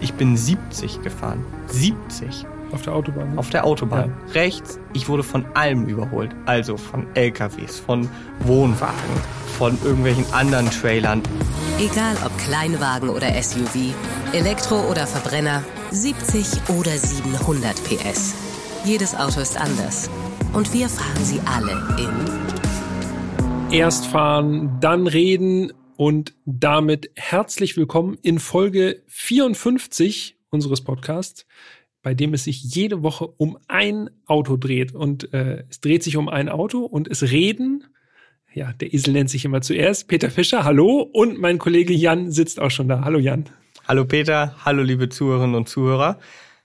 [0.00, 1.44] Ich bin 70 gefahren.
[1.68, 2.46] 70.
[2.72, 3.32] Auf der Autobahn.
[3.32, 3.38] Ne?
[3.38, 4.12] Auf der Autobahn.
[4.28, 4.32] Ja.
[4.34, 6.34] Rechts, ich wurde von allem überholt.
[6.46, 8.08] Also von LKWs, von
[8.40, 8.94] Wohnwagen,
[9.56, 11.22] von irgendwelchen anderen Trailern.
[11.78, 13.94] Egal ob Kleinwagen oder SUV,
[14.32, 18.34] Elektro oder Verbrenner, 70 oder 700 PS.
[18.84, 20.10] Jedes Auto ist anders.
[20.52, 22.10] Und wir fahren sie alle in.
[23.70, 31.46] Erst fahren, dann reden und damit herzlich willkommen in Folge 54 unseres Podcasts
[32.06, 34.94] bei dem es sich jede Woche um ein Auto dreht.
[34.94, 37.82] Und äh, es dreht sich um ein Auto und es reden,
[38.54, 42.60] ja, der Esel nennt sich immer zuerst, Peter Fischer, hallo, und mein Kollege Jan sitzt
[42.60, 43.00] auch schon da.
[43.00, 43.46] Hallo Jan.
[43.88, 46.20] Hallo Peter, hallo liebe Zuhörerinnen und Zuhörer.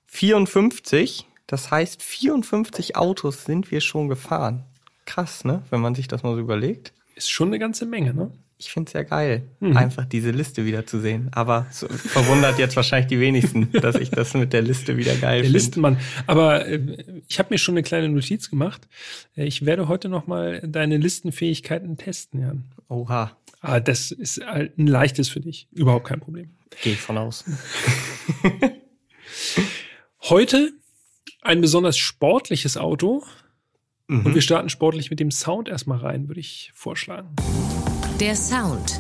[0.06, 4.66] 54, das heißt 54 Autos sind wir schon gefahren.
[5.06, 5.64] Krass, ne?
[5.72, 6.94] Wenn man sich das mal so überlegt.
[7.16, 8.32] Ist schon eine ganze Menge, ne?
[8.62, 9.76] Ich finde es ja geil, mhm.
[9.76, 11.30] einfach diese Liste wieder zu sehen.
[11.32, 15.40] Aber so verwundert jetzt wahrscheinlich die wenigsten, dass ich das mit der Liste wieder geil
[15.40, 15.44] finde.
[15.44, 15.98] Der Listenmann.
[16.28, 16.80] Aber äh,
[17.28, 18.88] ich habe mir schon eine kleine Notiz gemacht.
[19.36, 22.64] Äh, ich werde heute noch mal deine Listenfähigkeiten testen, Jan.
[22.88, 23.36] Oha.
[23.62, 25.68] Ah, das ist ein leichtes für dich.
[25.72, 26.52] Überhaupt kein Problem.
[26.84, 27.46] Gehe ich von aus.
[30.22, 30.72] heute
[31.42, 33.24] ein besonders sportliches Auto.
[34.08, 34.26] Mhm.
[34.28, 37.30] Und wir starten sportlich mit dem Sound erstmal rein, würde ich vorschlagen.
[38.22, 39.00] Der Sound.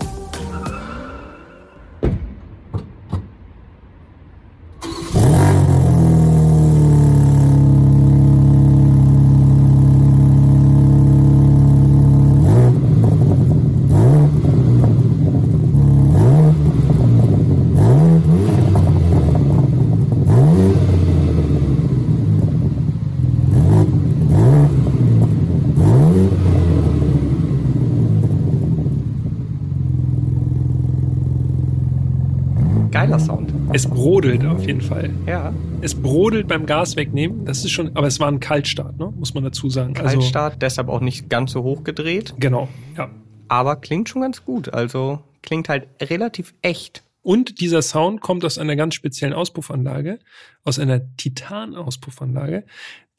[33.73, 35.11] Es brodelt auf jeden Fall.
[35.25, 35.53] Ja.
[35.79, 37.45] Es brodelt beim Gas wegnehmen.
[37.45, 39.13] Das ist schon, aber es war ein Kaltstart, ne?
[39.15, 39.95] muss man dazu sagen.
[39.95, 42.33] Also Kaltstart, also, deshalb auch nicht ganz so hoch gedreht.
[42.37, 43.09] Genau, ja.
[43.47, 44.73] Aber klingt schon ganz gut.
[44.73, 47.03] Also klingt halt relativ echt.
[47.21, 50.19] Und dieser Sound kommt aus einer ganz speziellen Auspuffanlage,
[50.65, 52.65] aus einer Titan-Auspuffanlage.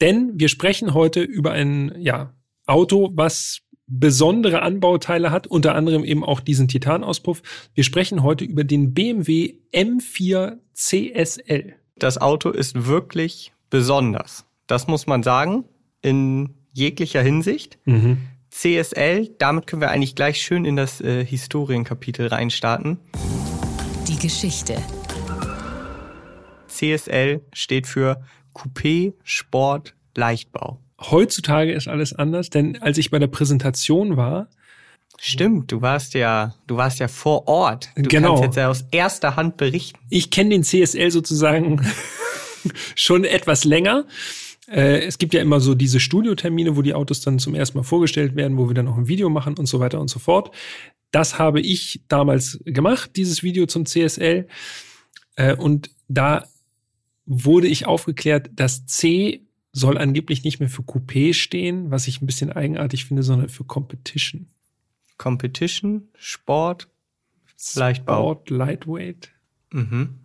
[0.01, 2.33] Denn wir sprechen heute über ein ja,
[2.67, 3.61] Auto, was
[3.99, 7.41] besondere Anbauteile hat, unter anderem eben auch diesen Titanauspuff.
[7.73, 11.75] Wir sprechen heute über den BMW M4 CSL.
[11.97, 14.45] Das Auto ist wirklich besonders.
[14.67, 15.65] Das muss man sagen,
[16.01, 17.77] in jeglicher Hinsicht.
[17.85, 18.17] Mhm.
[18.49, 22.99] CSL, damit können wir eigentlich gleich schön in das äh, Historienkapitel reinstarten.
[24.07, 24.77] Die Geschichte.
[26.67, 28.21] CSL steht für
[28.53, 30.82] Coupé Sport Leichtbau.
[31.09, 34.47] Heutzutage ist alles anders, denn als ich bei der Präsentation war,
[35.19, 37.89] Stimmt, du warst ja, du warst ja vor Ort.
[37.95, 38.29] Du genau.
[38.29, 39.99] kannst jetzt ja aus erster Hand berichten.
[40.09, 41.85] Ich kenne den CSL sozusagen
[42.95, 44.05] schon etwas länger.
[44.67, 47.83] Äh, es gibt ja immer so diese Studiotermine, wo die Autos dann zum ersten Mal
[47.83, 50.53] vorgestellt werden, wo wir dann auch ein Video machen und so weiter und so fort.
[51.11, 54.47] Das habe ich damals gemacht, dieses Video zum CSL.
[55.35, 56.45] Äh, und da
[57.25, 59.42] wurde ich aufgeklärt, dass C
[59.73, 63.63] soll angeblich nicht mehr für Coupé stehen, was ich ein bisschen eigenartig finde, sondern für
[63.65, 64.47] Competition.
[65.17, 66.87] Competition, Sport,
[67.75, 68.33] Leichtbau.
[68.33, 69.31] Sport, Lightweight.
[69.71, 70.19] Mhm.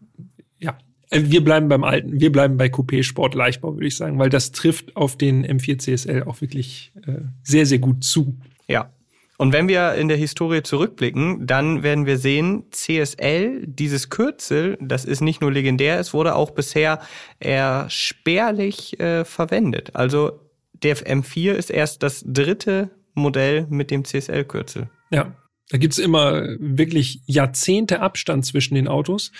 [0.58, 0.78] Ja,
[1.10, 4.28] äh, wir bleiben beim alten, wir bleiben bei Coupé, Sport, Leichtbau, würde ich sagen, weil
[4.28, 8.38] das trifft auf den M4 CSL auch wirklich äh, sehr, sehr gut zu.
[8.68, 8.92] Ja,
[9.38, 15.04] und wenn wir in der Historie zurückblicken, dann werden wir sehen, CSL, dieses Kürzel, das
[15.04, 17.00] ist nicht nur legendär, es wurde auch bisher
[17.38, 19.94] eher spärlich äh, verwendet.
[19.94, 20.40] Also
[20.72, 24.90] der M4 ist erst das dritte Modell mit dem CSL-Kürzel.
[25.10, 25.36] Ja,
[25.70, 29.30] da gibt's immer wirklich Jahrzehnte Abstand zwischen den Autos.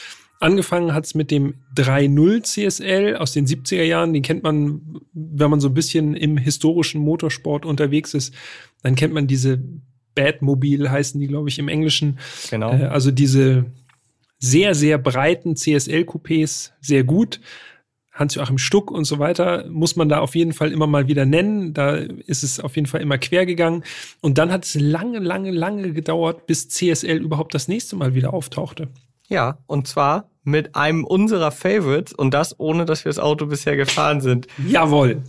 [0.41, 4.13] Angefangen hat's mit dem 3.0 CSL aus den 70er Jahren.
[4.13, 8.33] Den kennt man, wenn man so ein bisschen im historischen Motorsport unterwegs ist.
[8.83, 9.61] Dann kennt man diese
[10.19, 12.19] Batmobil heißen die, glaube ich, im Englischen.
[12.51, 12.73] Genau.
[12.73, 13.67] Äh, also diese
[14.39, 17.41] sehr, sehr breiten CSL-Coupés, sehr gut.
[18.13, 21.73] Hans-Joachim Stuck und so weiter, muss man da auf jeden Fall immer mal wieder nennen.
[21.73, 23.85] Da ist es auf jeden Fall immer quer gegangen.
[24.21, 28.35] Und dann hat es lange, lange, lange gedauert, bis CSL überhaupt das nächste Mal wieder
[28.35, 28.89] auftauchte.
[29.29, 33.77] Ja, und zwar mit einem unserer Favorites und das ohne, dass wir das Auto bisher
[33.77, 34.47] gefahren sind.
[34.67, 35.23] Jawohl.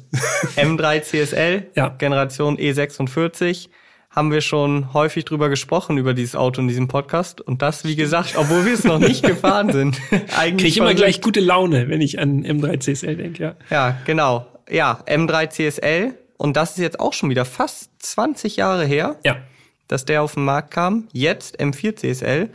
[0.55, 1.89] M3 CSL, ja.
[1.89, 3.69] Generation E46
[4.09, 7.41] haben wir schon häufig drüber gesprochen, über dieses Auto in diesem Podcast.
[7.41, 9.99] Und das, wie gesagt, obwohl wir es noch nicht gefahren sind.
[10.35, 13.55] Eigentlich Kriege ich immer gleich gute Laune, wenn ich an M3 CSL denke, ja.
[13.69, 14.47] Ja, genau.
[14.69, 16.15] Ja, M3 CSL.
[16.37, 19.37] Und das ist jetzt auch schon wieder fast 20 Jahre her, ja.
[19.87, 21.07] dass der auf den Markt kam.
[21.11, 22.49] Jetzt M4 CSL.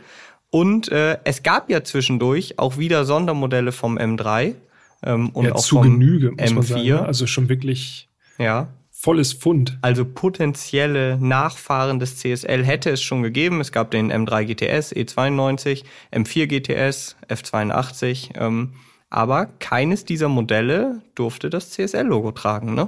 [0.55, 4.55] Und äh, es gab ja zwischendurch auch wieder Sondermodelle vom M3
[5.03, 6.53] ähm, und ja, auch zu vom Genüge, muss M4.
[6.53, 6.83] man sagen.
[6.85, 7.05] ne?
[7.05, 8.07] Also schon wirklich
[8.37, 8.69] Ja.
[8.89, 9.77] volles Pfund.
[9.81, 13.59] Also potenzielle Nachfahren des CSL hätte es schon gegeben.
[13.59, 18.29] Es gab den M3 GTS, E92, M4 GTS, F82.
[18.39, 18.75] Ähm,
[19.09, 22.87] aber keines dieser Modelle durfte das CSL-Logo tragen, ne?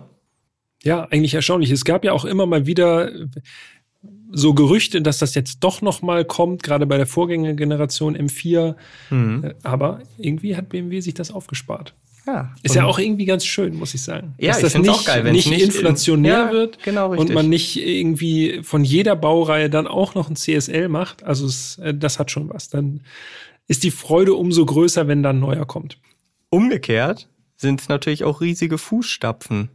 [0.84, 1.72] Ja, eigentlich erstaunlich.
[1.72, 3.12] Es gab ja auch immer mal wieder
[4.32, 8.76] so Gerüchte, dass das jetzt doch noch mal kommt, gerade bei der Vorgängergeneration M4.
[9.10, 9.44] Mhm.
[9.44, 11.94] Äh, Aber irgendwie hat BMW sich das aufgespart.
[12.26, 12.54] Ja.
[12.62, 14.34] Ist ja auch irgendwie ganz schön, muss ich sagen.
[14.38, 17.12] Ja, Dass ich das nicht, auch geil, wenn's nicht, nicht in- inflationär Ja, wird genau,
[17.16, 21.24] und man nicht irgendwie von jeder Baureihe dann auch noch ein CSL macht.
[21.24, 22.68] Also es, äh, das hat schon was.
[22.68, 23.00] Dann
[23.68, 26.00] ist die Freude umso größer, wenn dann neuer kommt.
[26.50, 29.70] Umgekehrt sind es natürlich auch riesige Fußstapfen,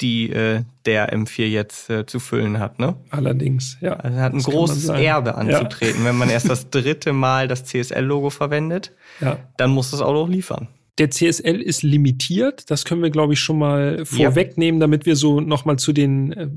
[0.00, 2.96] die äh, der M4 jetzt äh, zu füllen hat, ne?
[3.10, 3.94] Allerdings, ja.
[3.94, 4.88] Also er hat ein großes.
[4.88, 6.04] Erbe anzutreten.
[6.04, 9.28] Wenn man erst das dritte Mal das CSL-Logo verwendet, Ja.
[9.28, 9.38] ja.
[9.56, 10.68] dann muss das Auto auch liefern.
[10.98, 12.70] Der CSL ist limitiert.
[12.70, 16.32] Das können wir, glaube ich, schon mal vorwegnehmen, damit wir so noch mal zu den
[16.32, 16.48] äh,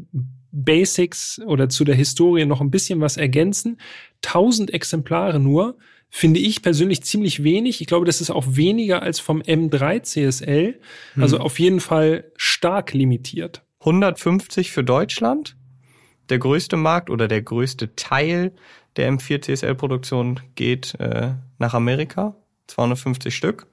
[0.51, 3.78] Basics oder zu der Historie noch ein bisschen was ergänzen.
[4.25, 5.78] 1000 Exemplare nur
[6.15, 7.81] finde ich persönlich ziemlich wenig.
[7.81, 10.80] Ich glaube, das ist auch weniger als vom M3 CSL.
[11.19, 13.63] Also auf jeden Fall stark limitiert.
[13.80, 15.57] 150 für Deutschland.
[16.30, 18.54] Der größte Markt oder der größte Teil
[18.95, 22.36] der M4 CSL-Produktion geht äh, nach Amerika.
[22.68, 23.65] 250 Stück.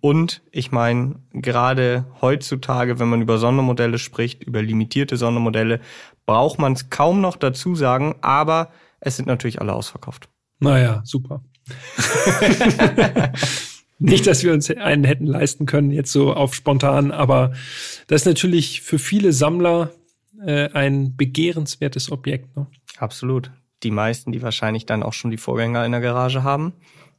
[0.00, 5.78] Und ich meine, gerade heutzutage, wenn man über Sondermodelle spricht, über limitierte Sondermodelle,
[6.26, 10.28] braucht man es kaum noch dazu sagen, aber es sind natürlich alle ausverkauft.
[10.60, 11.42] Naja, super.
[14.00, 17.52] Nicht, dass wir uns einen hätten leisten können, jetzt so auf spontan, aber
[18.06, 19.90] das ist natürlich für viele Sammler
[20.44, 22.56] äh, ein begehrenswertes Objekt.
[22.56, 22.66] Ne?
[22.98, 23.50] Absolut.
[23.82, 26.74] Die meisten, die wahrscheinlich dann auch schon die Vorgänger in der Garage haben,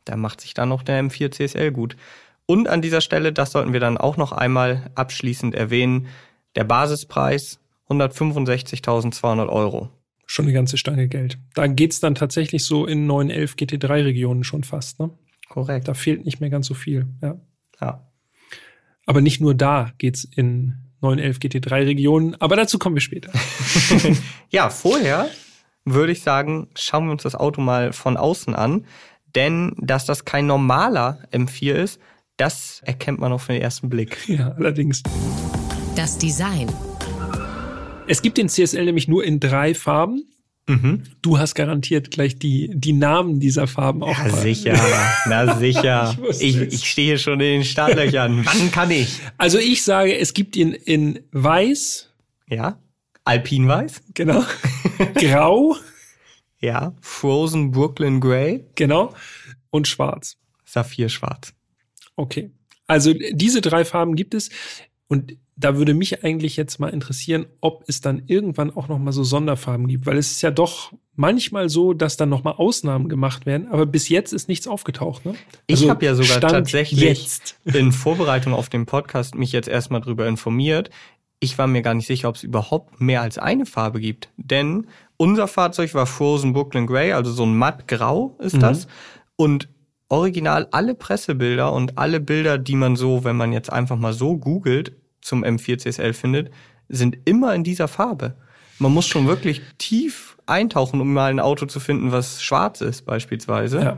[0.05, 1.97] da macht sich dann noch der M4 CSL gut.
[2.45, 6.07] Und an dieser Stelle, das sollten wir dann auch noch einmal abschließend erwähnen,
[6.55, 7.59] der Basispreis
[7.89, 9.89] 165.200 Euro.
[10.31, 11.39] Schon eine ganze Stange Geld.
[11.55, 14.99] Da geht's dann tatsächlich so in 911 GT3-Regionen schon fast.
[14.99, 15.09] Ne?
[15.49, 15.87] Korrekt.
[15.87, 17.07] Da fehlt nicht mehr ganz so viel.
[17.19, 17.41] Ja.
[17.81, 18.11] Ja.
[19.07, 23.31] Aber nicht nur da geht's in 911 GT3-Regionen, aber dazu kommen wir später.
[24.51, 25.29] Ja, vorher
[25.83, 28.85] würde ich sagen, schauen wir uns das Auto mal von außen an.
[29.33, 31.99] Denn dass das kein normaler M4 ist,
[32.37, 34.15] das erkennt man auf den ersten Blick.
[34.27, 35.01] ja, allerdings.
[35.95, 36.67] Das Design.
[38.09, 40.23] Es gibt den CSL nämlich nur in drei Farben.
[40.67, 41.03] Mhm.
[41.21, 44.17] Du hast garantiert gleich die, die Namen dieser Farben auch.
[44.17, 44.31] Mal.
[44.31, 44.79] sicher.
[45.27, 46.17] Na sicher.
[46.29, 48.45] Ich Ich, ich stehe schon in den Startlöchern.
[48.45, 49.19] Wann kann ich?
[49.37, 52.11] Also ich sage, es gibt ihn in weiß,
[52.49, 52.77] Ja.
[53.25, 54.01] Alpinweiß?
[54.15, 54.43] genau,
[55.15, 55.75] grau,
[56.59, 56.93] Ja.
[57.01, 58.65] Frozen Brooklyn Grey?
[58.75, 59.13] genau,
[59.69, 60.37] und schwarz.
[60.65, 61.53] Saphirschwarz.
[62.15, 62.51] Okay.
[62.87, 64.49] Also diese drei Farben gibt es.
[65.07, 69.11] Und da würde mich eigentlich jetzt mal interessieren, ob es dann irgendwann auch noch mal
[69.11, 73.09] so Sonderfarben gibt, weil es ist ja doch manchmal so, dass dann noch mal Ausnahmen
[73.09, 75.25] gemacht werden, aber bis jetzt ist nichts aufgetaucht.
[75.25, 75.35] Ne?
[75.67, 77.59] Ich Also habe ja sogar Stand tatsächlich jetzt.
[77.65, 80.91] in Vorbereitung auf den Podcast mich jetzt erstmal drüber informiert.
[81.41, 84.29] Ich war mir gar nicht sicher, ob es überhaupt mehr als eine Farbe gibt.
[84.37, 88.59] Denn unser Fahrzeug war Frozen Brooklyn Grey, also so ein mattgrau ist Mhm.
[88.61, 88.87] das.
[89.35, 89.67] Und
[90.07, 94.37] original alle Pressebilder und alle Bilder, die man so, wenn man jetzt einfach mal so
[94.37, 94.93] googelt,
[95.29, 96.51] zum M4 CSL findet,
[96.89, 98.35] sind immer in dieser Farbe.
[98.79, 103.05] Man muss schon wirklich tief eintauchen, um mal ein Auto zu finden, was schwarz ist
[103.05, 103.79] beispielsweise.
[103.79, 103.97] Ja.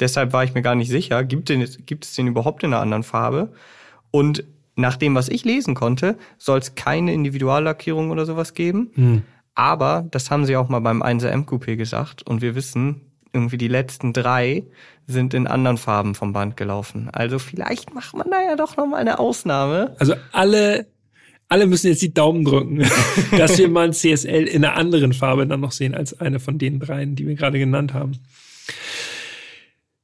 [0.00, 2.82] Deshalb war ich mir gar nicht sicher, gibt, den, gibt es den überhaupt in einer
[2.82, 3.52] anderen Farbe?
[4.12, 4.44] Und
[4.76, 8.92] nach dem, was ich lesen konnte, soll es keine Individuallackierung oder sowas geben.
[8.94, 9.22] Hm.
[9.56, 12.22] Aber das haben sie auch mal beim 1er M-Coupé gesagt.
[12.22, 13.00] Und wir wissen,
[13.32, 14.64] irgendwie die letzten drei
[15.08, 17.08] sind in anderen Farben vom Band gelaufen.
[17.10, 19.96] Also vielleicht macht man da ja doch noch mal eine Ausnahme.
[19.98, 20.86] Also alle,
[21.48, 22.86] alle müssen jetzt die Daumen drücken,
[23.36, 26.58] dass wir mal ein CSL in einer anderen Farbe dann noch sehen als eine von
[26.58, 28.18] den dreien, die wir gerade genannt haben.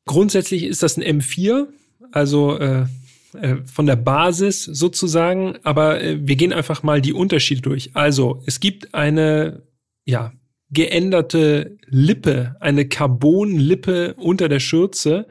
[0.07, 1.67] Grundsätzlich ist das ein M4,
[2.11, 2.87] also äh,
[3.35, 7.91] äh, von der Basis sozusagen, aber äh, wir gehen einfach mal die Unterschiede durch.
[7.95, 9.63] Also es gibt eine,
[10.07, 10.33] ja,
[10.71, 15.27] geänderte Lippe, eine Carbon-Lippe unter der Schürze,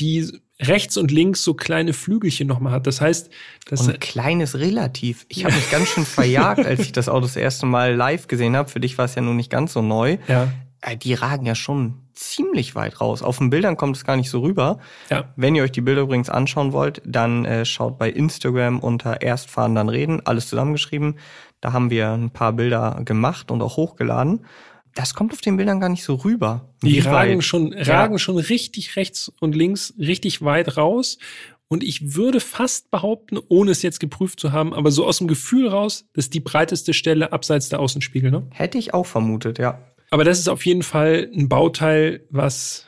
[0.00, 0.30] die
[0.60, 2.86] rechts und links so kleine Flügelchen nochmal hat.
[2.86, 3.30] Das heißt,
[3.68, 5.26] das Und kleines relativ.
[5.28, 8.56] Ich habe mich ganz schön verjagt, als ich das Auto das erste Mal live gesehen
[8.56, 8.68] habe.
[8.68, 10.16] Für dich war es ja nun nicht ganz so neu.
[10.28, 10.48] ja,
[10.80, 13.22] Äh, Die ragen ja schon ziemlich weit raus.
[13.22, 14.78] Auf den Bildern kommt es gar nicht so rüber.
[15.10, 19.20] ja, Wenn ihr euch die Bilder übrigens anschauen wollt, dann äh, schaut bei Instagram unter
[19.20, 21.18] Erstfahren dann reden, alles zusammengeschrieben.
[21.66, 24.46] Da haben wir ein paar Bilder gemacht und auch hochgeladen.
[24.94, 26.72] das kommt auf den Bildern gar nicht so rüber.
[26.80, 28.18] Die ragen schon, ragen ja.
[28.20, 31.18] schon richtig rechts und links, richtig weit raus.
[31.66, 35.26] Und ich würde fast behaupten, ohne es jetzt geprüft zu haben, aber so aus dem
[35.26, 38.46] Gefühl raus, das ist die breiteste Stelle abseits der Außenspiegel, ne?
[38.50, 39.80] Hätte ich auch vermutet, ja.
[40.10, 42.86] Aber das ist auf jeden Fall ein Bauteil, was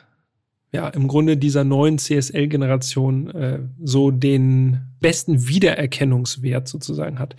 [0.71, 7.35] ja im Grunde dieser neuen CSL-Generation äh, so den besten Wiedererkennungswert sozusagen hat.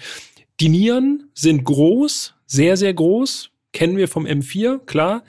[0.60, 5.24] Die Nieren sind groß, sehr, sehr groß, kennen wir vom M4, klar.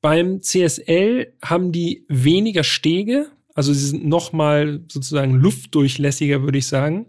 [0.00, 6.66] Beim CSL haben die weniger Stege, also sie sind noch mal sozusagen luftdurchlässiger, würde ich
[6.66, 7.06] sagen.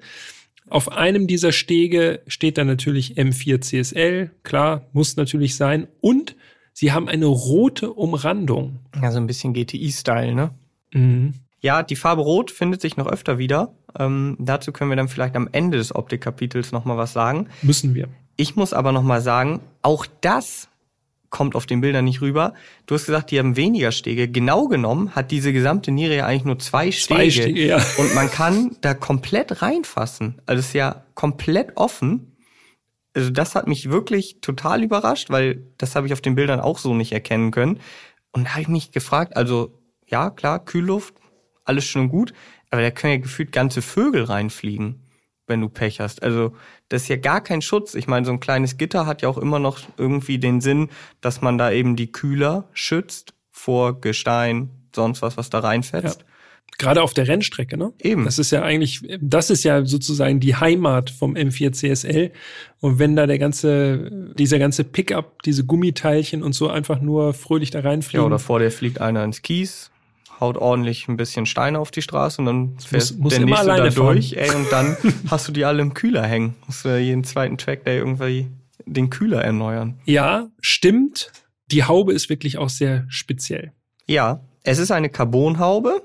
[0.70, 5.88] Auf einem dieser Stege steht dann natürlich M4 CSL, klar, muss natürlich sein.
[6.02, 6.36] Und
[6.74, 8.80] sie haben eine rote Umrandung.
[9.02, 10.52] Ja, so ein bisschen GTI-Style, ne?
[10.94, 11.34] Mhm.
[11.62, 13.76] Ja, die Farbe Rot findet sich noch öfter wieder.
[13.98, 17.48] Ähm, dazu können wir dann vielleicht am Ende des Optikkapitels noch mal was sagen.
[17.62, 18.08] Müssen wir.
[18.36, 20.70] Ich muss aber noch mal sagen, auch das
[21.30, 22.54] kommt auf den Bildern nicht rüber.
[22.86, 24.28] Du hast gesagt, die haben weniger Stege.
[24.28, 27.20] Genau genommen hat diese gesamte Niere ja eigentlich nur zwei Stege.
[27.20, 27.78] Zwei Stege ja.
[27.98, 30.42] Und man kann da komplett reinfassen.
[30.46, 32.36] Also es ist ja komplett offen.
[33.14, 36.80] Also das hat mich wirklich total überrascht, weil das habe ich auf den Bildern auch
[36.80, 37.80] so nicht erkennen können.
[38.32, 39.74] Und da habe ich mich gefragt, also
[40.08, 41.16] ja, klar, Kühlluft,
[41.66, 42.34] alles schön und gut,
[42.70, 45.02] aber da können ja gefühlt ganze Vögel reinfliegen,
[45.48, 46.24] wenn du Pech hast.
[46.24, 46.56] Also
[46.90, 47.96] das ist ja gar kein Schutz.
[47.96, 50.90] Ich meine, so ein kleines Gitter hat ja auch immer noch irgendwie den Sinn,
[51.22, 56.20] dass man da eben die Kühler schützt vor Gestein, sonst was, was da reinfetzt.
[56.20, 56.26] Ja.
[56.78, 57.92] Gerade auf der Rennstrecke, ne?
[58.00, 58.24] Eben.
[58.24, 62.32] Das ist ja eigentlich, das ist ja sozusagen die Heimat vom M4 CSL.
[62.80, 67.72] Und wenn da der ganze, dieser ganze Pickup, diese Gummiteilchen und so einfach nur fröhlich
[67.72, 68.22] da reinfliegen.
[68.22, 69.92] Ja, oder vor dir fliegt einer ins Kies,
[70.40, 73.66] haut ordentlich ein bisschen Steine auf die Straße und dann fährt muss, muss der nächste
[73.68, 74.98] da durch, ey, und dann
[75.30, 76.56] hast du die alle im Kühler hängen.
[76.68, 78.48] Musst du jeden zweiten Track da irgendwie
[78.86, 80.00] den Kühler erneuern.
[80.06, 81.32] Ja, stimmt.
[81.72, 83.74] Die Haube ist wirklich auch sehr speziell.
[84.08, 86.02] Ja, es ist eine Carbonhaube,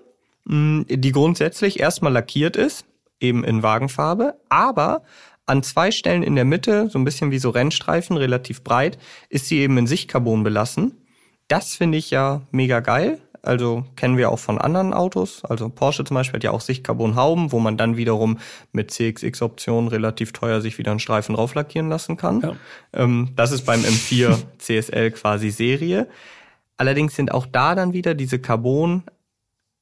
[0.47, 2.85] die grundsätzlich erstmal lackiert ist,
[3.21, 5.03] eben in Wagenfarbe, aber
[5.47, 8.99] an zwei Stellen in der Mitte, so ein bisschen wie so Rennstreifen, relativ breit,
[9.29, 11.03] ist sie eben in Sichtcarbon belassen.
[11.49, 13.21] Das finde ich ja mega geil.
[13.45, 15.45] Also kennen wir auch von anderen Autos.
[15.45, 18.39] Also Porsche zum Beispiel hat ja auch Sichtcarbon-Hauben, wo man dann wiederum
[18.73, 22.41] mit CXX-Optionen relativ teuer sich wieder einen Streifen drauf lackieren lassen kann.
[22.41, 22.57] Ja.
[22.95, 26.09] Ähm, das ist beim M4 CSL quasi Serie.
[26.79, 29.03] Allerdings sind auch da dann wieder diese Carbon,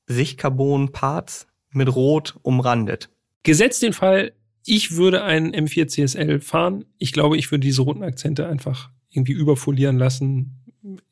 [0.07, 3.11] Sichtcarbon-Parts mit Rot umrandet.
[3.45, 4.33] Gesetzt den Fall,
[4.65, 6.85] ich würde einen M4 CSL fahren.
[6.99, 10.65] Ich glaube, ich würde diese roten Akzente einfach irgendwie überfolieren lassen,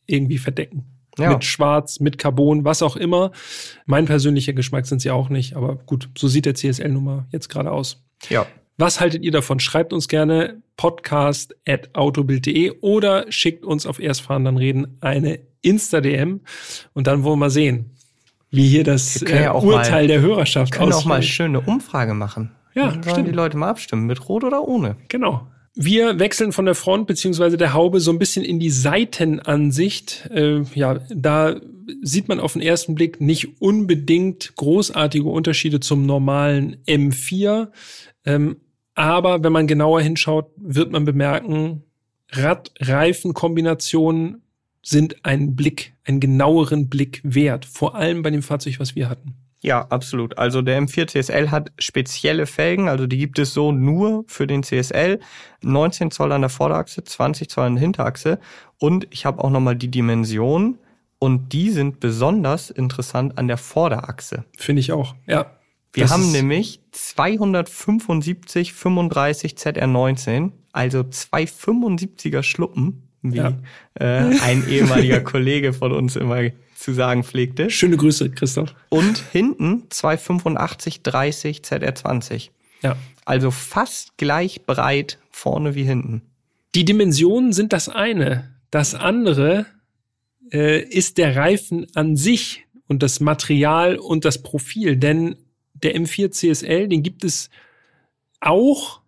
[0.06, 0.99] irgendwie verdecken.
[1.18, 1.32] Ja.
[1.32, 3.32] Mit Schwarz, mit Carbon, was auch immer.
[3.86, 7.70] Mein persönlicher Geschmack sind sie auch nicht, aber gut, so sieht der CSL-Nummer jetzt gerade
[7.70, 8.04] aus.
[8.28, 8.46] Ja.
[8.78, 9.60] Was haltet ihr davon?
[9.60, 16.40] Schreibt uns gerne podcast at autobild.de oder schickt uns auf Erstfahren dann reden eine Insta-DM
[16.94, 17.90] und dann wollen wir mal sehen,
[18.50, 20.80] wie hier das äh, ja Urteil mal, der Hörerschaft aussieht.
[20.80, 22.52] Wir können auch mal schöne Umfrage machen.
[22.74, 23.28] Ja, dann stimmt.
[23.28, 24.96] die Leute mal abstimmen, mit Rot oder ohne.
[25.08, 25.46] Genau.
[25.74, 30.28] Wir wechseln von der Front beziehungsweise der Haube so ein bisschen in die Seitenansicht.
[30.30, 31.60] Äh, ja, da
[32.02, 37.68] sieht man auf den ersten Blick nicht unbedingt großartige Unterschiede zum normalen M4.
[38.24, 38.56] Ähm,
[38.94, 41.84] aber wenn man genauer hinschaut, wird man bemerken,
[42.32, 44.42] Rad-Reifen-Kombinationen
[44.82, 47.64] sind einen Blick, einen genaueren Blick wert.
[47.64, 49.34] Vor allem bei dem Fahrzeug, was wir hatten.
[49.62, 50.38] Ja, absolut.
[50.38, 54.62] Also der M4 CSL hat spezielle Felgen, also die gibt es so nur für den
[54.62, 55.20] CSL.
[55.62, 58.38] 19 Zoll an der Vorderachse, 20 Zoll an der Hinterachse.
[58.78, 60.78] Und ich habe auch nochmal die Dimensionen
[61.18, 64.44] und die sind besonders interessant an der Vorderachse.
[64.56, 65.46] Finde ich auch, ja.
[65.92, 73.58] Wir haben nämlich 275 35 ZR19, also zwei 75er Schluppen, wie ja.
[73.94, 76.42] äh, ein ehemaliger Kollege von uns immer
[76.80, 77.68] zu sagen pflegte.
[77.70, 78.74] Schöne Grüße, Christoph.
[78.88, 82.50] Und hinten 285 30 ZR20.
[82.82, 82.96] Ja.
[83.26, 86.22] Also fast gleich breit vorne wie hinten.
[86.74, 88.54] Die Dimensionen sind das eine.
[88.70, 89.66] Das andere
[90.52, 94.96] äh, ist der Reifen an sich und das Material und das Profil.
[94.96, 95.36] Denn
[95.74, 97.50] der M4 CSL, den gibt es
[98.40, 99.02] auch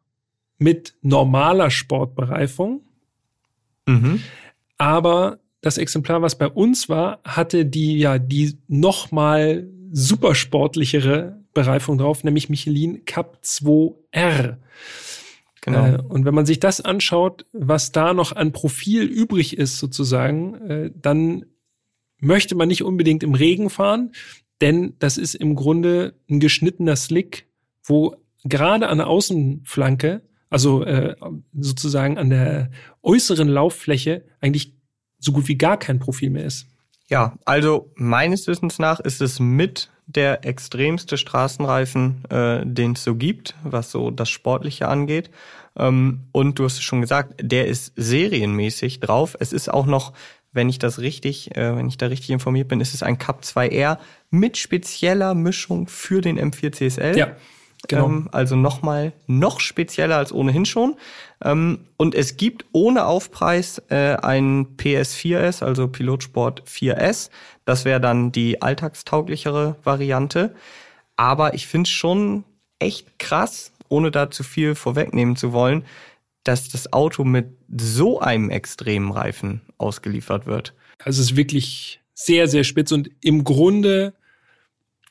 [0.59, 2.83] mit normaler Sportbereifung.
[3.87, 4.23] Mhm.
[4.76, 12.25] Aber das Exemplar, was bei uns war, hatte die ja die nochmal supersportlichere Bereifung drauf,
[12.25, 14.57] nämlich Michelin Cup 2R.
[15.61, 15.87] Genau.
[15.87, 20.54] Äh, und wenn man sich das anschaut, was da noch an Profil übrig ist, sozusagen,
[20.69, 21.47] äh, dann
[22.19, 24.12] möchte man nicht unbedingt im Regen fahren,
[24.61, 27.47] denn das ist im Grunde ein geschnittener Slick,
[27.85, 31.14] wo gerade an der Außenflanke, also äh,
[31.52, 32.71] sozusagen an der
[33.02, 34.75] äußeren Lauffläche, eigentlich
[35.23, 36.67] so gut wie gar kein Profil mehr ist.
[37.09, 43.14] Ja, also meines Wissens nach ist es mit der extremste Straßenreifen, äh, den es so
[43.14, 45.31] gibt, was so das Sportliche angeht.
[45.76, 49.37] Ähm, und du hast es schon gesagt, der ist serienmäßig drauf.
[49.38, 50.12] Es ist auch noch,
[50.52, 53.43] wenn ich das richtig, äh, wenn ich da richtig informiert bin, ist es ein Cup
[53.43, 53.99] 2R
[54.31, 57.17] mit spezieller Mischung für den M4 CSL.
[57.17, 57.37] Ja.
[57.89, 58.07] Genau.
[58.07, 60.97] Ähm, also nochmal noch spezieller als ohnehin schon.
[61.45, 67.31] Ähm, und es gibt ohne Aufpreis äh, ein PS4S, also Pilotsport 4S.
[67.65, 70.55] Das wäre dann die alltagstauglichere Variante.
[71.17, 72.45] Aber ich finde es schon
[72.79, 75.85] echt krass, ohne da zu viel vorwegnehmen zu wollen,
[76.45, 80.75] dass das Auto mit so einem extremen Reifen ausgeliefert wird.
[80.99, 84.15] Also es ist wirklich sehr, sehr spitz und im Grunde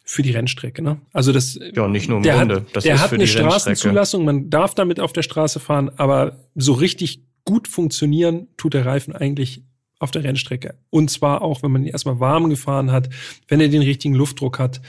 [0.03, 0.81] für die Rennstrecke.
[0.81, 0.99] Ne?
[1.13, 2.55] Also das ja nicht nur im der Grunde.
[2.55, 6.73] Hat, das der hat eine Straßenzulassung, man darf damit auf der Straße fahren, aber so
[6.73, 9.63] richtig gut funktionieren tut der Reifen eigentlich
[9.99, 10.75] auf der Rennstrecke.
[10.89, 13.09] Und zwar auch, wenn man ihn erstmal warm gefahren hat,
[13.47, 14.81] wenn er den richtigen Luftdruck hat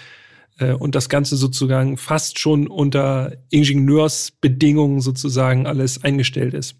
[0.58, 6.76] äh, und das Ganze sozusagen fast schon unter Ingenieursbedingungen sozusagen alles eingestellt ist.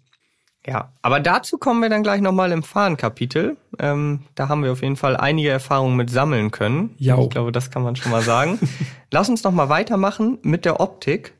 [0.65, 3.57] Ja, aber dazu kommen wir dann gleich nochmal im Fahrenkapitel.
[3.79, 6.95] Ähm, da haben wir auf jeden Fall einige Erfahrungen mit sammeln können.
[6.97, 7.17] Ja.
[7.19, 8.59] Ich glaube, das kann man schon mal sagen.
[9.11, 11.33] Lass uns nochmal weitermachen mit der Optik,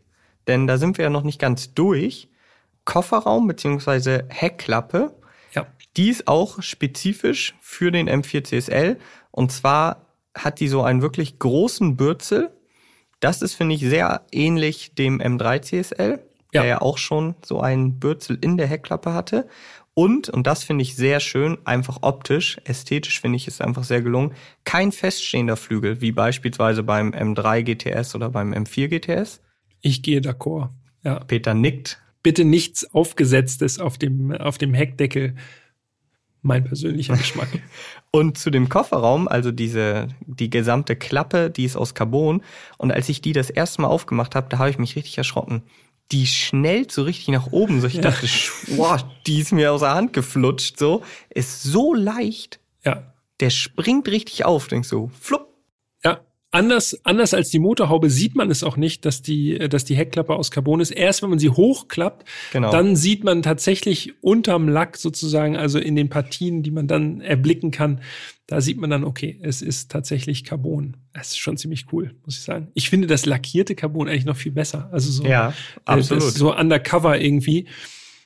[0.48, 2.28] denn da sind wir ja noch nicht ganz durch.
[2.84, 5.14] Kofferraum beziehungsweise Heckklappe,
[5.54, 5.68] ja.
[5.96, 9.00] die ist auch spezifisch für den M4 CSL.
[9.32, 12.52] Und zwar hat die so einen wirklich großen Bürzel.
[13.22, 16.20] Das ist, finde ich, sehr ähnlich dem M3 CSL
[16.54, 16.62] ja.
[16.62, 19.48] der ja auch schon so einen Bürzel in der Heckklappe hatte.
[19.96, 24.02] Und, und das finde ich sehr schön, einfach optisch, ästhetisch finde ich es einfach sehr
[24.02, 24.34] gelungen,
[24.64, 29.42] kein feststehender Flügel, wie beispielsweise beim M3 GTS oder beim M4 GTS.
[29.82, 30.70] Ich gehe d'accord.
[31.04, 31.20] Ja.
[31.20, 32.00] Peter nickt.
[32.24, 35.36] Bitte nichts Aufgesetztes auf dem, auf dem Heckdeckel.
[36.42, 37.50] Mein persönlicher Geschmack.
[38.12, 42.42] und zu dem Kofferraum, also diese, die gesamte Klappe, die ist aus Carbon.
[42.78, 45.64] Und als ich die das erste Mal aufgemacht habe, da habe ich mich richtig erschrocken
[46.12, 47.82] die schnellt so richtig nach oben.
[47.82, 48.02] So ich ja.
[48.02, 48.28] dachte,
[48.76, 50.78] wow, die ist mir aus der Hand geflutscht.
[50.78, 52.60] So ist so leicht.
[52.86, 53.14] Ja.
[53.40, 54.68] Der springt richtig auf.
[54.68, 55.48] Denkst so, flupp.
[56.04, 56.22] Ja.
[56.52, 60.36] Anders, anders als die Motorhaube sieht man es auch nicht, dass die, dass die Heckklappe
[60.36, 60.92] aus Carbon ist.
[60.92, 62.70] Erst wenn man sie hochklappt, genau.
[62.70, 67.72] dann sieht man tatsächlich unterm Lack sozusagen, also in den Partien, die man dann erblicken
[67.72, 68.02] kann,
[68.48, 70.98] da sieht man dann, okay, es ist tatsächlich Carbon.
[71.14, 72.70] Es ist schon ziemlich cool, muss ich sagen.
[72.74, 74.90] Ich finde das lackierte Carbon eigentlich noch viel besser.
[74.92, 75.54] Also so, ja, äh,
[75.86, 76.24] absolut.
[76.24, 77.68] so undercover irgendwie.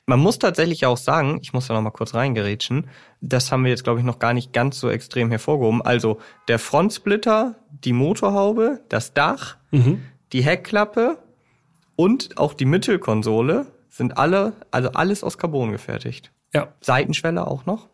[0.06, 2.88] Man muss tatsächlich auch sagen, ich muss da noch mal kurz reingerätschen,
[3.20, 5.82] das haben wir jetzt, glaube ich, noch gar nicht ganz so extrem hervorgehoben.
[5.82, 10.02] Also der Frontsplitter, die Motorhaube, das Dach, mhm.
[10.32, 11.18] die Heckklappe
[11.94, 16.32] und auch die Mittelkonsole sind alle, also alles aus Carbon gefertigt.
[16.54, 16.72] Ja.
[16.80, 17.88] Seitenschwelle auch noch.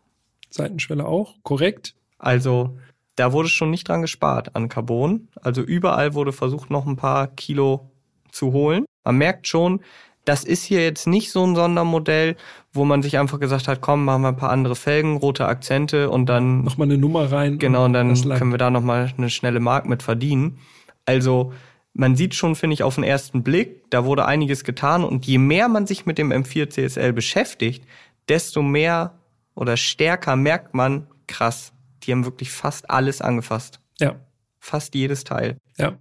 [0.50, 1.96] Seitenschwelle auch, korrekt.
[2.24, 2.78] Also
[3.16, 5.28] da wurde schon nicht dran gespart an Carbon.
[5.42, 7.90] Also überall wurde versucht, noch ein paar Kilo
[8.32, 8.86] zu holen.
[9.04, 9.80] Man merkt schon,
[10.24, 12.36] das ist hier jetzt nicht so ein Sondermodell,
[12.72, 16.08] wo man sich einfach gesagt hat, komm, machen wir ein paar andere Felgen, rote Akzente
[16.08, 17.58] und dann nochmal eine Nummer rein.
[17.58, 20.58] Genau, und dann können wir da nochmal eine schnelle Mark mit verdienen.
[21.04, 21.52] Also
[21.92, 25.36] man sieht schon, finde ich, auf den ersten Blick, da wurde einiges getan und je
[25.36, 27.84] mehr man sich mit dem M4 CSL beschäftigt,
[28.30, 29.18] desto mehr
[29.54, 31.73] oder stärker merkt man, krass,
[32.04, 33.80] die haben wirklich fast alles angefasst.
[34.00, 34.16] Ja.
[34.60, 35.58] Fast jedes Teil.
[35.78, 35.98] Ja.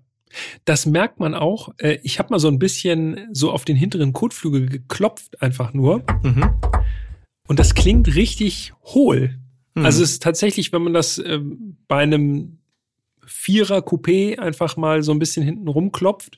[0.66, 1.70] Das merkt man auch.
[1.78, 6.04] Äh, ich habe mal so ein bisschen so auf den hinteren Kotflügel geklopft, einfach nur.
[6.24, 6.54] Mhm.
[7.48, 9.40] Und das klingt richtig hohl.
[9.76, 9.86] Mhm.
[9.86, 11.40] Also es ist tatsächlich, wenn man das äh,
[11.88, 12.60] bei einem
[13.26, 16.38] Vierer Coupé einfach mal so ein bisschen hinten rumklopft,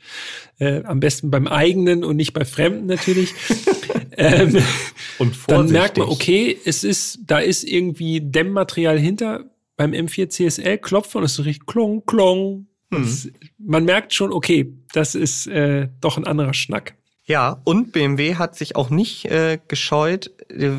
[0.60, 3.34] äh, am besten beim eigenen und nicht bei Fremden natürlich.
[4.17, 4.58] ähm,
[5.17, 9.45] und dann merkt man, okay, es ist, da ist irgendwie Dämmmaterial hinter
[9.78, 12.68] beim M4 CSL klopft und es so richtig klong, klong.
[12.92, 13.32] Mhm.
[13.58, 16.96] man merkt schon, okay, das ist äh, doch ein anderer Schnack.
[17.26, 20.74] Ja, und BMW hat sich auch nicht äh, gescheut, äh,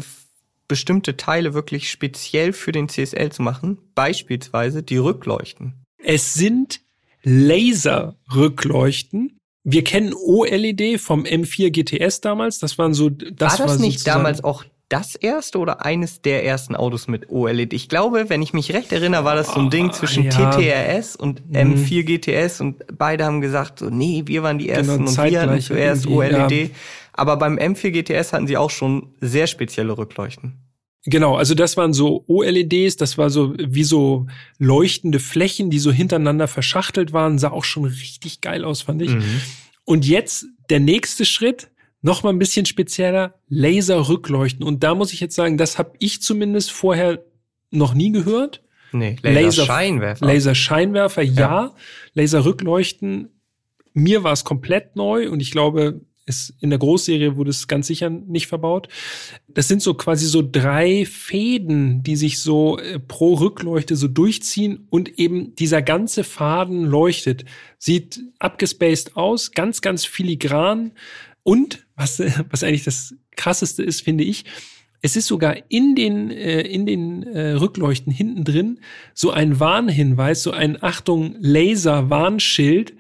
[0.69, 5.75] bestimmte Teile wirklich speziell für den CSL zu machen, beispielsweise die Rückleuchten.
[5.99, 6.83] Es sind
[7.23, 9.39] Laserrückleuchten.
[9.65, 12.61] Wir kennen OLED vom M4 GTS damals.
[12.61, 13.11] Das waren so.
[13.11, 17.29] Das war das war nicht damals auch das erste oder eines der ersten Autos mit
[17.29, 17.73] OLED?
[17.73, 20.31] Ich glaube, wenn ich mich recht erinnere, war das so ein Ding zwischen ja.
[20.31, 22.07] TTRS und M4 mhm.
[22.07, 25.61] GTS und beide haben gesagt, so, nee, wir waren die ersten genau, und wir hatten
[25.61, 26.53] zuerst OLED.
[26.53, 26.69] Ja.
[27.13, 30.67] Aber beim M4 GTS hatten sie auch schon sehr spezielle Rückleuchten.
[31.07, 34.27] Genau, also das waren so OLEDs, das war so wie so
[34.59, 39.15] leuchtende Flächen, die so hintereinander verschachtelt waren, sah auch schon richtig geil aus, fand ich.
[39.15, 39.41] Mhm.
[39.85, 41.71] Und jetzt der nächste Schritt,
[42.07, 44.65] noch mal ein bisschen spezieller, Laserrückleuchten.
[44.65, 47.25] Und da muss ich jetzt sagen, das habe ich zumindest vorher
[47.73, 48.63] noch nie gehört.
[48.93, 50.25] Nee, Laserscheinwerfer.
[50.25, 51.33] Laserscheinwerfer, ja.
[51.35, 51.75] ja.
[52.15, 53.29] Laserrückleuchten,
[53.93, 57.89] mir war es komplett neu und ich glaube, es in der Großserie wurde es ganz
[57.89, 58.87] sicher nicht verbaut.
[59.49, 64.87] Das sind so quasi so drei Fäden, die sich so äh, pro Rückleuchte so durchziehen
[64.91, 67.45] und eben dieser ganze Faden leuchtet.
[67.79, 70.93] Sieht abgespaced aus, ganz, ganz filigran
[71.43, 74.45] und was, was eigentlich das krasseste ist, finde ich,
[75.03, 78.81] es ist sogar in den, äh, in den äh, Rückleuchten hinten drin
[79.15, 82.95] so ein Warnhinweis, so ein Achtung Laser-Warnschild,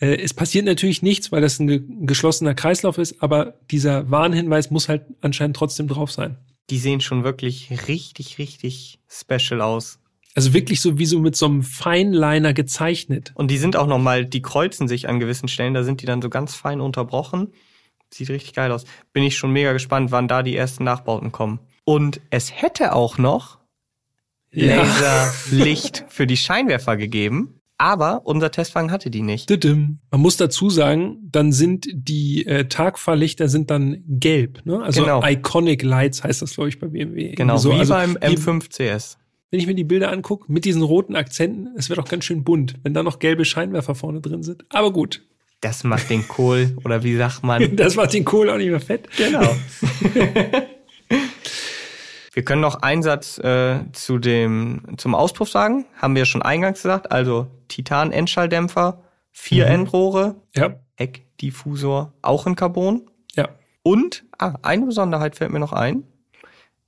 [0.00, 4.88] äh, es passiert natürlich nichts, weil das ein geschlossener Kreislauf ist, aber dieser Warnhinweis muss
[4.88, 6.36] halt anscheinend trotzdem drauf sein.
[6.70, 9.98] Die sehen schon wirklich richtig, richtig special aus.
[10.34, 13.32] Also wirklich so wie so mit so einem Feinliner gezeichnet.
[13.34, 16.22] Und die sind auch nochmal, die kreuzen sich an gewissen Stellen, da sind die dann
[16.22, 17.48] so ganz fein unterbrochen.
[18.12, 18.84] Sieht richtig geil aus.
[19.12, 21.60] Bin ich schon mega gespannt, wann da die ersten Nachbauten kommen.
[21.84, 23.58] Und es hätte auch noch
[24.50, 24.76] ja.
[24.76, 27.54] Laserlicht für die Scheinwerfer gegeben.
[27.80, 29.48] Aber unser Testwagen hatte die nicht.
[30.10, 34.66] Man muss dazu sagen, dann sind die äh, Tagfahrlichter sind dann gelb.
[34.66, 34.82] Ne?
[34.82, 35.22] Also genau.
[35.24, 37.36] Iconic Lights heißt das, glaube ich, bei BMW.
[37.36, 37.70] Genau, so.
[37.70, 39.18] wie also beim M5 CS.
[39.50, 42.42] Wenn ich mir die Bilder angucke, mit diesen roten Akzenten, es wird auch ganz schön
[42.42, 44.64] bunt, wenn da noch gelbe Scheinwerfer vorne drin sind.
[44.70, 45.22] Aber gut.
[45.60, 47.76] Das macht den Kohl, oder wie sagt man?
[47.76, 49.08] Das macht den Kohl auch nicht mehr fett.
[49.16, 49.56] Genau.
[52.32, 55.86] Wir können noch einen Satz äh, zu dem, zum Auspuff sagen.
[55.96, 57.10] Haben wir schon eingangs gesagt.
[57.10, 59.72] Also Titan-Endschalldämpfer, vier mhm.
[59.72, 60.76] Endrohre, ja.
[60.94, 63.10] Eckdiffusor, auch in Carbon.
[63.34, 63.48] Ja.
[63.82, 66.04] Und, ah, eine Besonderheit fällt mir noch ein.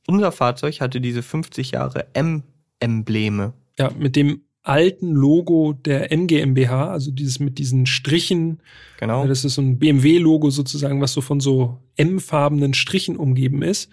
[0.06, 3.52] Unser Fahrzeug hatte diese 50 Jahre M-Embleme.
[3.76, 8.61] Ja, mit dem alten Logo der M GmbH, also dieses mit diesen Strichen.
[9.00, 9.26] Genau.
[9.26, 13.90] Das ist so ein BMW-Logo sozusagen, was so von so M-farbenen Strichen umgeben ist.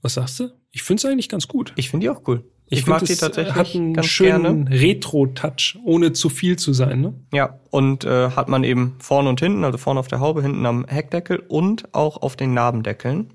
[0.00, 0.48] Was sagst du?
[0.70, 1.74] Ich finde es eigentlich ganz gut.
[1.76, 2.42] Ich finde die auch cool.
[2.70, 7.02] Ich, ich mag die tatsächlich hat einen ganz schönen Retro-Touch, ohne zu viel zu sein.
[7.02, 7.14] Ne?
[7.34, 10.64] Ja, und äh, hat man eben vorne und hinten, also vorne auf der Haube, hinten
[10.64, 13.34] am Heckdeckel und auch auf den Nabendeckeln.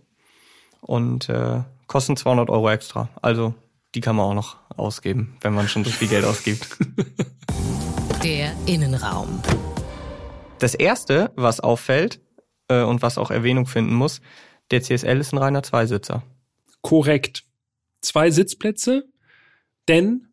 [0.82, 3.10] Und äh, kosten 200 Euro extra.
[3.22, 3.54] Also
[3.96, 6.78] die kann man auch noch ausgeben, wenn man schon so viel Geld ausgibt.
[8.24, 9.42] Der Innenraum.
[10.60, 12.20] Das erste, was auffällt
[12.68, 14.22] äh, und was auch Erwähnung finden muss,
[14.72, 16.24] der CSL ist ein reiner Zweisitzer
[16.88, 17.44] korrekt.
[18.02, 19.10] Zwei Sitzplätze,
[19.90, 20.30] denn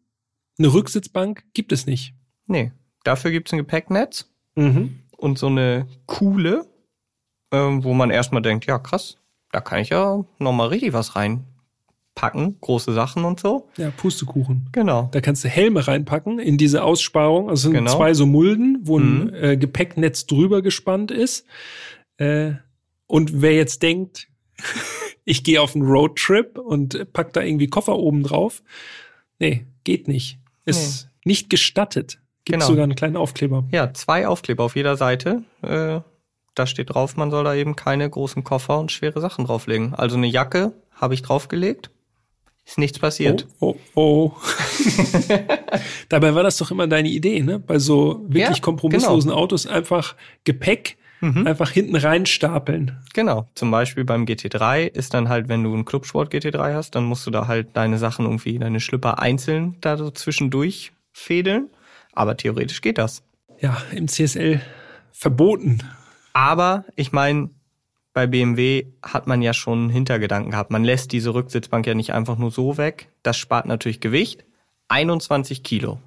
[0.57, 2.15] eine Rücksitzbank gibt es nicht.
[2.47, 2.71] Nee,
[3.03, 5.01] dafür gibt es ein Gepäcknetz mhm.
[5.17, 6.65] und so eine Kuhle,
[7.51, 9.17] ähm, wo man erstmal denkt, ja krass,
[9.51, 11.17] da kann ich ja nochmal richtig was
[12.15, 13.69] reinpacken, große Sachen und so.
[13.77, 14.69] Ja, Pustekuchen.
[14.73, 15.09] Genau.
[15.13, 17.49] Da kannst du Helme reinpacken in diese Aussparung.
[17.49, 17.97] Also sind genau.
[17.97, 19.35] zwei so Mulden, wo ein mhm.
[19.35, 21.47] äh, Gepäcknetz drüber gespannt ist.
[22.17, 22.53] Äh,
[23.07, 24.29] und wer jetzt denkt,
[25.25, 28.63] ich gehe auf einen Roadtrip und pack da irgendwie Koffer oben drauf.
[29.39, 30.39] Nee, geht nicht.
[30.65, 31.31] Ist nee.
[31.31, 32.21] nicht gestattet.
[32.45, 32.67] Gibt genau.
[32.67, 33.65] sogar einen kleinen Aufkleber.
[33.73, 35.45] Ja, zwei Aufkleber auf jeder Seite.
[35.63, 36.01] Äh,
[36.55, 39.93] da steht drauf, man soll da eben keine großen Koffer und schwere Sachen drauflegen.
[39.95, 41.91] Also eine Jacke habe ich draufgelegt.
[42.67, 43.47] Ist nichts passiert.
[43.61, 44.33] Oh, oh, oh.
[46.09, 47.59] Dabei war das doch immer deine Idee, ne?
[47.59, 49.43] Bei so wirklich ja, kompromisslosen genau.
[49.43, 51.47] Autos einfach Gepäck mhm.
[51.47, 52.99] einfach hinten rein stapeln.
[53.13, 53.49] Genau.
[53.55, 57.27] Zum Beispiel beim GT3 ist dann halt, wenn du einen Clubsport GT3 hast, dann musst
[57.27, 61.69] du da halt deine Sachen irgendwie, deine Schlüpper einzeln da so zwischendurch fädeln.
[62.13, 63.23] Aber theoretisch geht das.
[63.61, 64.61] Ja, im CSL
[65.13, 65.79] verboten.
[66.33, 67.51] Aber ich meine,
[68.15, 70.71] bei BMW hat man ja schon einen Hintergedanken gehabt.
[70.71, 73.11] Man lässt diese Rücksitzbank ja nicht einfach nur so weg.
[73.23, 74.45] Das spart natürlich Gewicht.
[74.89, 75.99] 21 Kilo.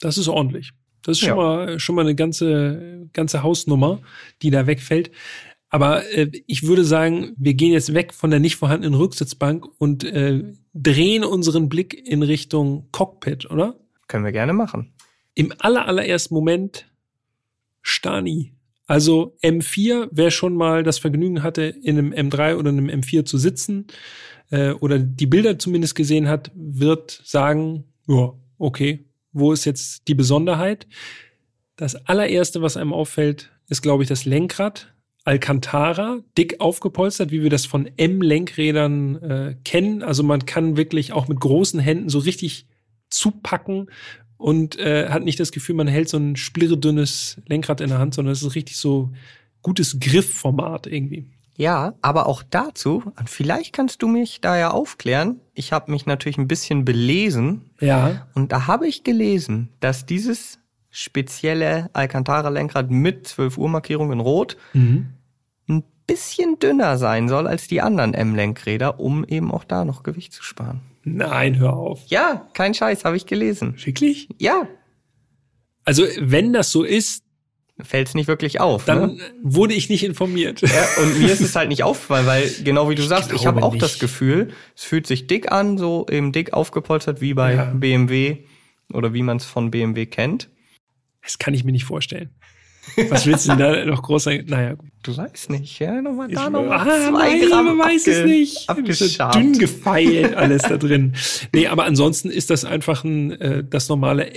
[0.00, 0.72] Das ist ordentlich.
[1.02, 1.34] Das ist schon, ja.
[1.34, 4.00] mal, schon mal eine ganze, ganze Hausnummer,
[4.42, 5.10] die da wegfällt.
[5.70, 10.04] Aber äh, ich würde sagen, wir gehen jetzt weg von der nicht vorhandenen Rücksitzbank und
[10.04, 13.76] äh, drehen unseren Blick in Richtung Cockpit, oder?
[14.06, 14.92] Können wir gerne machen.
[15.34, 16.86] Im aller, allerersten Moment
[17.82, 18.52] Stani.
[18.90, 23.38] Also M4, wer schon mal das Vergnügen hatte, in einem M3 oder einem M4 zu
[23.38, 23.86] sitzen
[24.50, 30.16] äh, oder die Bilder zumindest gesehen hat, wird sagen, ja, okay, wo ist jetzt die
[30.16, 30.88] Besonderheit?
[31.76, 34.92] Das allererste, was einem auffällt, ist, glaube ich, das Lenkrad.
[35.22, 40.02] Alcantara, dick aufgepolstert, wie wir das von M-Lenkrädern äh, kennen.
[40.02, 42.66] Also man kann wirklich auch mit großen Händen so richtig
[43.08, 43.88] zupacken
[44.40, 48.14] und äh, hat nicht das Gefühl, man hält so ein splirredünnes Lenkrad in der Hand,
[48.14, 49.10] sondern es ist richtig so
[49.60, 51.26] gutes Griffformat irgendwie.
[51.56, 55.40] Ja, aber auch dazu, und vielleicht kannst du mich da ja aufklären.
[55.52, 57.70] Ich habe mich natürlich ein bisschen belesen.
[57.80, 58.26] Ja.
[58.34, 64.56] Und da habe ich gelesen, dass dieses spezielle Alcantara-Lenkrad mit 12 Uhr Markierung in Rot
[64.72, 65.08] mhm.
[65.68, 70.32] ein bisschen dünner sein soll als die anderen M-Lenkräder, um eben auch da noch Gewicht
[70.32, 70.80] zu sparen.
[71.02, 72.00] Nein, hör auf.
[72.08, 73.74] Ja, kein Scheiß, habe ich gelesen.
[73.84, 74.28] Wirklich?
[74.38, 74.66] Ja,
[75.84, 77.24] Also, wenn das so ist,
[77.82, 78.84] fällt es nicht wirklich auf.
[78.84, 79.22] dann ne?
[79.42, 80.60] wurde ich nicht informiert.
[80.60, 83.60] Ja, und mir ist es halt nicht aufgefallen, weil genau wie du sagst, ich habe
[83.60, 84.00] glaube auch das nicht.
[84.00, 87.64] Gefühl, es fühlt sich dick an, so eben dick aufgepolstert wie bei Ja.
[87.74, 88.44] BMW
[88.92, 90.50] oder wie man es von BMW kennt.
[91.22, 92.30] Das kann ich mir nicht vorstellen.
[93.08, 94.44] Was willst du denn da noch groß sein?
[94.48, 94.88] Naja, gut.
[95.02, 98.68] Du weißt nicht, ja, nochmal da nochmal ah, zwei nein, Gramm man weiß es nicht.
[98.68, 99.34] Abgeschabt.
[99.34, 101.14] dünn gefeilt alles da drin.
[101.54, 104.34] Nee, aber ansonsten ist das einfach ein, äh, das normale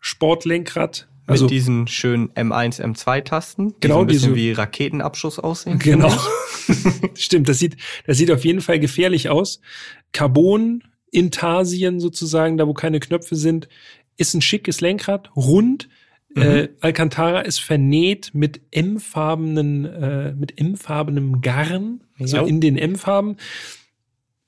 [0.00, 1.08] M-Sportlenkrad.
[1.22, 5.78] Mit Also, diesen schönen M1, M2-Tasten, die Genau, so ein bisschen diese- wie Raketenabschuss aussehen.
[5.78, 6.12] genau.
[7.14, 9.60] Stimmt, das sieht, das sieht auf jeden Fall gefährlich aus.
[10.12, 13.68] Carbon, Intarsien sozusagen, da wo keine Knöpfe sind,
[14.16, 15.88] ist ein schickes Lenkrad, rund.
[16.34, 16.42] Mhm.
[16.42, 22.42] Äh, Alcantara ist vernäht mit M-farbenen, äh, mit M-farbenem Garn, so Ja.
[22.46, 23.36] in den M-Farben.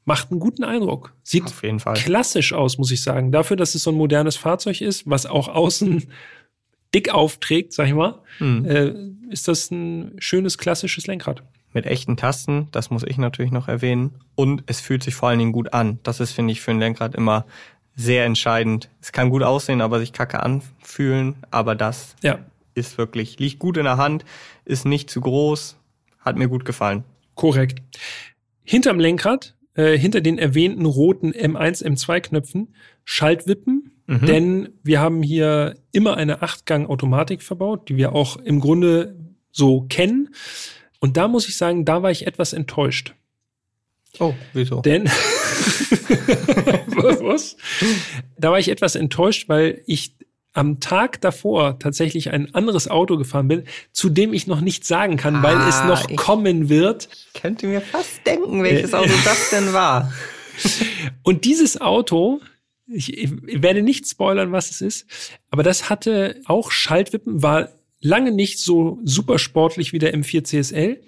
[0.05, 1.15] Macht einen guten Eindruck.
[1.23, 1.95] Sieht Auf jeden Fall.
[1.95, 3.31] klassisch aus, muss ich sagen.
[3.31, 6.05] Dafür, dass es so ein modernes Fahrzeug ist, was auch außen
[6.95, 8.65] dick aufträgt, sag ich mal, Hm.
[8.65, 8.93] äh,
[9.33, 11.43] ist das ein schönes klassisches Lenkrad.
[11.73, 14.11] Mit echten Tasten, das muss ich natürlich noch erwähnen.
[14.35, 16.01] Und es fühlt sich vor allen Dingen gut an.
[16.03, 17.47] Das ist, finde ich, für ein Lenkrad immer
[17.95, 18.89] sehr entscheidend.
[19.01, 21.37] Es kann gut aussehen, aber sich kacke anfühlen.
[21.51, 22.39] Aber das Ja,
[22.75, 24.25] ist wirklich, liegt gut in der Hand,
[24.65, 25.77] ist nicht zu groß,
[26.21, 27.05] hat mir gut gefallen.
[27.35, 27.83] korrekt.
[28.65, 32.75] Hinterm Lenkrad, äh, hinter den erwähnten roten M1, M2-Knöpfen,
[33.05, 33.91] Schaltwippen.
[34.07, 34.27] Mhm.
[34.27, 39.17] Denn wir haben hier immer eine Achtgang-Automatik verbaut, die wir auch im Grunde
[39.51, 40.29] so kennen.
[41.01, 43.15] Und da muss ich sagen, da war ich etwas enttäuscht.
[44.19, 44.81] Oh, wieso?
[44.83, 45.05] Denn
[46.87, 47.57] was?
[48.39, 50.15] Da war ich etwas enttäuscht, weil ich
[50.55, 55.17] am Tag davor tatsächlich ein anderes Auto gefahren bin, zu dem ich noch nichts sagen
[55.17, 57.09] kann, weil es Ah, noch kommen wird.
[57.35, 60.13] Ich könnte mir fast denken, welches Äh, Auto das denn war.
[61.23, 62.41] Und dieses Auto,
[62.87, 63.31] ich, ich
[63.63, 65.07] werde nicht spoilern, was es ist,
[65.51, 67.71] aber das hatte auch Schaltwippen, war
[68.03, 71.01] lange nicht so super sportlich wie der M4 CSL,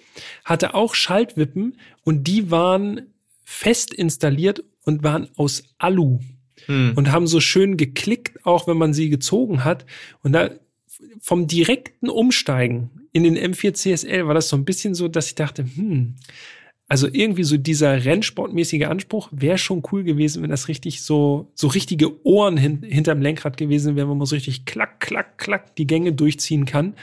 [0.44, 3.02] hatte auch Schaltwippen und die waren
[3.44, 6.20] fest installiert und waren aus Alu
[6.66, 6.92] Hm.
[6.94, 9.84] und haben so schön geklickt, auch wenn man sie gezogen hat.
[10.22, 10.50] Und da
[11.20, 15.34] vom direkten Umsteigen in den M4 CSL war das so ein bisschen so, dass ich
[15.34, 16.14] dachte, hm,
[16.86, 21.68] also irgendwie so dieser Rennsportmäßige Anspruch wäre schon cool gewesen, wenn das richtig so, so
[21.68, 25.86] richtige Ohren hin, hinterm Lenkrad gewesen wäre, wo man so richtig klack, klack, klack die
[25.86, 26.94] Gänge durchziehen kann.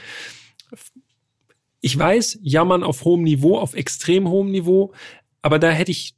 [1.80, 4.92] Ich weiß, jammern auf hohem Niveau, auf extrem hohem Niveau,
[5.42, 6.14] aber da hätte ich,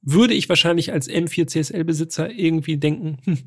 [0.00, 3.38] würde ich wahrscheinlich als M4 CSL-Besitzer irgendwie denken, hm,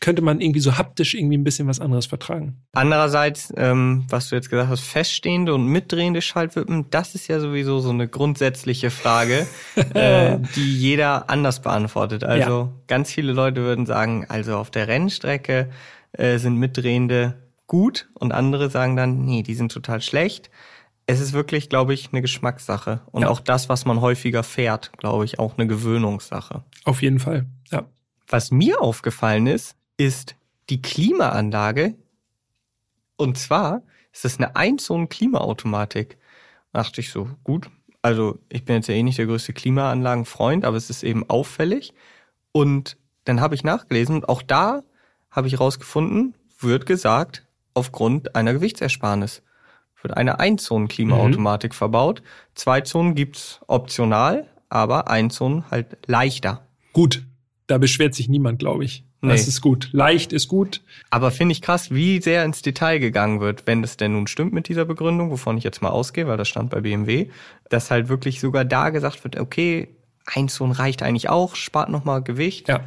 [0.00, 2.62] könnte man irgendwie so haptisch irgendwie ein bisschen was anderes vertragen.
[2.72, 7.80] Andererseits, ähm, was du jetzt gesagt hast, feststehende und mitdrehende Schaltwippen, das ist ja sowieso
[7.80, 9.46] so eine grundsätzliche Frage,
[9.94, 12.24] äh, die jeder anders beantwortet.
[12.24, 12.72] Also Ja.
[12.86, 15.70] ganz viele Leute würden sagen, also auf der Rennstrecke
[16.12, 20.50] äh, sind mitdrehende gut und andere sagen dann, nee, die sind total schlecht.
[21.06, 23.00] Es ist wirklich, glaube ich, eine Geschmackssache.
[23.12, 23.28] Und Ja.
[23.28, 26.64] auch das, was man häufiger fährt, glaube ich, auch eine Gewöhnungssache.
[26.84, 27.84] Auf jeden Fall, ja.
[28.28, 30.36] Was mir aufgefallen ist, ist
[30.68, 31.94] die Klimaanlage.
[33.16, 33.82] Und zwar
[34.12, 36.18] ist das eine Einzonen-Klimaautomatik.
[36.72, 37.70] Dachte ich so, gut.
[38.02, 41.94] Also ich bin jetzt ja eh nicht der größte Klimaanlagenfreund, aber es ist eben auffällig.
[42.52, 44.82] Und dann habe ich nachgelesen und auch da
[45.30, 49.42] habe ich rausgefunden, wird gesagt, aufgrund einer Gewichtsersparnis
[50.02, 52.22] wird eine Einzonen-Klimaautomatik verbaut.
[52.54, 56.66] Zwei Zonen gibt's optional, aber Einzonen halt leichter.
[56.92, 57.26] Gut,
[57.66, 59.04] da beschwert sich niemand, glaube ich.
[59.22, 59.48] Das Nee.
[59.48, 59.88] ist gut.
[59.92, 60.82] Leicht ist gut.
[61.10, 64.52] Aber finde ich krass, wie sehr ins Detail gegangen wird, wenn das denn nun stimmt
[64.52, 67.28] mit dieser Begründung, wovon ich jetzt mal ausgehe, weil das stand bei BMW,
[67.68, 69.88] dass halt wirklich sogar da gesagt wird, okay,
[70.26, 72.68] ein Zonen reicht eigentlich auch, spart nochmal Gewicht.
[72.68, 72.80] Ja.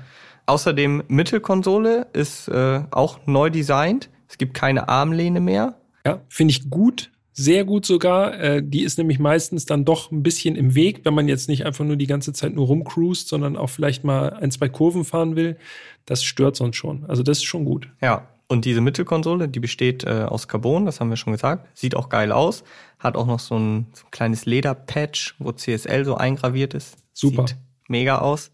[0.45, 4.09] Außerdem Mittelkonsole ist äh, auch neu designt.
[4.27, 5.75] Es gibt keine Armlehne mehr.
[6.05, 7.11] Ja, finde ich gut.
[7.39, 8.37] Sehr gut sogar.
[8.37, 11.65] Äh, die ist nämlich meistens dann doch ein bisschen im Weg, wenn man jetzt nicht
[11.65, 15.37] einfach nur die ganze Zeit nur rumcruist, sondern auch vielleicht mal ein, zwei Kurven fahren
[15.37, 15.57] will.
[16.05, 17.05] Das stört sonst schon.
[17.05, 17.87] Also das ist schon gut.
[18.01, 18.27] Ja.
[18.49, 21.65] Und diese Mittelkonsole, die besteht äh, aus Carbon, das haben wir schon gesagt.
[21.77, 22.65] Sieht auch geil aus.
[22.97, 26.97] Hat auch noch so ein, so ein kleines Lederpatch, wo CSL so eingraviert ist.
[27.13, 27.47] Super.
[27.47, 28.51] Sieht mega aus.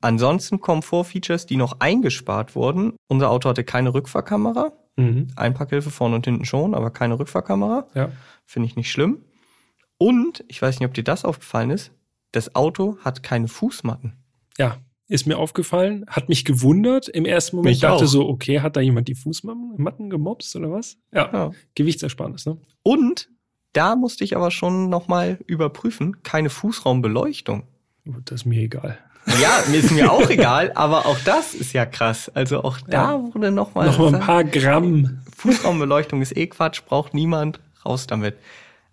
[0.00, 2.94] Ansonsten Komfortfeatures, die noch eingespart wurden.
[3.08, 4.72] Unser Auto hatte keine Rückfahrkamera.
[4.96, 5.28] Mhm.
[5.36, 7.86] Einpackhilfe vorne und hinten schon, aber keine Rückfahrkamera.
[7.94, 8.12] Ja.
[8.44, 9.24] Finde ich nicht schlimm.
[9.98, 11.92] Und, ich weiß nicht, ob dir das aufgefallen ist,
[12.32, 14.14] das Auto hat keine Fußmatten.
[14.58, 14.78] Ja.
[15.08, 17.08] Ist mir aufgefallen, hat mich gewundert.
[17.08, 18.08] Im ersten Moment Mich dachte auch.
[18.08, 20.96] so, okay, hat da jemand die Fußmatten gemobst oder was?
[21.12, 21.50] Ja, Ja.
[21.74, 22.56] Gewichtsersparnis, ne?
[22.82, 23.28] Und
[23.74, 27.64] da musste ich aber schon nochmal überprüfen, keine Fußraumbeleuchtung.
[28.24, 28.98] Das ist mir egal.
[29.40, 32.30] Ja, mir ist mir auch egal, aber auch das ist ja krass.
[32.34, 33.34] Also auch da ja.
[33.34, 33.86] wurde nochmal.
[33.86, 35.20] Noch mal ein paar Gramm.
[35.36, 37.60] Fußraumbeleuchtung ist eh Quatsch, braucht niemand.
[37.84, 38.36] Raus damit.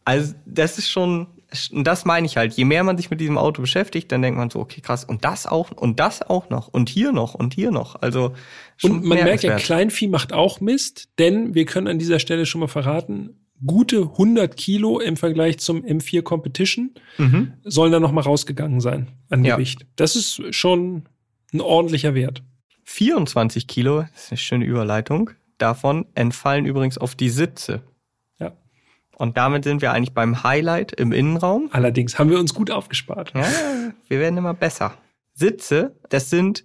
[0.06, 1.28] Also das ist schon,
[1.72, 2.54] das meine ich halt.
[2.54, 5.04] Je mehr man sich mit diesem Auto beschäftigt, dann denkt man so, okay, krass.
[5.04, 8.02] Und das auch, und das auch noch, und hier noch, und hier noch.
[8.02, 8.34] Also
[8.82, 12.62] und man merkt ja, Kleinvieh macht auch Mist, denn wir können an dieser Stelle schon
[12.62, 17.54] mal verraten, gute 100 Kilo im Vergleich zum M4 Competition mhm.
[17.64, 19.82] sollen da noch mal rausgegangen sein an Gewicht.
[19.82, 19.88] Ja.
[19.96, 21.04] Das ist schon
[21.54, 22.44] ein ordentlicher Wert.
[22.86, 25.32] 24 Kilo, das ist eine schöne Überleitung.
[25.58, 27.84] Davon entfallen übrigens auf die Sitze.
[28.40, 28.54] Ja.
[29.18, 31.70] Und damit sind wir eigentlich beim Highlight im Innenraum.
[31.72, 33.34] Allerdings haben wir uns gut aufgespart.
[33.36, 33.46] Ja,
[34.08, 34.98] wir werden immer besser.
[35.34, 36.64] Sitze, das sind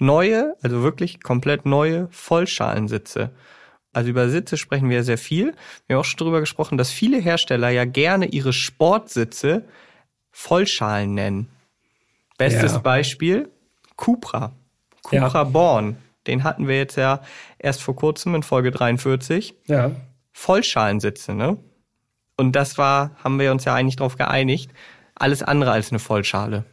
[0.00, 3.30] neue, also wirklich komplett neue Vollschalensitze.
[3.92, 5.54] Also über Sitze sprechen wir sehr viel.
[5.86, 9.64] Wir haben auch schon darüber gesprochen, dass viele Hersteller ja gerne ihre Sportsitze
[10.30, 11.48] Vollschalen nennen.
[12.38, 12.78] Bestes ja.
[12.78, 13.50] Beispiel
[13.96, 14.52] Cupra.
[15.02, 15.44] Cupra ja.
[15.44, 15.96] Born.
[16.26, 17.22] Den hatten wir jetzt ja
[17.58, 19.54] erst vor kurzem in Folge 43.
[19.66, 19.90] Ja.
[20.32, 21.58] Vollschalensitze, ne?
[22.36, 24.70] Und das war, haben wir uns ja eigentlich darauf geeinigt,
[25.14, 26.64] alles andere als eine Vollschale.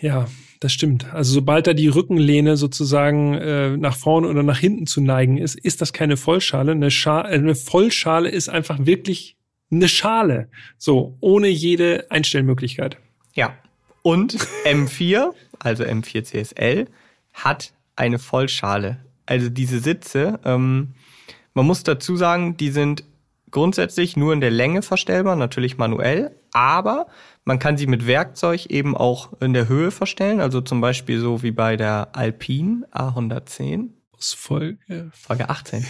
[0.00, 0.26] Ja,
[0.62, 1.12] das stimmt.
[1.12, 5.58] Also sobald da die Rückenlehne sozusagen äh, nach vorne oder nach hinten zu neigen ist,
[5.58, 6.72] ist das keine Vollschale.
[6.72, 9.36] Eine, Scha äh, eine Vollschale ist einfach wirklich
[9.72, 10.48] eine Schale.
[10.78, 12.96] So, ohne jede Einstellmöglichkeit.
[13.34, 13.56] Ja.
[14.02, 16.86] Und M4, also M4 CSL,
[17.32, 18.98] hat eine Vollschale.
[19.26, 20.94] Also diese Sitze, ähm,
[21.54, 23.04] man muss dazu sagen, die sind
[23.50, 27.06] grundsätzlich nur in der Länge verstellbar, natürlich manuell, aber
[27.44, 31.42] man kann sie mit Werkzeug eben auch in der Höhe verstellen, also zum Beispiel so
[31.42, 33.88] wie bei der Alpine A110.
[34.16, 35.10] Aus Folge?
[35.12, 35.84] Folge 18.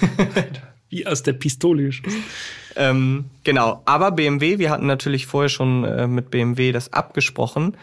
[0.88, 2.22] wie aus der Pistole geschossen.
[2.76, 7.76] Ähm, genau, aber BMW, wir hatten natürlich vorher schon äh, mit BMW das abgesprochen,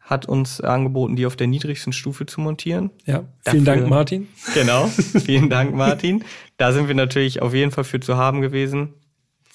[0.00, 2.90] hat uns angeboten, die auf der niedrigsten Stufe zu montieren.
[3.06, 4.28] Ja, vielen Dafür, Dank, Martin.
[4.54, 6.24] Genau, vielen Dank, Martin.
[6.58, 8.94] Da sind wir natürlich auf jeden Fall für zu haben gewesen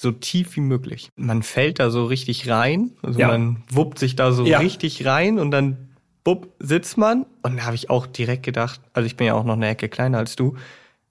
[0.02, 1.10] so tief wie möglich.
[1.16, 3.28] Man fällt da so richtig rein, also ja.
[3.28, 4.58] man wuppt sich da so ja.
[4.58, 5.90] richtig rein und dann
[6.24, 7.26] bupp, sitzt man.
[7.44, 9.90] Und da habe ich auch direkt gedacht, also ich bin ja auch noch eine Ecke
[9.90, 10.56] kleiner als du,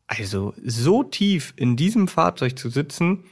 [0.09, 3.24] also so tief in diesem Fahrzeug zu sitzen,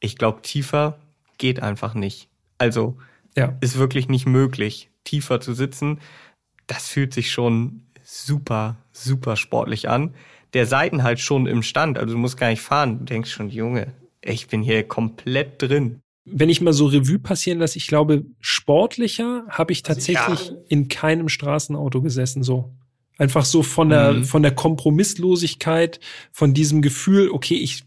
[0.00, 0.98] ich glaube, tiefer
[1.38, 2.28] geht einfach nicht.
[2.58, 2.96] Also
[3.36, 3.56] ja.
[3.60, 6.00] ist wirklich nicht möglich, tiefer zu sitzen.
[6.66, 10.14] Das fühlt sich schon super, super sportlich an.
[10.52, 12.98] Der Seitenhalt schon im Stand, also du musst gar nicht fahren.
[12.98, 13.92] Du denkst schon, Junge,
[14.32, 16.00] ich bin hier komplett drin.
[16.24, 20.56] Wenn ich mal so Revue passieren lasse, ich glaube, sportlicher habe ich tatsächlich ja.
[20.68, 22.72] in keinem Straßenauto gesessen so.
[23.18, 24.24] Einfach so von der, mhm.
[24.24, 26.00] von der Kompromisslosigkeit,
[26.32, 27.84] von diesem Gefühl, okay, ich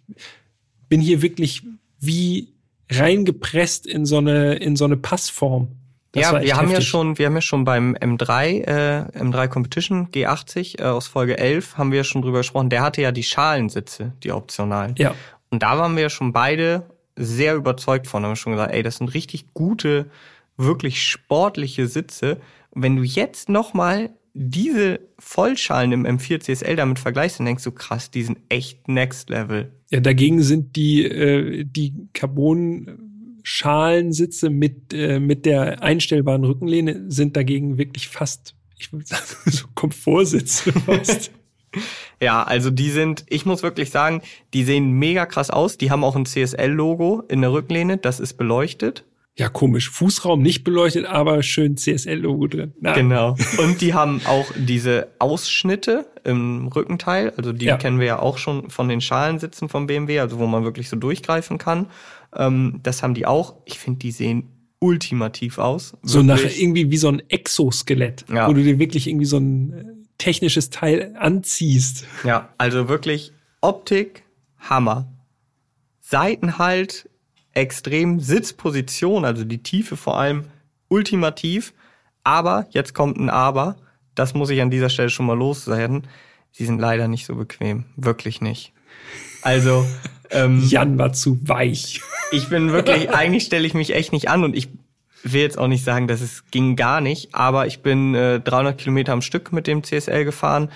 [0.88, 1.63] bin hier wirklich
[1.99, 2.54] wie
[2.89, 5.75] reingepresst in so eine, in so eine Passform.
[6.12, 6.86] Das ja, wir haben heftig.
[6.86, 11.38] ja schon, wir haben ja schon beim M3, äh, M3 Competition G80 äh, aus Folge
[11.38, 12.69] 11 haben wir ja schon drüber gesprochen.
[12.69, 14.95] Der hatte ja die Schalensitze, die optionalen.
[14.97, 15.13] Ja.
[15.52, 18.24] Und da waren wir ja schon beide sehr überzeugt von.
[18.24, 20.10] Haben wir schon gesagt, ey, das sind richtig gute,
[20.58, 22.40] wirklich sportliche Sitze.
[22.72, 27.72] Und wenn du jetzt nochmal diese Vollschalen im M4 CSL damit vergleichst, dann denkst du,
[27.72, 29.72] krass, die sind echt next level.
[29.90, 33.10] Ja, dagegen sind die, äh, die Carbon
[33.44, 39.66] Schalensitze mit, äh, mit der einstellbaren Rückenlehne sind dagegen wirklich fast, ich würde sagen, so
[39.74, 41.32] Komfortsitze fast.
[42.21, 44.21] Ja, also die sind, ich muss wirklich sagen,
[44.53, 45.77] die sehen mega krass aus.
[45.77, 49.05] Die haben auch ein CSL-Logo in der Rücklehne, das ist beleuchtet.
[49.38, 49.89] Ja, komisch.
[49.89, 52.73] Fußraum nicht beleuchtet, aber schön CSL-Logo drin.
[52.82, 52.93] Na.
[52.93, 53.38] Genau.
[53.58, 57.32] Und die haben auch diese Ausschnitte im Rückenteil.
[57.38, 57.77] Also die ja.
[57.77, 60.97] kennen wir ja auch schon von den Schalensitzen vom BMW, also wo man wirklich so
[60.97, 61.88] durchgreifen kann.
[62.36, 63.55] Ähm, das haben die auch.
[63.63, 65.93] Ich finde, die sehen ultimativ aus.
[65.93, 66.12] Wirklich.
[66.12, 68.45] So nach irgendwie wie so ein Exoskelett, ja.
[68.49, 72.05] wo du dir wirklich irgendwie so ein äh, technisches Teil anziehst.
[72.23, 74.23] Ja, also wirklich Optik,
[74.60, 75.12] Hammer.
[75.99, 77.10] Seitenhalt,
[77.53, 80.45] extrem Sitzposition, also die Tiefe vor allem
[80.88, 81.73] ultimativ.
[82.23, 83.78] Aber, jetzt kommt ein Aber,
[84.13, 86.07] das muss ich an dieser Stelle schon mal loswerden.
[86.51, 87.86] Sie sind leider nicht so bequem.
[87.95, 88.74] Wirklich nicht.
[89.41, 89.86] Also.
[90.32, 92.01] Ähm, Jan war zu weich.
[92.32, 94.70] Ich bin wirklich, eigentlich stelle ich mich echt nicht an und ich
[95.24, 98.78] will jetzt auch nicht sagen, dass es ging gar nicht, aber ich bin äh, 300
[98.78, 100.70] Kilometer am Stück mit dem CSL gefahren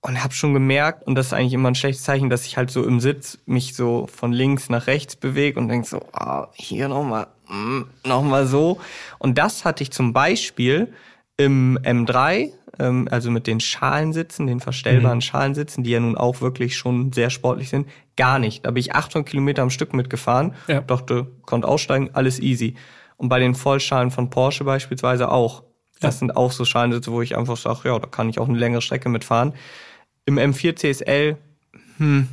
[0.00, 2.70] und habe schon gemerkt, und das ist eigentlich immer ein schlechtes Zeichen, dass ich halt
[2.70, 6.88] so im Sitz mich so von links nach rechts bewege und denk so, ah, hier
[6.88, 8.80] nochmal, mm, nochmal so.
[9.18, 10.92] Und das hatte ich zum Beispiel
[11.38, 15.22] im M3, ähm, also mit den Schalensitzen, den verstellbaren mhm.
[15.22, 18.66] Schalensitzen, die ja nun auch wirklich schon sehr sportlich sind, gar nicht.
[18.66, 20.82] Da bin ich 800 Kilometer am Stück mitgefahren, ja.
[20.82, 22.74] dachte, konnte aussteigen, alles easy.
[23.16, 25.62] Und bei den Vollschalen von Porsche beispielsweise auch.
[26.00, 28.58] Das sind auch so Scheinsitze, wo ich einfach sage, ja, da kann ich auch eine
[28.58, 29.54] längere Strecke mitfahren.
[30.26, 31.38] Im M4 CSL,
[31.98, 32.28] hm,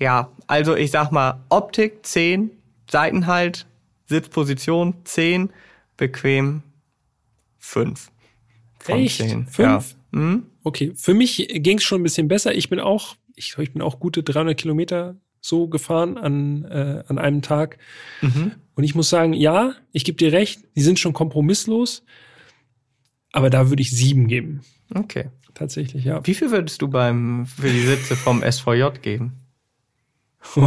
[0.00, 2.50] ja, also ich sag mal, Optik 10,
[2.90, 3.66] Seitenhalt,
[4.06, 5.50] Sitzposition 10,
[5.96, 6.62] bequem
[7.58, 8.10] 5.
[8.80, 9.18] Von Echt?
[9.18, 9.46] 10.
[9.46, 9.58] Fünf?
[9.58, 10.18] Ja.
[10.18, 10.46] Hm?
[10.64, 12.54] Okay, für mich ging es schon ein bisschen besser.
[12.54, 17.02] Ich bin auch, ich glaube, ich bin auch gute 300 Kilometer so gefahren an, äh,
[17.08, 17.78] an einem Tag.
[18.20, 18.52] Mhm.
[18.74, 22.04] Und ich muss sagen, ja, ich gebe dir recht, die sind schon kompromisslos.
[23.32, 24.62] Aber da würde ich sieben geben.
[24.94, 25.30] Okay.
[25.54, 26.26] Tatsächlich, ja.
[26.26, 29.32] Wie viel würdest du beim für die Sitze vom SVJ geben?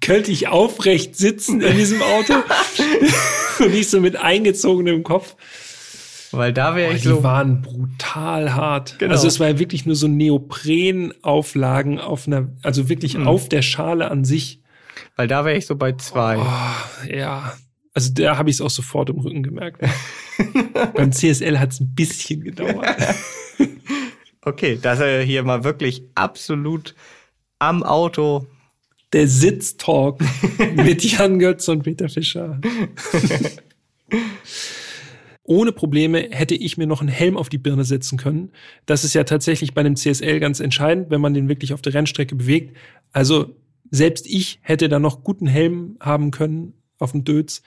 [0.00, 2.34] Könnte ich aufrecht sitzen in diesem Auto
[3.58, 5.36] und nicht so mit eingezogenem Kopf.
[6.36, 7.22] Weil da wäre ich die so.
[7.22, 8.98] waren brutal hart.
[8.98, 9.12] Genau.
[9.12, 13.26] Also es war wirklich nur so Neoprenauflagen auf einer, also wirklich Mhm.
[13.28, 14.60] auf der Schale an sich.
[15.16, 16.38] Weil da wäre ich so bei zwei.
[16.38, 17.52] Oh, ja.
[17.94, 19.80] Also da habe ich es auch sofort im Rücken gemerkt.
[20.94, 22.86] Beim CSL hat es ein bisschen gedauert.
[24.46, 26.94] Okay, dass er hier mal wirklich absolut
[27.58, 28.46] am Auto.
[29.14, 30.20] Der Sitztalk
[30.76, 32.60] mit Jan Götz und Peter Fischer.
[35.44, 38.50] Ohne Probleme hätte ich mir noch einen Helm auf die Birne setzen können.
[38.86, 41.92] Das ist ja tatsächlich bei einem CSL ganz entscheidend, wenn man den wirklich auf der
[41.92, 42.76] Rennstrecke bewegt.
[43.12, 43.54] Also
[43.90, 47.62] selbst ich hätte da noch guten Helm haben können auf dem Dötz.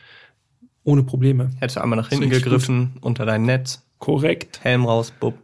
[0.84, 1.52] Ohne Probleme.
[1.60, 4.64] Hättest du einmal nach hinten gegriffen, unter dein Netz, Korrekt.
[4.64, 5.36] Helm raus, bub,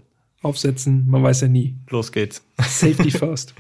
[0.41, 1.05] Aufsetzen.
[1.07, 1.75] Man weiß ja nie.
[1.89, 2.43] los geht's.
[2.59, 3.53] Safety first.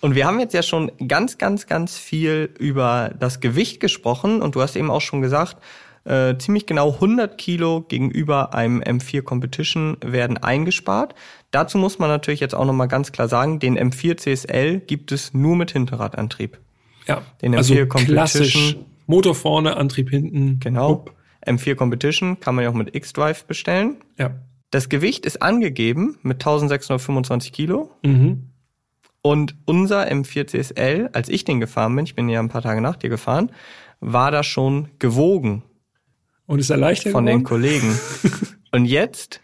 [0.00, 4.56] Und wir haben jetzt ja schon ganz, ganz, ganz viel über das Gewicht gesprochen und
[4.56, 5.58] du hast eben auch schon gesagt,
[6.04, 11.14] äh, ziemlich genau 100 Kilo gegenüber einem M4 Competition werden eingespart.
[11.50, 15.32] Dazu muss man natürlich jetzt auch nochmal ganz klar sagen, den M4 CSL gibt es
[15.34, 16.58] nur mit Hinterradantrieb.
[17.06, 17.22] Ja.
[17.40, 18.14] Den also M4 Competition.
[18.16, 18.76] klassisch.
[19.06, 20.58] Motor vorne, Antrieb hinten.
[20.60, 20.88] Genau.
[20.88, 21.14] Hup.
[21.46, 23.96] M4 Competition kann man ja auch mit X-Drive bestellen.
[24.18, 24.30] Ja.
[24.70, 27.90] Das Gewicht ist angegeben mit 1625 Kilo.
[28.02, 28.48] Mhm.
[29.20, 32.80] Und unser M4 CSL, als ich den gefahren bin, ich bin ja ein paar Tage
[32.80, 33.52] nach dir gefahren,
[34.00, 35.62] war da schon gewogen
[36.46, 37.62] Und ist er leichter von den geworden?
[37.62, 37.98] Kollegen.
[38.72, 39.40] Und jetzt,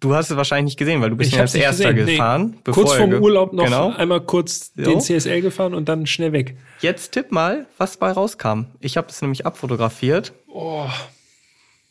[0.00, 2.12] du hast es wahrscheinlich nicht gesehen, weil du bist ja als erster gesehen, nee.
[2.12, 2.56] gefahren.
[2.64, 3.90] Kurz er vorm ge- Urlaub noch Genau.
[3.94, 4.82] einmal kurz So.
[4.82, 6.56] den CSL gefahren und dann schnell weg.
[6.80, 8.66] Jetzt tipp mal, was bei rauskam.
[8.80, 10.32] Ich habe das nämlich abfotografiert.
[10.46, 10.86] Oh.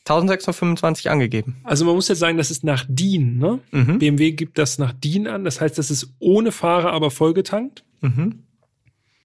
[0.05, 1.57] 1625 angegeben.
[1.63, 3.37] Also man muss jetzt sagen, das ist nach DIN.
[3.37, 3.59] Ne?
[3.71, 3.99] Mhm.
[3.99, 5.43] BMW gibt das nach DIN an.
[5.43, 7.83] Das heißt, das ist ohne Fahrer, aber vollgetankt.
[8.01, 8.43] Mhm.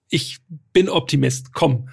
[0.08, 0.38] Ich
[0.72, 1.52] bin Optimist.
[1.52, 1.88] Komm,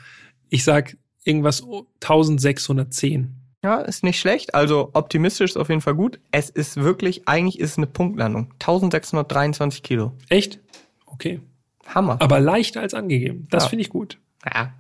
[0.50, 1.64] ich sag irgendwas
[2.02, 3.36] 1610.
[3.64, 4.56] Ja, ist nicht schlecht.
[4.56, 6.20] Also optimistisch ist auf jeden Fall gut.
[6.32, 8.52] Es ist wirklich, eigentlich ist es eine Punktlandung.
[8.54, 10.14] 1623 Kilo.
[10.30, 10.60] Echt?
[11.06, 11.42] Okay.
[11.88, 12.18] Hammer.
[12.22, 13.48] Aber leichter als angegeben.
[13.50, 13.70] Das Ja.
[13.70, 14.18] finde ich gut.
[14.46, 14.74] Ja.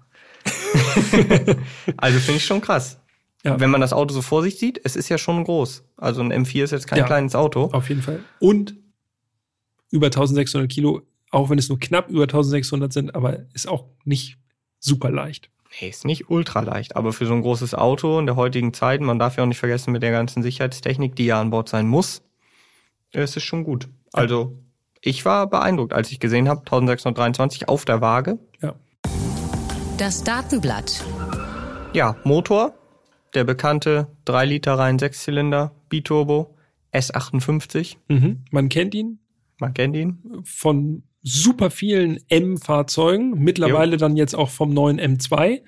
[1.97, 2.99] also finde ich schon krass.
[3.43, 3.59] Ja.
[3.59, 5.83] Wenn man das Auto so vor sich sieht, es ist ja schon groß.
[5.97, 7.05] Also ein M4 ist jetzt kein Ja.
[7.05, 7.69] kleines Auto.
[7.71, 8.19] Auf jeden Fall.
[8.39, 8.75] Und
[9.91, 14.37] über 1600 Kilo, auch wenn es nur knapp über 1600 sind, aber ist auch nicht
[14.79, 15.49] super leicht.
[15.81, 19.01] Nee, ist nicht ultra leicht, aber für so ein großes Auto in der heutigen Zeit,
[19.01, 21.87] man darf ja auch nicht vergessen mit der ganzen Sicherheitstechnik, die ja an Bord sein
[21.87, 22.21] muss,
[23.11, 23.87] ist es schon gut.
[24.11, 24.57] Also
[25.01, 28.39] ich war beeindruckt, als ich gesehen habe, 1623 auf der Waage.
[28.61, 28.75] Ja.
[29.97, 31.03] Das Datenblatt.
[31.93, 32.73] Ja, Motor,
[33.33, 36.55] der bekannte 3 Liter Reihen Sechszylinder Biturbo
[36.93, 38.43] S58, Mhm.
[38.51, 39.19] Man kennt ihn
[39.59, 40.41] man kennt ihn.
[40.43, 45.61] von super vielen M-Fahrzeugen, mittlerweile dann jetzt auch vom neuen M2.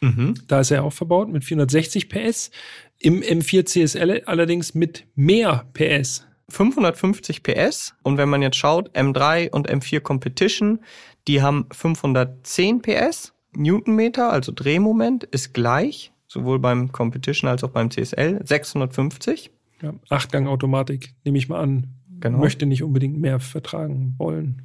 [0.00, 0.34] Mhm.
[0.46, 2.50] Da ist er auch verbaut mit 460 PS.
[2.98, 6.26] Im M4 CSL allerdings mit mehr PS.
[6.50, 10.80] 550 PS und wenn man jetzt schaut, M3 und M4 Competition,
[11.26, 13.32] die haben 510 PS.
[13.56, 19.52] Newtonmeter, also Drehmoment, ist gleich, sowohl beim Competition als auch beim CSL, 650.
[19.80, 21.86] Ja, Achtgang Automatik, nehme ich mal an.
[22.20, 22.38] Genau.
[22.38, 24.62] Möchte nicht unbedingt mehr vertragen wollen.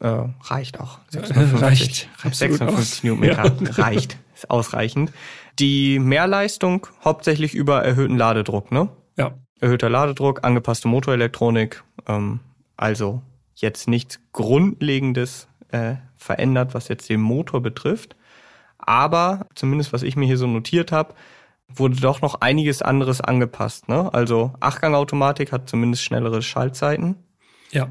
[0.00, 0.98] Äh, reicht auch.
[1.14, 2.08] reicht.
[2.22, 3.02] Absolut 650 aus.
[3.04, 3.70] Newtonmeter Ja.
[3.84, 4.18] reicht.
[4.34, 5.12] Ist ausreichend.
[5.58, 8.88] Die Mehrleistung hauptsächlich über erhöhten Ladedruck, ne?
[9.16, 12.40] Ja, Erhöhter Ladedruck, angepasste Motorelektronik, ähm,
[12.76, 13.22] also
[13.54, 18.16] jetzt nichts Grundlegendes äh, verändert, was jetzt den Motor betrifft.
[18.78, 21.14] Aber zumindest was ich mir hier so notiert habe,
[21.68, 23.88] wurde doch noch einiges anderes angepasst.
[23.88, 24.12] Ne?
[24.12, 27.16] Also Achtgang-Automatik hat zumindest schnellere Schaltzeiten.
[27.70, 27.88] ja,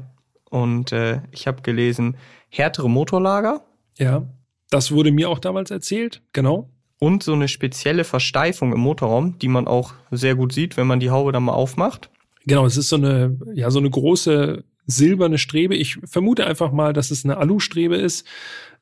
[0.54, 2.16] Und äh, ich habe gelesen,
[2.48, 3.64] härtere Motorlager
[3.98, 4.26] ja.
[4.70, 6.22] Das wurde mir auch damals erzählt.
[6.32, 6.70] Genau.
[6.98, 11.00] und so eine spezielle Versteifung im Motorraum, die man auch sehr gut sieht, wenn man
[11.00, 12.10] die Haube dann mal aufmacht.
[12.46, 15.74] Genau, es ist so eine, ja, so eine große silberne Strebe.
[15.74, 18.26] Ich vermute einfach mal, dass es eine Alustrebe ist.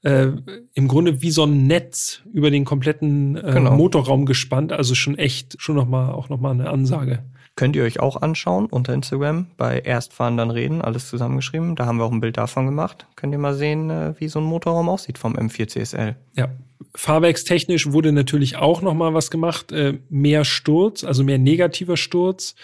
[0.02, 0.32] Äh,
[0.74, 3.76] Im Grunde wie so ein Netz über den kompletten äh, genau.
[3.76, 4.72] Motorraum gespannt.
[4.72, 7.24] Also schon echt, schon noch mal, auch nochmal eine Ansage.
[7.54, 11.76] Könnt ihr euch auch anschauen unter Instagram bei Erstfahren dann reden, alles zusammengeschrieben.
[11.76, 13.06] Da haben wir auch ein Bild davon gemacht.
[13.14, 16.16] Könnt ihr mal sehen, äh, wie so ein Motorraum aussieht vom M4 CSL.
[16.34, 16.48] Ja.
[16.94, 19.70] Fahrwerkstechnisch wurde natürlich auch noch mal was gemacht.
[19.70, 22.54] Äh, mehr Sturz, also mehr negativer Sturz.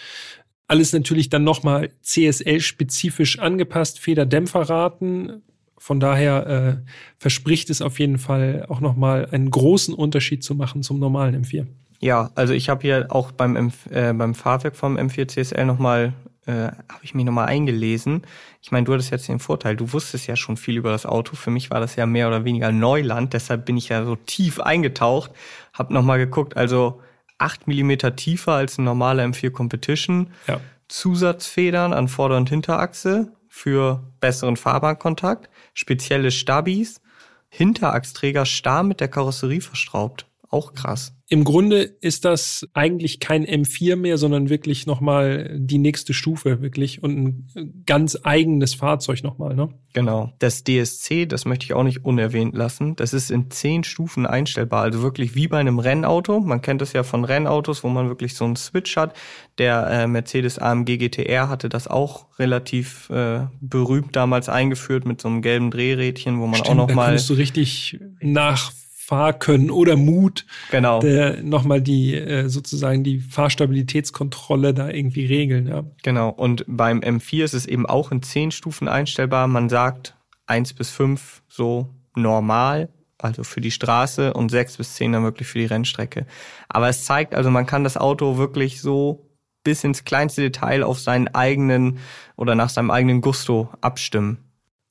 [0.67, 5.43] Alles natürlich dann nochmal CSL-spezifisch angepasst, Federdämpferraten.
[5.77, 10.83] Von daher äh, verspricht es auf jeden Fall auch nochmal einen großen Unterschied zu machen
[10.83, 11.67] zum normalen M4.
[11.99, 16.13] Ja, also ich habe hier auch beim, äh, beim Fahrwerk vom M4 CSL nochmal,
[16.45, 18.23] äh, habe ich mich nochmal eingelesen.
[18.61, 21.35] Ich meine, du hattest jetzt den Vorteil, du wusstest ja schon viel über das Auto.
[21.35, 24.61] Für mich war das ja mehr oder weniger Neuland, deshalb bin ich ja so tief
[24.61, 25.31] eingetaucht,
[25.73, 27.01] habe nochmal geguckt, also
[27.37, 30.31] 8 Millimeter tiefer als ein normaler M4 Competition.
[30.47, 30.59] Ja.
[30.87, 37.01] Zusatzfedern an Vorder- und Hinterachse für besseren Fahrbahnkontakt, spezielle Stabis,
[37.49, 40.25] Hinterachsträger starr mit der Karosserie verstraubt.
[40.51, 41.13] Auch krass.
[41.27, 47.03] Im Grunde ist das eigentlich kein M4 mehr, sondern wirklich nochmal die nächste Stufe, wirklich.
[47.03, 49.69] Und ein ganz eigenes Fahrzeug nochmal, ne?
[49.93, 50.33] Genau.
[50.39, 52.95] Das DSC, das möchte ich auch nicht unerwähnt lassen.
[52.95, 54.81] Das ist in zehn Stufen einstellbar.
[54.81, 56.39] Also wirklich wie bei einem Rennauto.
[56.39, 59.15] Man kennt das ja von Rennautos, wo man wirklich so einen Switch hat.
[59.59, 65.27] Der äh, Mercedes AMG GTR hatte das auch relativ äh, berühmt damals eingeführt mit so
[65.27, 67.05] einem gelben Drehrädchen, wo man Stimmt, auch nochmal.
[67.05, 68.71] Da konntest du richtig nach
[69.09, 70.99] Fahrkönnen oder Mut, genau.
[70.99, 75.67] der nochmal die äh, sozusagen die Fahrstabilitätskontrolle da irgendwie regeln.
[75.67, 75.83] Ja.
[76.03, 76.29] Genau.
[76.29, 79.47] Und beim M4 ist es eben auch in zehn Stufen einstellbar.
[79.47, 85.11] Man sagt eins bis fünf so normal, also für die Straße und sechs bis zehn
[85.11, 86.27] dann wirklich für die Rennstrecke.
[86.67, 89.27] Aber es zeigt also, man kann das Auto wirklich so
[89.63, 91.97] bis ins kleinste Detail auf seinen eigenen
[92.35, 94.37] oder nach seinem eigenen Gusto abstimmen.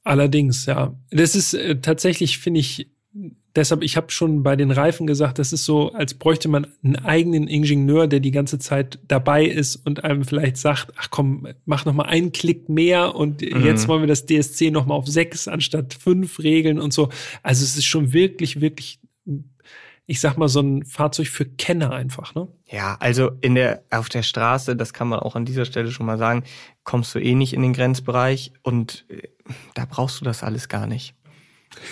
[0.03, 0.93] Allerdings, ja.
[1.13, 2.91] Das ist äh, tatsächlich, finde ich,
[3.55, 6.97] deshalb, ich habe schon bei den Reifen gesagt, das ist so, als bräuchte man einen
[6.97, 11.85] eigenen Ingenieur, der die ganze Zeit dabei ist und einem vielleicht sagt, ach komm, mach
[11.85, 13.65] noch mal einen Klick mehr und mhm.
[13.65, 17.09] jetzt wollen wir das DSC noch mal auf sechs anstatt fünf regeln und so.
[17.43, 19.01] Also es ist schon wirklich, wirklich
[20.11, 22.49] ich sag mal, so ein Fahrzeug für Kenner einfach, ne?
[22.67, 26.07] Ja, also in der, auf der Straße, das kann man auch an dieser Stelle schon
[26.07, 26.45] mal sagen,
[26.83, 29.29] kommst du eh nicht in den Grenzbereich und äh,
[29.75, 31.15] da brauchst du das alles gar nicht.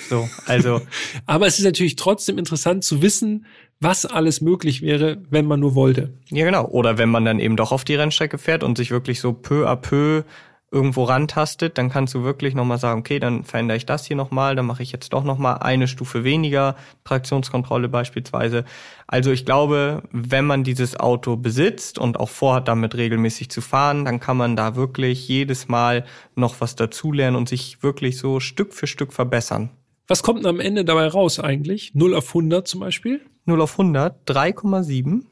[0.09, 0.81] So, also.
[1.27, 3.47] Aber es ist natürlich trotzdem interessant zu wissen,
[3.81, 6.15] was alles möglich wäre, wenn man nur wollte.
[6.31, 6.67] Ja, genau.
[6.67, 9.69] Oder wenn man dann eben doch auf die Rennstrecke fährt und sich wirklich so peu
[9.69, 10.23] à peu
[10.73, 14.57] irgendwo rantastet, dann kannst du wirklich nochmal sagen, okay, dann verändere ich das hier nochmal,
[14.57, 18.65] dann mache ich jetzt doch nochmal eine Stufe weniger, Traktionskontrolle beispielsweise.
[19.07, 24.05] Also ich glaube, wenn man dieses Auto besitzt und auch vorhat, damit regelmäßig zu fahren,
[24.05, 26.05] dann kann man da wirklich jedes Mal
[26.35, 29.71] noch was dazulernen und sich wirklich so Stück für Stück verbessern.
[30.09, 31.95] Was kommt denn am Ende dabei raus eigentlich?
[31.95, 33.21] 0 auf 100 zum Beispiel?
[33.45, 35.23] 0 auf 100, 3,7.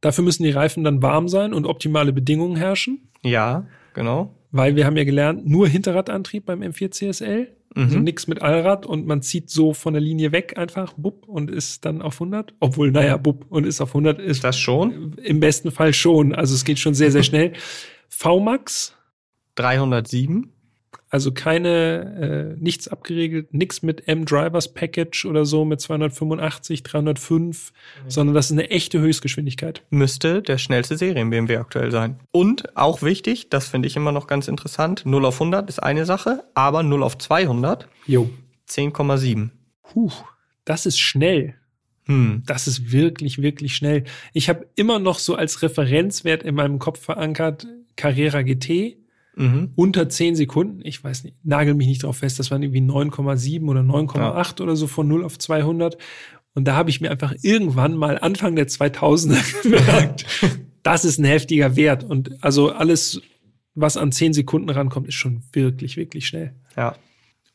[0.00, 3.08] Dafür müssen die Reifen dann warm sein und optimale Bedingungen herrschen?
[3.22, 7.82] Ja, genau weil wir haben ja gelernt, nur Hinterradantrieb beim M4 CSL, mhm.
[7.82, 11.50] also nichts mit Allrad und man zieht so von der Linie weg einfach, bupp, und
[11.50, 12.54] ist dann auf 100.
[12.60, 14.44] Obwohl, naja, bupp, und ist auf 100 ist.
[14.44, 15.14] Das schon?
[15.14, 16.34] Im besten Fall schon.
[16.34, 17.54] Also es geht schon sehr, sehr schnell.
[18.08, 18.94] VMAX?
[19.56, 20.52] 307.
[21.12, 27.72] Also keine, äh, nichts abgeregelt, nichts mit M-Drivers Package oder so mit 285, 305,
[28.04, 28.10] mhm.
[28.10, 29.82] sondern das ist eine echte Höchstgeschwindigkeit.
[29.90, 32.18] Müsste der schnellste Serien-BMW aktuell sein.
[32.32, 36.06] Und auch wichtig, das finde ich immer noch ganz interessant, 0 auf 100 ist eine
[36.06, 38.30] Sache, aber 0 auf 200 jo.
[38.70, 39.50] 10,7.
[39.82, 40.10] Puh,
[40.64, 41.56] das ist schnell.
[42.06, 42.42] Hm.
[42.46, 44.04] Das ist wirklich, wirklich schnell.
[44.32, 48.96] Ich habe immer noch so als Referenzwert in meinem Kopf verankert Carrera GT
[49.34, 49.72] Mhm.
[49.74, 53.68] Unter 10 Sekunden, ich weiß nicht, nagel mich nicht drauf fest, das waren irgendwie 9,7
[53.68, 54.64] oder 9,8 ja.
[54.64, 55.96] oder so von 0 auf 200.
[56.54, 60.26] Und da habe ich mir einfach irgendwann mal Anfang der 2000er gemerkt,
[60.82, 62.04] das ist ein heftiger Wert.
[62.04, 63.22] Und also alles,
[63.74, 66.54] was an 10 Sekunden rankommt, ist schon wirklich, wirklich schnell.
[66.76, 66.96] Ja.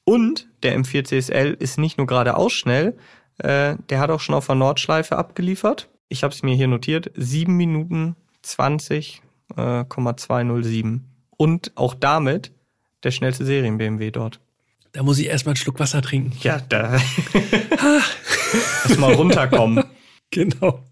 [0.04, 2.98] Und der M4 CSL ist nicht nur geradeaus schnell,
[3.40, 5.90] äh, der hat auch schon auf der Nordschleife abgeliefert.
[6.10, 11.17] Ich habe es mir hier notiert, 7 Minuten 20,207.
[11.38, 12.52] Und auch damit
[13.04, 14.40] der schnellste Serien-BMW dort.
[14.92, 16.36] Da muss ich erstmal einen Schluck Wasser trinken.
[16.42, 17.00] Ja, da.
[18.84, 19.84] Lass mal runterkommen.
[20.30, 20.84] Genau.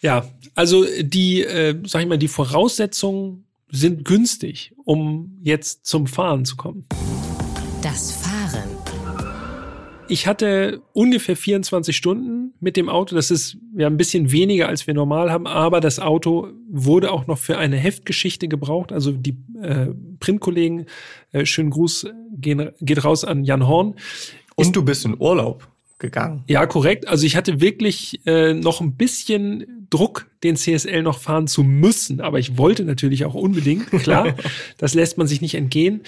[0.00, 6.44] Ja, also die, äh, sag ich mal, die Voraussetzungen sind günstig, um jetzt zum Fahren
[6.44, 6.84] zu kommen.
[7.80, 8.37] Das Fahren.
[10.08, 13.14] Ich hatte ungefähr 24 Stunden mit dem Auto.
[13.14, 17.26] Das ist ja ein bisschen weniger, als wir normal haben, aber das Auto wurde auch
[17.26, 18.92] noch für eine Heftgeschichte gebraucht.
[18.92, 19.88] Also die äh,
[20.20, 20.86] Printkollegen,
[21.32, 23.94] äh, schönen Gruß, gehen, geht raus an Jan Horn.
[24.56, 26.44] Und du bist in Urlaub gegangen.
[26.48, 27.08] Ja, korrekt.
[27.08, 32.20] Also ich hatte wirklich äh, noch ein bisschen Druck, den CSL noch fahren zu müssen,
[32.20, 34.34] aber ich wollte natürlich auch unbedingt, klar.
[34.78, 36.02] das lässt man sich nicht entgehen.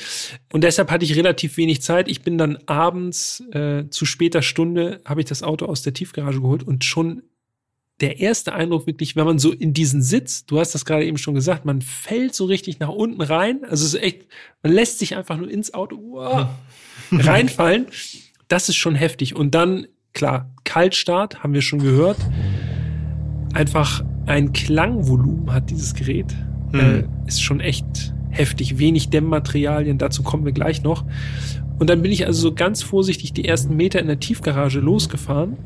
[0.52, 2.08] Und deshalb hatte ich relativ wenig Zeit.
[2.08, 6.40] Ich bin dann abends äh, zu später Stunde, habe ich das Auto aus der Tiefgarage
[6.40, 7.22] geholt und schon
[8.00, 11.18] der erste Eindruck wirklich, wenn man so in diesen Sitz, du hast das gerade eben
[11.18, 13.64] schon gesagt, man fällt so richtig nach unten rein.
[13.64, 14.26] Also es ist echt,
[14.62, 16.48] man lässt sich einfach nur ins Auto wow,
[17.12, 17.86] reinfallen
[18.50, 19.34] das ist schon heftig.
[19.34, 22.18] Und dann, klar, Kaltstart, haben wir schon gehört.
[23.52, 26.34] Einfach ein Klangvolumen hat dieses Gerät.
[26.72, 26.80] Mhm.
[26.80, 28.78] Äh, ist schon echt heftig.
[28.78, 31.04] Wenig Dämmmaterialien, dazu kommen wir gleich noch.
[31.78, 35.56] Und dann bin ich also so ganz vorsichtig die ersten Meter in der Tiefgarage losgefahren.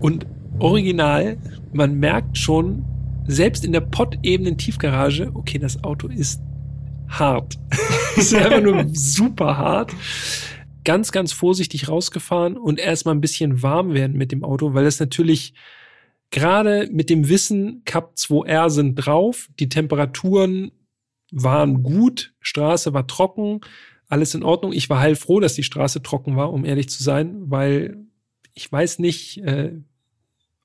[0.00, 0.26] Und
[0.58, 1.38] original,
[1.72, 2.84] man merkt schon,
[3.26, 6.42] selbst in der pottebenen Tiefgarage, okay, das Auto ist
[7.08, 7.58] hart.
[8.16, 9.94] es ist einfach nur super hart
[10.84, 15.00] ganz, ganz vorsichtig rausgefahren und erstmal ein bisschen warm werden mit dem Auto, weil es
[15.00, 15.54] natürlich
[16.34, 20.72] gerade mit dem Wissen, Cup 2R sind drauf, die Temperaturen
[21.30, 23.60] waren gut, Straße war trocken,
[24.08, 24.72] alles in Ordnung.
[24.72, 27.98] Ich war heilfroh, dass die Straße trocken war, um ehrlich zu sein, weil
[28.52, 29.74] ich weiß nicht, äh,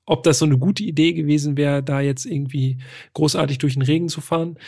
[0.06, 2.78] ob das so eine gute Idee gewesen wäre, da jetzt irgendwie
[3.14, 4.58] großartig durch den Regen zu fahren.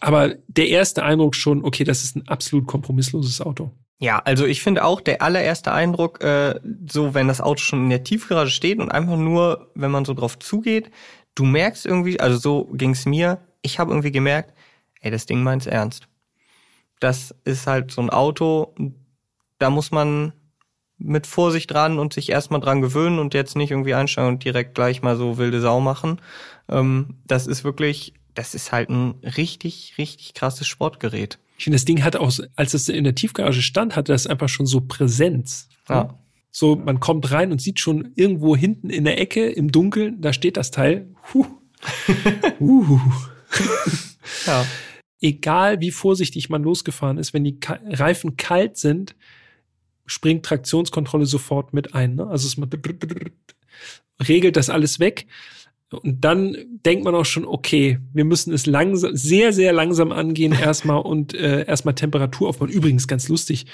[0.00, 3.70] Aber der erste Eindruck schon, okay, das ist ein absolut kompromissloses Auto.
[3.98, 7.90] Ja, also ich finde auch der allererste Eindruck, äh, so wenn das Auto schon in
[7.90, 10.90] der Tiefgarage steht und einfach nur, wenn man so drauf zugeht,
[11.34, 14.52] du merkst irgendwie, also so ging's mir, ich habe irgendwie gemerkt,
[15.00, 16.08] ey, das Ding meint's ernst.
[17.00, 18.74] Das ist halt so ein Auto,
[19.58, 20.32] da muss man
[20.98, 24.74] mit Vorsicht dran und sich erstmal dran gewöhnen und jetzt nicht irgendwie einsteigen und direkt
[24.74, 26.20] gleich mal so wilde Sau machen.
[26.68, 31.38] Ähm, das ist wirklich, das ist halt ein richtig, richtig krasses Sportgerät.
[31.58, 34.48] Ich finde, das Ding hat auch, als es in der Tiefgarage stand, hatte das einfach
[34.48, 35.68] schon so Präsenz.
[35.88, 36.18] Ja.
[36.50, 40.32] So, man kommt rein und sieht schon irgendwo hinten in der Ecke im Dunkeln, da
[40.32, 41.08] steht das Teil.
[41.32, 41.46] Huh.
[42.60, 43.00] uh.
[44.46, 44.66] ja.
[45.20, 49.16] Egal wie vorsichtig man losgefahren ist, wenn die Reifen kalt sind,
[50.06, 52.16] springt Traktionskontrolle sofort mit ein.
[52.16, 52.26] Ne?
[52.26, 52.56] Also es
[54.26, 55.26] regelt das alles weg.
[55.90, 60.52] Und dann denkt man auch schon, okay, wir müssen es langsam, sehr, sehr langsam angehen
[60.60, 62.70] erstmal und äh, erstmal Temperatur aufbauen.
[62.70, 63.66] Übrigens ganz lustig,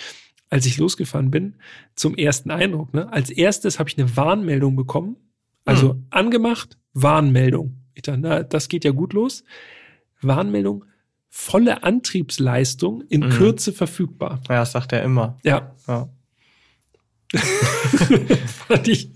[0.50, 1.54] als ich losgefahren bin,
[1.94, 2.92] zum ersten Eindruck.
[2.92, 3.10] Ne?
[3.12, 5.16] Als erstes habe ich eine Warnmeldung bekommen.
[5.64, 6.06] Also hm.
[6.10, 7.78] angemacht, Warnmeldung.
[7.94, 9.44] Ich dachte, na, das geht ja gut los.
[10.20, 10.84] Warnmeldung,
[11.28, 13.30] volle Antriebsleistung in mhm.
[13.30, 14.40] Kürze verfügbar.
[14.48, 15.38] Ja, das sagt er immer.
[15.42, 15.74] Ja.
[15.88, 16.08] ja.
[18.68, 19.10] Fand ich.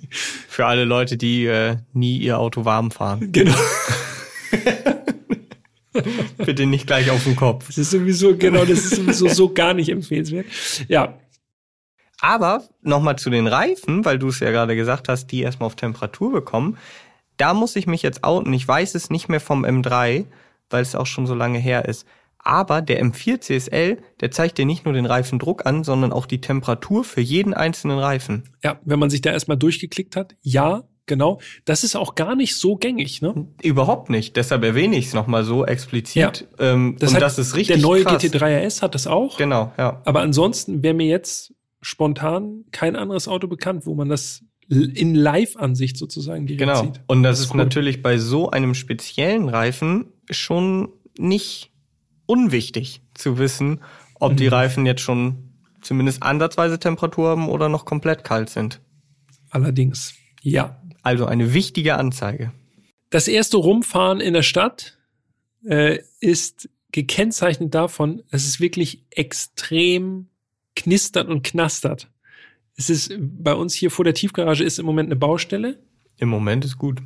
[0.49, 3.31] Für alle Leute, die äh, nie ihr Auto warm fahren.
[3.33, 3.55] Genau.
[6.39, 7.67] Bitte nicht gleich auf den Kopf.
[7.69, 10.47] Das ist sowieso, genau, das ist sowieso so gar nicht empfehlenswert.
[10.89, 11.19] Ja.
[12.21, 15.77] Aber nochmal zu den Reifen, weil du es ja gerade gesagt hast, die erstmal auf
[15.77, 16.79] Temperatur bekommen.
[17.37, 18.53] Da muss ich mich jetzt outen.
[18.53, 20.25] Ich weiß es nicht mehr vom M3,
[20.71, 22.07] weil es auch schon so lange her ist.
[22.47, 26.41] Aber der M4 CSL, der zeigt dir nicht nur den Reifendruck an, sondern auch die
[26.41, 28.45] Temperatur für jeden einzelnen Reifen.
[28.63, 31.41] Ja, wenn man sich da erstmal durchgeklickt hat, ja, genau.
[31.65, 33.49] Das ist auch gar nicht so gängig, ne?
[33.65, 34.37] Überhaupt nicht.
[34.37, 36.47] Deshalb erwähne ich es nochmal so explizit.
[36.57, 36.73] Ja.
[36.73, 37.79] Ähm, das und das ist richtig.
[37.79, 38.23] Der neue krass.
[38.23, 39.39] GT3 RS hat das auch.
[39.39, 40.01] Genau, ja.
[40.05, 45.97] Aber ansonsten wäre mir jetzt spontan kein anderes Auto bekannt, wo man das in Live-Ansicht
[45.97, 46.81] sozusagen direkt genau.
[46.81, 47.01] sieht.
[47.09, 47.59] Und das, das ist, cool.
[47.59, 51.73] natürlich bei so einem speziellen Reifen schon nicht
[52.27, 53.81] unwichtig zu wissen,
[54.15, 54.37] ob mhm.
[54.37, 58.81] die Reifen jetzt schon zumindest ansatzweise Temperatur haben oder noch komplett kalt sind.
[59.51, 60.81] Allerdings, ja.
[61.03, 62.53] Also eine wichtige Anzeige.
[63.11, 64.99] Das erste Rumfahren in der Stadt
[65.65, 70.27] äh, ist gekennzeichnet davon, dass es wirklich extrem
[70.75, 72.11] knistert und knastert.
[72.77, 75.79] Es ist bei uns hier vor der Tiefgarage ist im Moment eine Baustelle.
[76.19, 77.01] Im Moment ist gut.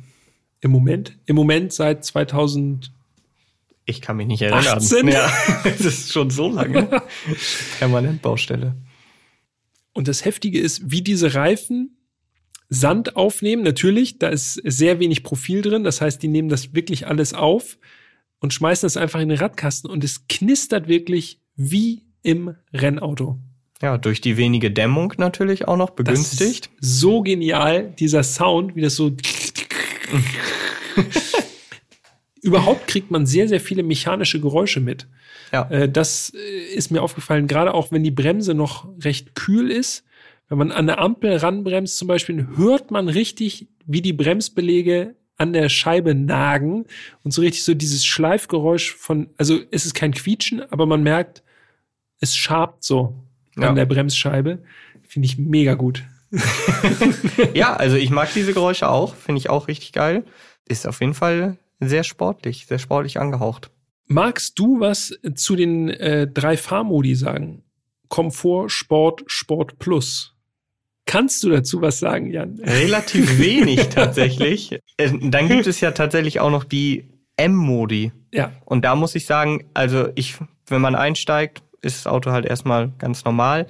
[0.59, 1.17] Im Moment?
[1.25, 2.91] Im Moment seit 2000
[3.85, 4.77] ich kann mich nicht erinnern.
[4.77, 5.07] 18?
[5.07, 5.31] Ja,
[5.63, 7.01] das ist schon so lange.
[7.79, 8.75] Permanent Baustelle.
[9.93, 11.97] Und das Heftige ist, wie diese Reifen
[12.73, 13.63] Sand aufnehmen.
[13.63, 15.83] Natürlich, da ist sehr wenig Profil drin.
[15.83, 17.77] Das heißt, die nehmen das wirklich alles auf
[18.39, 23.39] und schmeißen das einfach in den Radkasten und es knistert wirklich wie im Rennauto.
[23.81, 26.69] Ja, durch die wenige Dämmung natürlich auch noch begünstigt.
[26.79, 29.11] so genial, dieser Sound, wie das so
[32.41, 35.07] überhaupt kriegt man sehr, sehr viele mechanische Geräusche mit.
[35.51, 35.69] Ja.
[35.69, 40.03] Äh, das äh, ist mir aufgefallen, gerade auch wenn die Bremse noch recht kühl ist.
[40.49, 45.53] Wenn man an der Ampel ranbremst zum Beispiel, hört man richtig, wie die Bremsbelege an
[45.53, 46.85] der Scheibe nagen
[47.23, 51.41] und so richtig so dieses Schleifgeräusch von, also es ist kein Quietschen, aber man merkt,
[52.19, 53.15] es schabt so
[53.57, 53.69] Ja.
[53.69, 54.59] an der Bremsscheibe.
[55.07, 56.03] Finde ich mega gut.
[57.53, 60.23] ja, also ich mag diese Geräusche auch, finde ich auch richtig geil.
[60.67, 63.71] Ist auf jeden Fall sehr sportlich, sehr sportlich angehaucht.
[64.07, 67.63] Magst du was zu den äh, drei Fahrmodi sagen?
[68.09, 70.35] Komfort, Sport, Sport Plus.
[71.05, 72.59] Kannst du dazu was sagen, Jan?
[72.63, 74.73] Relativ wenig tatsächlich.
[74.97, 78.11] Äh, Dann gibt es ja tatsächlich auch noch die M-Modi.
[78.33, 80.35] Ja, Und da muss ich sagen, also ich,
[80.67, 83.67] wenn man einsteigt, ist das Auto halt erstmal ganz normal.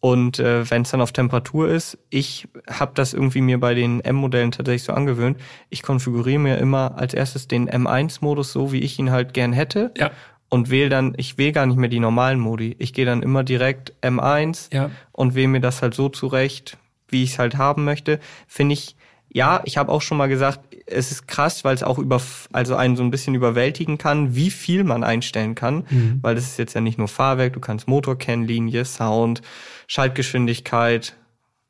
[0.00, 4.00] Und äh, wenn es dann auf Temperatur ist, ich habe das irgendwie mir bei den
[4.00, 5.38] M-Modellen tatsächlich so angewöhnt.
[5.70, 9.90] Ich konfiguriere mir immer als erstes den M1-Modus so, wie ich ihn halt gern hätte.
[9.98, 10.12] ja,
[10.50, 12.76] Und wähle dann, ich wähle gar nicht mehr die normalen Modi.
[12.78, 14.90] Ich gehe dann immer direkt M1 ja.
[15.10, 16.78] und wähle mir das halt so zurecht,
[17.08, 18.20] wie ich es halt haben möchte.
[18.46, 18.94] Finde ich,
[19.30, 22.18] ja, ich habe auch schon mal gesagt, es ist krass, weil es auch über,
[22.52, 26.18] also einen so ein bisschen überwältigen kann, wie viel man einstellen kann, Mhm.
[26.22, 29.42] weil das ist jetzt ja nicht nur Fahrwerk, du kannst Motorkennlinie, Sound,
[29.88, 31.16] Schaltgeschwindigkeit,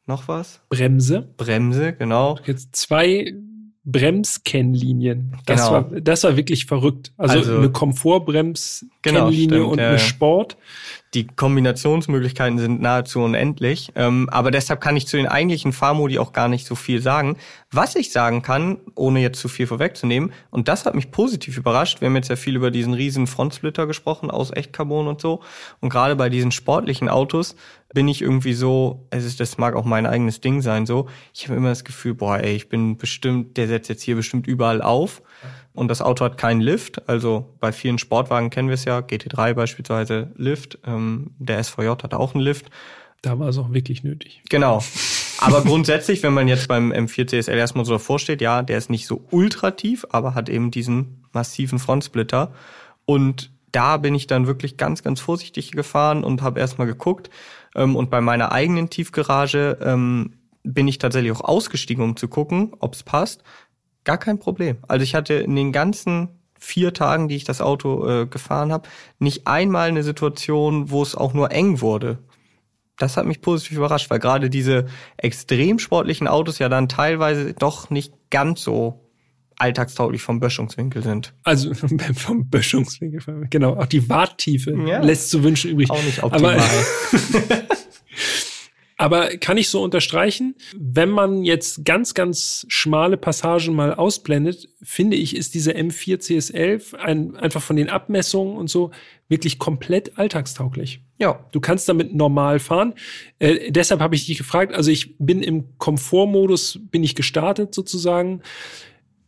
[0.07, 0.61] noch was?
[0.69, 1.29] Bremse.
[1.37, 2.39] Bremse, genau.
[2.45, 3.33] Jetzt zwei
[3.85, 5.37] Bremskennlinien.
[5.47, 5.73] Das, Genau.
[5.91, 7.13] war, das war wirklich verrückt.
[7.17, 9.99] Also, Also- eine Komfortbremskennlinie Genau, und ja, eine.
[9.99, 10.57] Sport.
[11.15, 13.93] Die Kombinationsmöglichkeiten sind nahezu unendlich.
[13.95, 17.37] Ähm, aber deshalb kann ich zu den eigentlichen Fahrmodi auch gar nicht so viel sagen.
[17.71, 22.01] Was ich sagen kann, ohne jetzt zu viel vorwegzunehmen, und das hat mich positiv überrascht,
[22.01, 25.41] wir haben jetzt ja viel über diesen riesen Frontsplitter gesprochen aus Echtcarbon und so.
[25.81, 27.57] Und gerade bei diesen sportlichen Autos
[27.95, 31.09] bin ich irgendwie so, es ist, das mag auch mein eigenes Ding sein, so.
[31.33, 34.47] Ich habe immer das Gefühl, boah, ey, ich bin bestimmt, der setzt jetzt hier bestimmt
[34.47, 35.23] überall auf.
[35.79, 37.09] Und das Auto hat keinen Lift.
[37.09, 40.81] Also bei vielen Sportwagen kennen wir es ja, GT3 beispielsweise Lift.
[40.85, 42.67] Ähm, der SVJ hat auch einen Lift.
[43.23, 44.43] Da war es auch wirklich nötig.
[44.51, 44.83] Genau.
[45.39, 48.91] Aber grundsätzlich, wenn man jetzt beim M4 CSL erstmal so davor steht, ja, der ist
[48.91, 52.53] nicht so ultra tief, aber hat eben diesen massiven Frontsplitter.
[53.05, 57.31] Und da bin ich dann wirklich ganz, ganz vorsichtig gefahren und habe erstmal geguckt.
[57.77, 60.33] Ähm, und bei meiner eigenen Tiefgarage ähm,
[60.65, 63.45] bin ich tatsächlich auch ausgestiegen, um zu gucken, ob's passt.
[64.09, 64.79] Gar kein Problem.
[64.89, 66.29] Also ich hatte in den ganzen
[66.59, 68.89] vier Tagen, die ich das Auto äh, gefahren habe,
[69.19, 72.19] nicht einmal eine Situation, wo es auch nur eng wurde.
[72.97, 74.87] Das hat mich positiv überrascht, weil gerade diese
[75.19, 79.05] extrem sportlichen Autos ja dann teilweise doch nicht ganz so
[79.57, 81.35] alltagstauglich vom Böschungswinkel sind.
[81.43, 81.75] Also
[82.15, 83.47] vom Böschungswinkel.
[83.51, 85.01] Genau, auch die Warttiefe Ja.
[85.03, 85.91] lässt zu wünschen übrig.
[85.91, 86.55] Auch nicht optimal.
[86.59, 86.65] Aber,
[88.99, 95.17] aber kann ich so unterstreichen, wenn man jetzt ganz, ganz schmale Passagen mal ausblendet, finde
[95.17, 98.91] ich, ist diese M4 CS11 ein, einfach von den Abmessungen und so
[99.29, 101.01] wirklich komplett alltagstauglich.
[101.19, 102.95] ja, Du kannst damit normal fahren.
[103.39, 108.43] Äh, deshalb habe ich dich gefragt, also ich bin im Komfortmodus, bin ich gestartet sozusagen.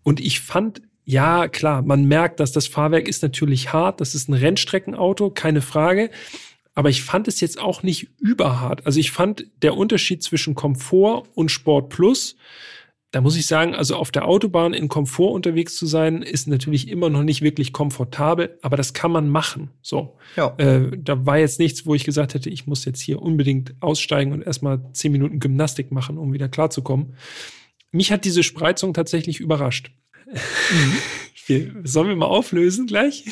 [0.03, 4.01] Und ich fand, ja, klar, man merkt, dass das Fahrwerk ist natürlich hart.
[4.01, 6.11] Das ist ein Rennstreckenauto, keine Frage.
[6.75, 8.87] Aber ich fand es jetzt auch nicht überhart.
[8.87, 12.37] Also ich fand der Unterschied zwischen Komfort und Sport Plus,
[13.13, 16.89] da muss ich sagen, also auf der Autobahn in Komfort unterwegs zu sein, ist natürlich
[16.89, 19.71] immer noch nicht wirklich komfortabel, aber das kann man machen.
[19.83, 20.17] So.
[20.37, 20.55] ja.
[20.59, 24.33] Äh, da war jetzt nichts, wo ich gesagt hätte, ich muss jetzt hier unbedingt aussteigen
[24.33, 27.17] und erstmal zehn Minuten Gymnastik machen, um wieder klarzukommen.
[27.91, 29.91] Mich hat diese Spreizung tatsächlich überrascht.
[31.47, 33.25] Wir, sollen wir mal auflösen gleich?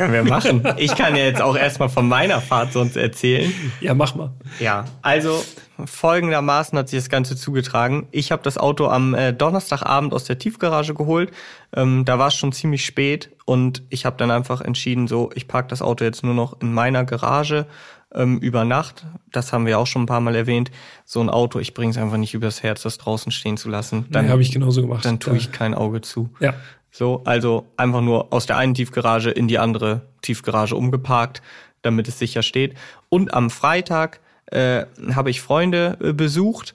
[0.00, 0.66] Können wir machen.
[0.78, 3.52] Ich kann ja jetzt auch erstmal von meiner Fahrt sonst erzählen.
[3.82, 4.30] Ja, mach mal.
[4.58, 5.44] Ja, also
[5.84, 8.08] folgendermaßen hat sich das Ganze zugetragen.
[8.10, 11.32] Ich habe das Auto am äh, Donnerstagabend aus der Tiefgarage geholt.
[11.74, 15.48] Ähm, da war es schon ziemlich spät und ich habe dann einfach entschieden, so ich
[15.48, 17.66] park das Auto jetzt nur noch in meiner Garage
[18.14, 19.04] ähm, über Nacht.
[19.32, 20.70] Das haben wir auch schon ein paar Mal erwähnt.
[21.04, 24.06] So ein Auto, ich bringe es einfach nicht übers Herz, das draußen stehen zu lassen.
[24.10, 25.04] Dann habe ich genauso gemacht.
[25.04, 26.30] dann tue ich kein Auge zu.
[26.40, 26.54] Ja.
[26.90, 31.42] So, also einfach nur aus der einen Tiefgarage in die andere Tiefgarage umgeparkt,
[31.82, 32.74] damit es sicher steht.
[33.08, 34.84] Und am Freitag äh,
[35.14, 36.74] habe ich Freunde äh, besucht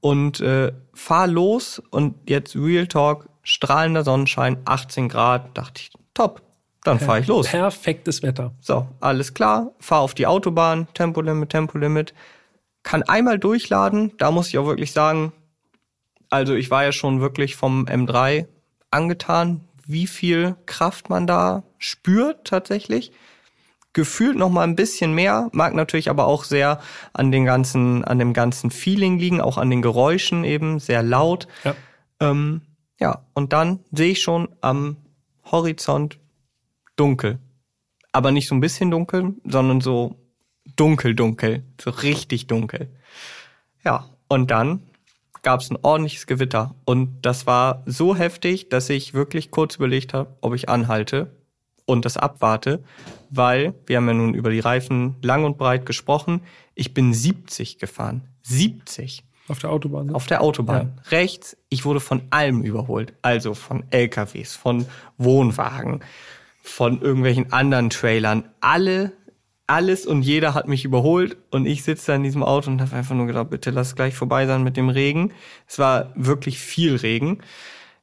[0.00, 6.42] und äh, fahr los und jetzt Real Talk, strahlender Sonnenschein, 18 Grad, dachte ich, top,
[6.82, 7.48] dann fahre ich los.
[7.48, 8.52] Perfektes Wetter.
[8.60, 12.14] So, alles klar, fahr auf die Autobahn, Tempolimit, Tempolimit,
[12.82, 15.32] kann einmal durchladen, da muss ich auch wirklich sagen,
[16.28, 18.46] also ich war ja schon wirklich vom M3
[18.94, 23.12] angetan, wie viel Kraft man da spürt tatsächlich.
[23.92, 26.80] Gefühlt noch mal ein bisschen mehr, mag natürlich aber auch sehr
[27.12, 31.46] an den ganzen, an dem ganzen Feeling liegen, auch an den Geräuschen eben, sehr laut.
[31.62, 31.74] Ja.
[32.20, 32.62] Ähm,
[32.98, 34.96] ja, und dann sehe ich schon am
[35.44, 36.18] Horizont
[36.96, 37.38] dunkel.
[38.10, 40.16] Aber nicht so ein bisschen dunkel, sondern so
[40.76, 41.64] dunkel, dunkel.
[41.80, 42.88] So richtig dunkel.
[43.84, 44.82] Ja, Und dann
[45.44, 46.74] gab es ein ordentliches Gewitter.
[46.84, 51.30] Und das war so heftig, dass ich wirklich kurz überlegt habe, ob ich anhalte
[51.86, 52.82] und das abwarte,
[53.30, 56.40] weil wir haben ja nun über die Reifen lang und breit gesprochen.
[56.74, 58.22] Ich bin 70 gefahren.
[58.42, 59.22] 70.
[59.48, 60.06] Auf der Autobahn.
[60.06, 60.14] Ne?
[60.14, 60.94] Auf der Autobahn.
[60.96, 61.10] Ja.
[61.10, 63.12] Rechts, ich wurde von allem überholt.
[63.20, 64.86] Also von LKWs, von
[65.18, 66.00] Wohnwagen,
[66.62, 68.48] von irgendwelchen anderen Trailern.
[68.60, 69.12] Alle
[69.66, 72.94] alles und jeder hat mich überholt und ich sitze da in diesem Auto und habe
[72.94, 75.32] einfach nur gedacht, bitte lass gleich vorbei sein mit dem Regen.
[75.66, 77.38] Es war wirklich viel Regen.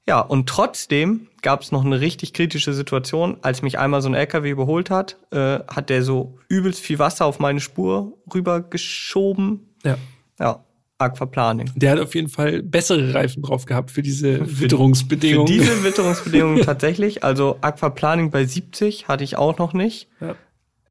[0.08, 4.16] Ja, und trotzdem gab es noch eine richtig kritische Situation, als mich einmal so ein
[4.16, 9.76] LKW überholt hat, äh, hat der so übelst viel Wasser auf meine Spur rübergeschoben.
[9.84, 9.98] Ja.
[10.40, 10.64] Ja,
[10.98, 11.72] Aquaplaning.
[11.76, 15.48] Der hat auf jeden Fall bessere Reifen drauf gehabt für diese für, Witterungsbedingungen.
[15.48, 17.24] Für diese Witterungsbedingungen tatsächlich.
[17.24, 20.10] Also Aquaplaning bei 70 hatte ich auch noch nicht.
[20.20, 20.36] Ja.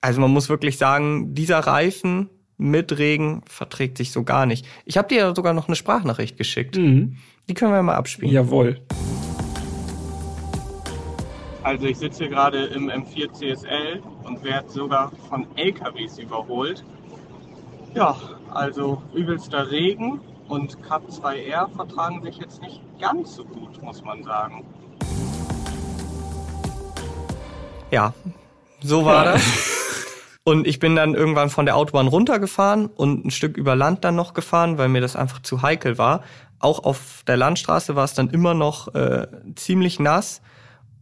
[0.03, 4.67] Also man muss wirklich sagen, dieser Reifen mit Regen verträgt sich so gar nicht.
[4.87, 6.77] Ich habe dir ja sogar noch eine Sprachnachricht geschickt.
[6.77, 7.17] Mhm.
[7.49, 8.33] Die können wir mal abspielen.
[8.33, 8.81] Jawohl.
[11.63, 16.83] Also ich sitze hier gerade im M4 CSL und werde sogar von LKWs überholt.
[17.95, 18.17] Ja,
[18.51, 24.23] also übelster Regen und Cup 2R vertragen sich jetzt nicht ganz so gut, muss man
[24.23, 24.65] sagen.
[27.91, 28.15] Ja,
[28.81, 29.33] so war ja.
[29.33, 29.77] das.
[30.43, 34.17] Und ich bin dann irgendwann von der Autobahn runtergefahren und ein Stück über Land dann
[34.17, 36.23] noch gefahren, weil mir das einfach zu heikel war.
[36.59, 40.41] Auch auf der Landstraße war es dann immer noch äh, ziemlich nass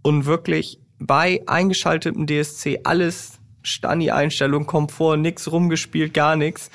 [0.02, 6.70] und wirklich bei eingeschaltetem DSC alles Stani-Einstellung, Komfort, nix rumgespielt, gar nichts.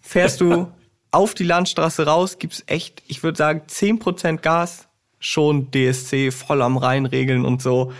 [0.00, 0.72] Fährst du
[1.10, 4.88] auf die Landstraße raus, gibt's echt, ich würde sagen, zehn Prozent Gas,
[5.18, 7.92] schon DSC voll am Reinregeln und so.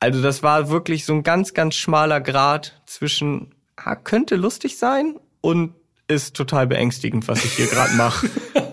[0.00, 5.20] Also das war wirklich so ein ganz, ganz schmaler Grad zwischen, ah, könnte lustig sein
[5.42, 5.74] und
[6.08, 8.30] ist total beängstigend, was ich hier gerade mache.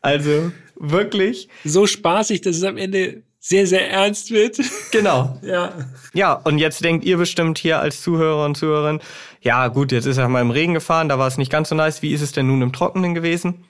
[0.00, 1.48] also wirklich.
[1.64, 4.58] So spaßig, dass es am Ende sehr, sehr ernst wird.
[4.90, 5.38] Genau.
[5.42, 5.72] ja.
[6.12, 9.00] Ja, und jetzt denkt ihr bestimmt hier als Zuhörer und Zuhörerin,
[9.40, 11.74] ja gut, jetzt ist er mal im Regen gefahren, da war es nicht ganz so
[11.74, 12.02] nice.
[12.02, 13.64] Wie ist es denn nun im Trockenen gewesen?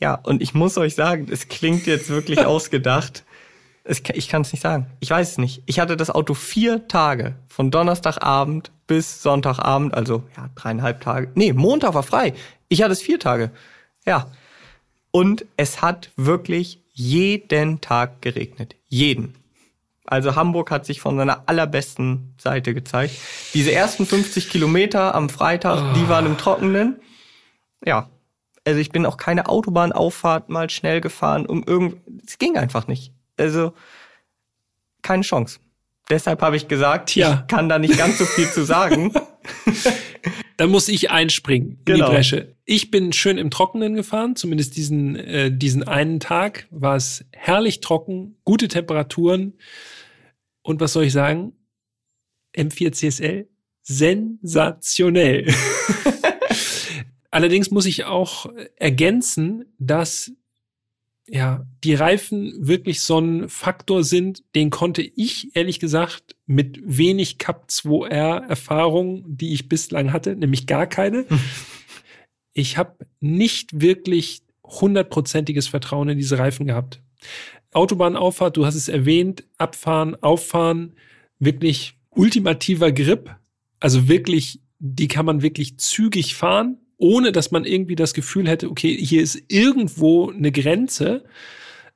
[0.00, 3.24] Ja, und ich muss euch sagen, es klingt jetzt wirklich ausgedacht.
[3.90, 4.86] Es, ich kann es nicht sagen.
[5.00, 5.64] Ich weiß es nicht.
[5.66, 7.34] Ich hatte das Auto vier Tage.
[7.48, 11.32] Von Donnerstagabend bis Sonntagabend, also ja, dreieinhalb Tage.
[11.34, 12.34] Nee, Montag war frei.
[12.68, 13.50] Ich hatte es vier Tage.
[14.06, 14.30] Ja.
[15.10, 18.76] Und es hat wirklich jeden Tag geregnet.
[18.86, 19.34] Jeden.
[20.04, 23.16] Also Hamburg hat sich von seiner allerbesten Seite gezeigt.
[23.54, 27.00] Diese ersten 50 Kilometer am Freitag, die waren im Trockenen.
[27.84, 28.08] Ja.
[28.64, 33.12] Also ich bin auch keine Autobahnauffahrt mal schnell gefahren, um irgend, es ging einfach nicht.
[33.40, 33.72] Also
[35.02, 35.58] keine Chance.
[36.10, 37.40] Deshalb habe ich gesagt, Tja.
[37.42, 39.12] ich kann da nicht ganz so viel zu sagen.
[40.56, 42.06] Dann muss ich einspringen in genau.
[42.06, 42.56] die Bresche.
[42.64, 47.80] Ich bin schön im Trockenen gefahren, zumindest diesen, äh, diesen einen Tag war es herrlich
[47.80, 49.54] trocken, gute Temperaturen.
[50.62, 51.52] Und was soll ich sagen?
[52.56, 53.48] M4 CSL,
[53.82, 55.46] sensationell.
[57.30, 60.32] Allerdings muss ich auch ergänzen, dass
[61.32, 67.38] ja, die Reifen wirklich so ein Faktor sind, den konnte ich ehrlich gesagt mit wenig
[67.38, 71.26] Cup 2R Erfahrung, die ich bislang hatte, nämlich gar keine.
[72.52, 77.00] ich habe nicht wirklich hundertprozentiges Vertrauen in diese Reifen gehabt.
[77.72, 80.94] Autobahnauffahrt, du hast es erwähnt, abfahren, auffahren,
[81.38, 83.36] wirklich ultimativer Grip,
[83.78, 88.70] also wirklich, die kann man wirklich zügig fahren ohne dass man irgendwie das Gefühl hätte,
[88.70, 91.24] okay, hier ist irgendwo eine Grenze.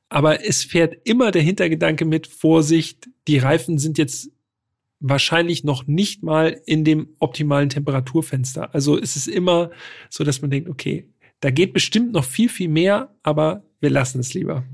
[0.08, 4.30] Aber es fährt immer der Hintergedanke mit Vorsicht, die Reifen sind jetzt
[5.00, 8.74] wahrscheinlich noch nicht mal in dem optimalen Temperaturfenster.
[8.74, 9.70] Also es ist immer
[10.08, 11.08] so, dass man denkt, okay,
[11.40, 14.64] da geht bestimmt noch viel, viel mehr, aber wir lassen es lieber.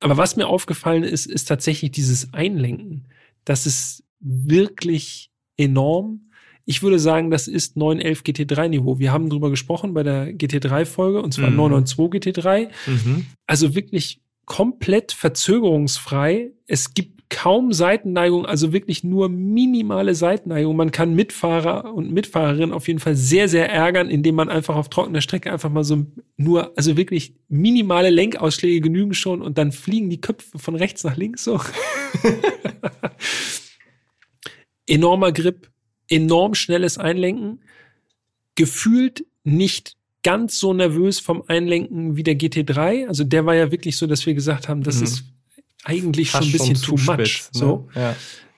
[0.00, 3.08] Aber was mir aufgefallen ist, ist tatsächlich dieses Einlenken.
[3.44, 6.30] Das ist wirklich enorm.
[6.64, 8.98] Ich würde sagen, das ist 911 GT3 Niveau.
[8.98, 11.56] Wir haben drüber gesprochen bei der GT3 Folge und zwar mhm.
[11.56, 12.68] 992 GT3.
[12.86, 13.26] Mhm.
[13.46, 16.52] Also wirklich komplett verzögerungsfrei.
[16.66, 20.76] Es gibt kaum Seitenneigung, also wirklich nur minimale Seitenneigung.
[20.76, 24.90] Man kann Mitfahrer und Mitfahrerinnen auf jeden Fall sehr, sehr ärgern, indem man einfach auf
[24.90, 26.04] trockener Strecke einfach mal so
[26.36, 31.16] nur, also wirklich minimale Lenkausschläge genügen schon und dann fliegen die Köpfe von rechts nach
[31.16, 31.58] links so.
[34.86, 35.70] Enormer Grip,
[36.12, 37.60] enorm schnelles Einlenken,
[38.54, 43.08] gefühlt nicht ganz so nervös vom Einlenken wie der GT3.
[43.08, 45.04] Also der war ja wirklich so, dass wir gesagt haben, das mhm.
[45.04, 45.24] ist
[45.84, 47.26] eigentlich Fast schon ein bisschen too much.
[47.26, 47.84] Spitz, ne?
[47.94, 48.16] Ja.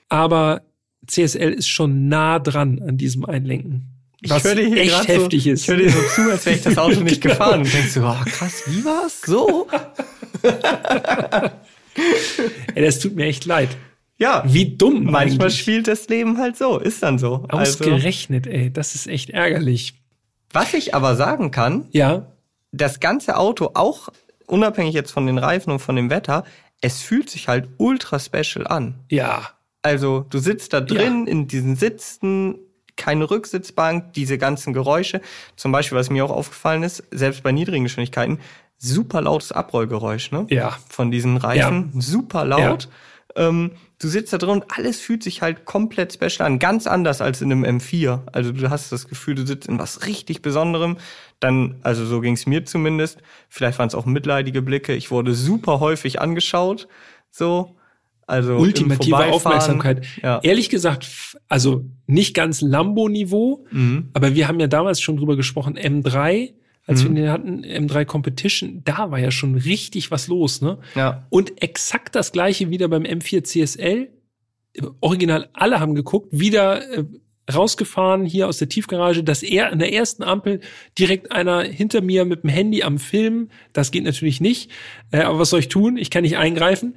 [0.09, 0.61] Aber
[1.07, 3.95] CSL ist schon nah dran an diesem Einlenken.
[4.21, 5.61] Ich Was höre dir hier echt heftig so, ist.
[5.63, 8.01] Ich höre dir so zu, als wäre ich das Auto nicht gefahren und denkst so,
[8.01, 9.21] oh, krass, wie war's?
[9.21, 9.67] So?
[12.75, 13.77] Ey, das tut mir echt leid.
[14.17, 14.43] Ja.
[14.45, 15.03] Wie dumm.
[15.05, 15.59] Manchmal eigentlich.
[15.59, 17.45] spielt das Leben halt so, ist dann so.
[17.49, 18.71] Also, Ausgerechnet, ey.
[18.71, 19.95] Das ist echt ärgerlich.
[20.53, 22.27] was ich aber sagen kann, Ja.
[22.71, 24.07] das ganze Auto, auch
[24.47, 26.45] unabhängig jetzt von den Reifen und von dem Wetter,
[26.81, 28.95] es fühlt sich halt ultra special an.
[29.09, 29.49] Ja.
[29.81, 32.55] Also du sitzt da drin in diesen Sitzen,
[32.95, 35.19] keine Rücksitzbank, diese ganzen Geräusche.
[35.57, 38.39] Zum Beispiel, was mir auch aufgefallen ist, selbst bei niedrigen Geschwindigkeiten,
[38.77, 40.45] super lautes Abrollgeräusch, ne?
[40.49, 40.77] Ja.
[40.89, 42.87] Von diesen Reifen, super laut.
[43.37, 47.21] Ähm, du sitzt da drin und alles fühlt sich halt komplett special an, ganz anders
[47.21, 48.21] als in einem M4.
[48.31, 50.97] Also du hast das Gefühl, du sitzt in was richtig Besonderem.
[51.41, 53.19] Dann, also so ging es mir zumindest.
[53.49, 54.93] Vielleicht waren es auch mitleidige Blicke.
[54.95, 56.87] Ich wurde super häufig angeschaut,
[57.29, 57.75] so.
[58.27, 59.17] Also im Ultimative.
[59.17, 60.03] Aufmerksamkeit.
[60.23, 60.39] Ja.
[60.41, 61.07] Ehrlich gesagt,
[61.47, 64.09] also nicht ganz Lambo-Niveau, Mhm.
[64.13, 66.53] aber wir haben ja damals schon drüber gesprochen, M3,
[66.85, 67.15] als Mhm.
[67.15, 70.77] wir den hatten, M3 Competition, da war ja schon richtig was los, ne?
[70.95, 71.25] Ja.
[71.29, 74.09] Und exakt das gleiche wieder beim M4 CSL.
[74.99, 77.05] Original, alle haben geguckt, wieder äh,
[77.51, 80.61] rausgefahren hier aus der Tiefgarage, dass er an der ersten Ampel
[80.97, 84.71] direkt einer hinter mir mit dem Handy am Film, das geht natürlich nicht,
[85.11, 85.97] äh, aber was soll ich tun?
[85.97, 86.95] Ich kann nicht eingreifen.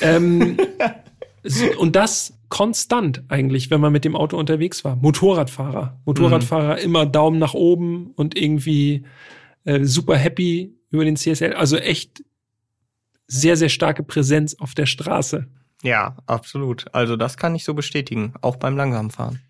[0.00, 0.56] Ähm,
[1.78, 4.94] und das konstant eigentlich, wenn man mit dem Auto unterwegs war.
[4.94, 6.00] Motorradfahrer.
[6.04, 9.02] Motorradfahrer immer Daumen nach oben und irgendwie
[9.64, 11.54] äh, super happy über den CSL.
[11.54, 12.22] Also echt
[13.26, 15.48] sehr, sehr starke Präsenz auf der Straße.
[15.82, 16.84] Ja, absolut.
[16.94, 19.40] Also das kann ich so bestätigen, auch beim Langsamfahren.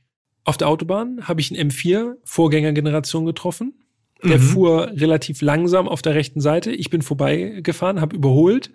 [0.45, 3.75] Auf der Autobahn habe ich einen M4 Vorgängergeneration getroffen.
[4.23, 4.43] Der Mhm.
[4.43, 6.73] fuhr relativ langsam auf der rechten Seite.
[6.73, 8.73] Ich bin vorbeigefahren, habe überholt,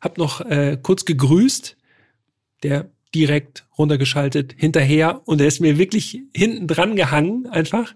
[0.00, 1.76] habe noch äh, kurz gegrüßt.
[2.64, 7.94] Der direkt runtergeschaltet hinterher und der ist mir wirklich hinten dran gehangen einfach.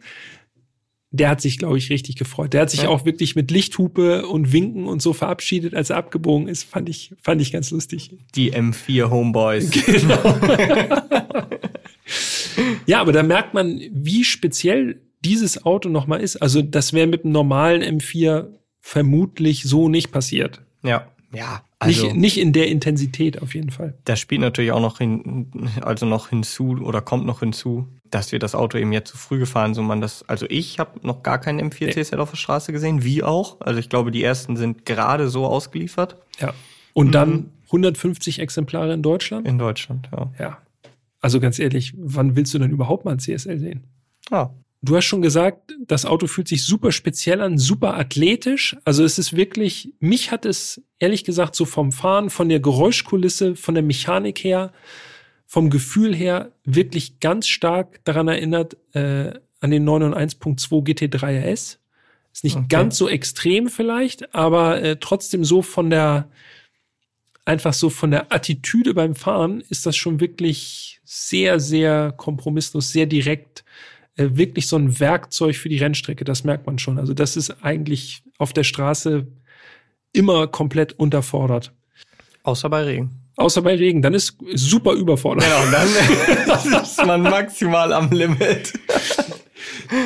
[1.14, 2.54] Der hat sich, glaube ich, richtig gefreut.
[2.54, 2.88] Der hat sich Ja.
[2.88, 6.62] auch wirklich mit Lichthupe und Winken und so verabschiedet, als er abgebogen ist.
[6.64, 8.16] Fand ich, fand ich ganz lustig.
[8.34, 9.70] Die M4 Homeboys.
[12.86, 16.36] Ja, aber da merkt man, wie speziell dieses Auto nochmal ist.
[16.36, 18.48] Also das wäre mit einem normalen M4
[18.80, 20.62] vermutlich so nicht passiert.
[20.82, 21.08] Ja.
[21.34, 23.94] Ja, also nicht, nicht in der Intensität auf jeden Fall.
[24.04, 25.50] das spielt natürlich auch noch hin,
[25.82, 29.38] also noch hinzu oder kommt noch hinzu, dass wir das Auto eben jetzt zu früh
[29.38, 29.86] gefahren sind.
[29.86, 31.92] Man das, also ich habe noch gar keinen M4 Nee.
[31.92, 33.60] CSL auf der Straße gesehen, wie auch.
[33.60, 36.52] Also ich glaube, die ersten sind gerade so ausgeliefert Ja.
[36.94, 37.12] Und Mhm.
[37.12, 39.48] dann 150 Exemplare in Deutschland?
[39.48, 40.08] in Deutschland.
[40.16, 40.30] Ja.
[40.38, 40.58] Ja.
[41.20, 43.84] Also ganz ehrlich, wann willst du denn überhaupt mal ein CSL sehen?
[44.30, 44.50] ja.
[44.84, 48.76] Du hast schon gesagt, das Auto fühlt sich super speziell an, super athletisch.
[48.84, 53.54] Also es ist wirklich, mich hat es ehrlich gesagt so vom Fahren, von der Geräuschkulisse,
[53.54, 54.72] von der Mechanik her,
[55.46, 61.78] vom Gefühl her wirklich ganz stark daran erinnert äh, an den 991.2 GT3 RS.
[62.32, 62.66] Ist nicht Okay.
[62.68, 66.28] ganz so extrem vielleicht, aber äh, trotzdem so von der
[67.44, 73.06] einfach so von der Attitüde beim Fahren ist das schon wirklich sehr, sehr kompromisslos, sehr
[73.06, 73.64] direkt
[74.16, 76.98] wirklich so ein Werkzeug für die Rennstrecke, das merkt man schon.
[76.98, 79.26] Also das ist eigentlich auf der Straße
[80.12, 81.72] immer komplett unterfordert.
[82.42, 83.10] Außer bei Regen.
[83.36, 85.48] Außer bei Regen, dann ist super überfordert.
[85.48, 85.72] Ja, und
[86.72, 88.74] dann ist man maximal am Limit.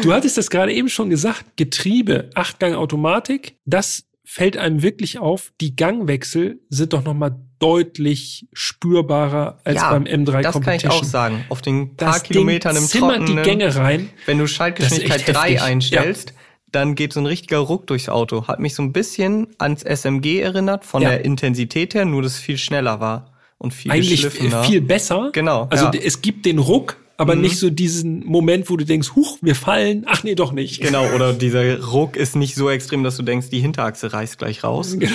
[0.02, 5.52] Du hattest das gerade eben schon gesagt, Getriebe, Achtgang Automatik, das fällt einem wirklich auf.
[5.60, 10.52] Die Gangwechsel sind doch noch mal deutlich spürbarer als ja, beim M3 das kann ich
[10.52, 10.92] Competition.
[10.92, 11.44] auch sagen.
[11.48, 13.26] Auf den paar Das Kilometern Ding im Trockenen.
[13.36, 14.10] die Gänge rein.
[14.26, 15.62] Wenn du Das Schaltgeschwindigkeit echt 3 heftig.
[15.62, 16.34] einstellst,
[16.72, 18.46] dann geht so ein richtiger Ruck durchs Auto.
[18.48, 21.10] Hat mich so ein bisschen ans SMG erinnert, von Ja.
[21.10, 25.30] der Intensität her, nur dass es viel schneller war und viel Eigentlich viel besser.
[25.32, 25.92] Genau, Also ja.
[25.94, 27.40] es gibt den Ruck, aber Mhm.
[27.42, 30.04] nicht so diesen Moment, wo du denkst, huch, wir fallen.
[30.06, 30.80] Ach nee, doch nicht.
[30.80, 34.64] Genau, oder dieser Ruck ist nicht so extrem, dass du denkst, die Hinterachse reißt gleich
[34.64, 34.96] raus.
[34.98, 35.14] Genau.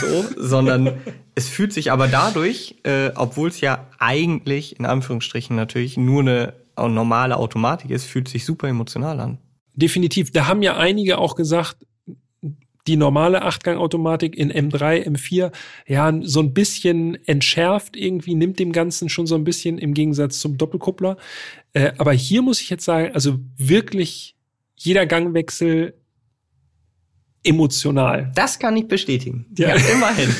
[0.00, 0.94] So, sondern
[1.34, 6.52] es fühlt sich aber dadurch, äh, obwohl es ja eigentlich in Anführungsstrichen natürlich nur eine
[6.76, 9.38] normale Automatik ist, fühlt sich super emotional an.
[9.74, 10.30] Definitiv.
[10.32, 11.76] Da haben ja einige auch gesagt,
[12.88, 15.52] die normale Achtgang-Automatik in M3, M4,
[15.86, 20.40] ja, so ein bisschen entschärft irgendwie, nimmt dem Ganzen schon so ein bisschen im Gegensatz
[20.40, 21.18] zum Doppelkuppler.
[21.74, 24.36] Äh, aber hier muss ich jetzt sagen, also wirklich
[24.74, 25.94] jeder Gangwechsel
[27.44, 28.32] emotional.
[28.34, 29.46] Das kann ich bestätigen.
[29.56, 29.76] Ja.
[29.76, 30.34] Ja, immerhin.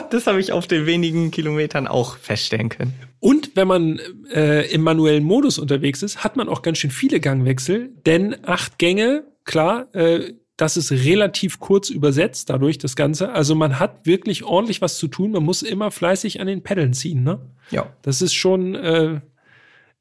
[0.10, 2.94] das habe ich auf den wenigen Kilometern auch feststellen können.
[3.18, 4.00] Und wenn man
[4.32, 8.78] äh, im manuellen Modus unterwegs ist, hat man auch ganz schön viele Gangwechsel, denn acht
[8.78, 13.32] Gänge, klar, äh, das ist relativ kurz übersetzt dadurch das Ganze.
[13.32, 15.32] Also man hat wirklich ordentlich was zu tun.
[15.32, 17.22] Man muss immer fleißig an den Peddeln ziehen.
[17.22, 17.40] Ne?
[17.70, 17.92] Ja.
[18.02, 19.20] Das ist schon äh,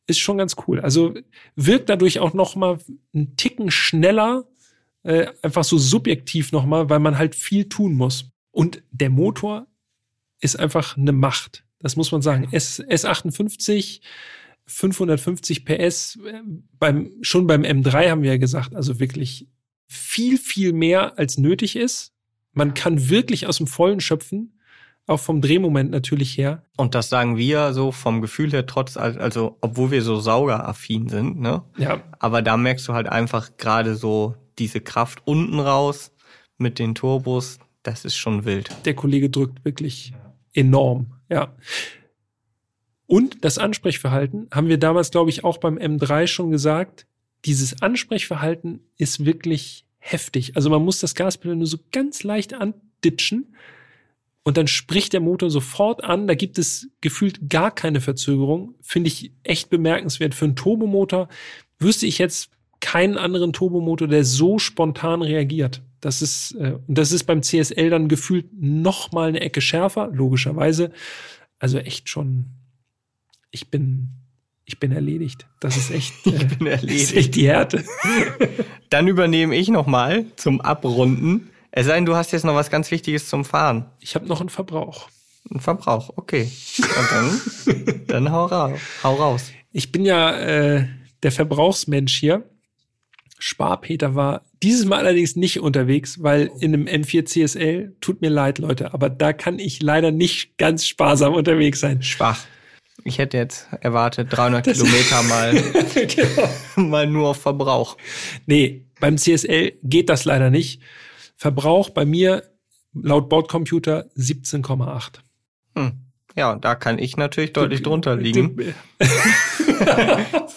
[0.08, 0.80] ist schon ganz cool.
[0.80, 1.14] Also
[1.56, 2.80] wirkt dadurch auch noch mal
[3.14, 4.46] einen Ticken schneller,
[5.04, 8.32] äh, einfach so subjektiv noch mal, weil man halt viel tun muss.
[8.52, 9.68] Und der Motor
[10.40, 11.66] ist einfach eine Macht.
[11.80, 12.48] Das muss man sagen.
[12.52, 14.02] S, S58,
[14.68, 16.42] 550 PS, äh,
[16.80, 19.48] beim, schon beim M3 haben wir ja gesagt, also wirklich
[19.88, 22.14] viel, viel mehr als nötig ist.
[22.54, 24.56] Man kann wirklich aus dem Vollen schöpfen
[25.08, 26.64] auch vom Drehmoment natürlich her.
[26.78, 31.40] Und das sagen wir so vom Gefühl her, trotz, also obwohl wir so saugeraffin sind,
[31.40, 31.64] ne?
[31.78, 32.02] Ja.
[32.20, 36.12] Aber da merkst du halt einfach gerade so diese Kraft unten raus
[36.58, 38.70] mit den Turbos, das ist schon wild.
[38.86, 40.14] Der Kollege drückt wirklich
[40.54, 41.54] enorm, ja.
[43.06, 47.06] Und das Ansprechverhalten haben wir damals, glaube ich, auch beim M3 schon gesagt.
[47.44, 50.56] Dieses Ansprechverhalten ist wirklich heftig.
[50.56, 53.56] Also man muss das Gaspedal nur so ganz leicht anditschen
[54.44, 56.28] und dann spricht der Motor sofort an.
[56.28, 58.76] Da gibt es gefühlt gar keine Verzögerung.
[58.82, 60.36] Finde ich echt bemerkenswert.
[60.36, 61.30] Für einen Turbomotor
[61.80, 65.82] wüsste ich jetzt keinen anderen Turbomotor, der so spontan reagiert.
[66.00, 70.92] Das ist, äh, das ist beim CSL dann gefühlt noch mal eine Ecke schärfer, logischerweise.
[71.58, 72.46] Also echt schon,
[73.50, 74.10] ich bin,
[74.66, 75.48] ich bin erledigt.
[75.60, 77.04] Das ist echt, äh, ich bin erledigt.
[77.04, 77.84] Ist echt die Härte.
[78.90, 82.70] dann übernehme ich noch mal zum Abrunden es sei denn, du hast jetzt noch was
[82.70, 83.86] ganz Wichtiges zum Fahren.
[84.00, 85.10] Ich habe noch einen Verbrauch.
[85.54, 86.50] Ein Verbrauch, okay.
[86.80, 89.52] Und dann, dann hau, raus, hau raus.
[89.74, 90.88] Ich bin ja äh,
[91.22, 92.50] der Verbrauchsmensch hier.
[93.40, 98.60] Sparpeter war dieses Mal allerdings nicht unterwegs, weil in einem M4 CSL, tut mir leid,
[98.60, 102.02] Leute, aber da kann ich leider nicht ganz sparsam unterwegs sein.
[102.02, 102.46] Schwach.
[103.08, 105.54] Ich hätte jetzt erwartet, 300 das Kilometer mal,
[105.94, 106.90] genau.
[106.90, 107.98] mal nur auf Verbrauch.
[108.48, 110.82] Nee, beim CSL geht das leider nicht.
[111.38, 112.44] Verbrauch bei mir
[112.94, 115.20] laut Bordcomputer 17,8.
[115.76, 115.92] Hm.
[116.36, 118.58] Ja, da kann ich natürlich deutlich drunter liegen.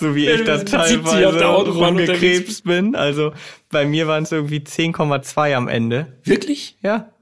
[0.00, 2.96] so wie ich da teilweise rumgekrebst bin.
[2.96, 3.32] Also
[3.68, 6.18] bei mir waren es irgendwie 10,2 am Ende.
[6.24, 6.78] Wirklich?
[6.82, 7.12] Ja.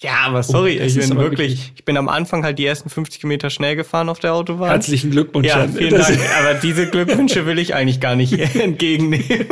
[0.00, 2.88] Ja, aber sorry, oh, ich bin wirklich, wirklich, ich bin am Anfang halt die ersten
[2.88, 4.70] 50 Kilometer schnell gefahren auf der Autobahn.
[4.70, 5.48] Herzlichen Glückwunsch.
[5.48, 6.20] Ja, vielen Dank.
[6.38, 9.46] Aber diese Glückwünsche will ich eigentlich gar nicht entgegennehmen.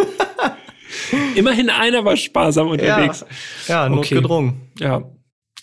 [1.34, 3.24] Immerhin einer war sparsam unterwegs.
[3.66, 4.70] Ja, ja notgedrungen.
[4.76, 4.84] Okay.
[4.84, 5.03] Ja.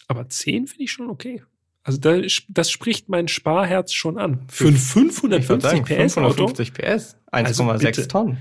[0.09, 1.41] Aber 10 finde ich schon okay.
[1.84, 2.17] Also da,
[2.49, 4.41] das spricht mein Sparherz schon an.
[4.47, 8.38] Für ein 550 sagen, PS 550 PS, 1,6 also Tonnen.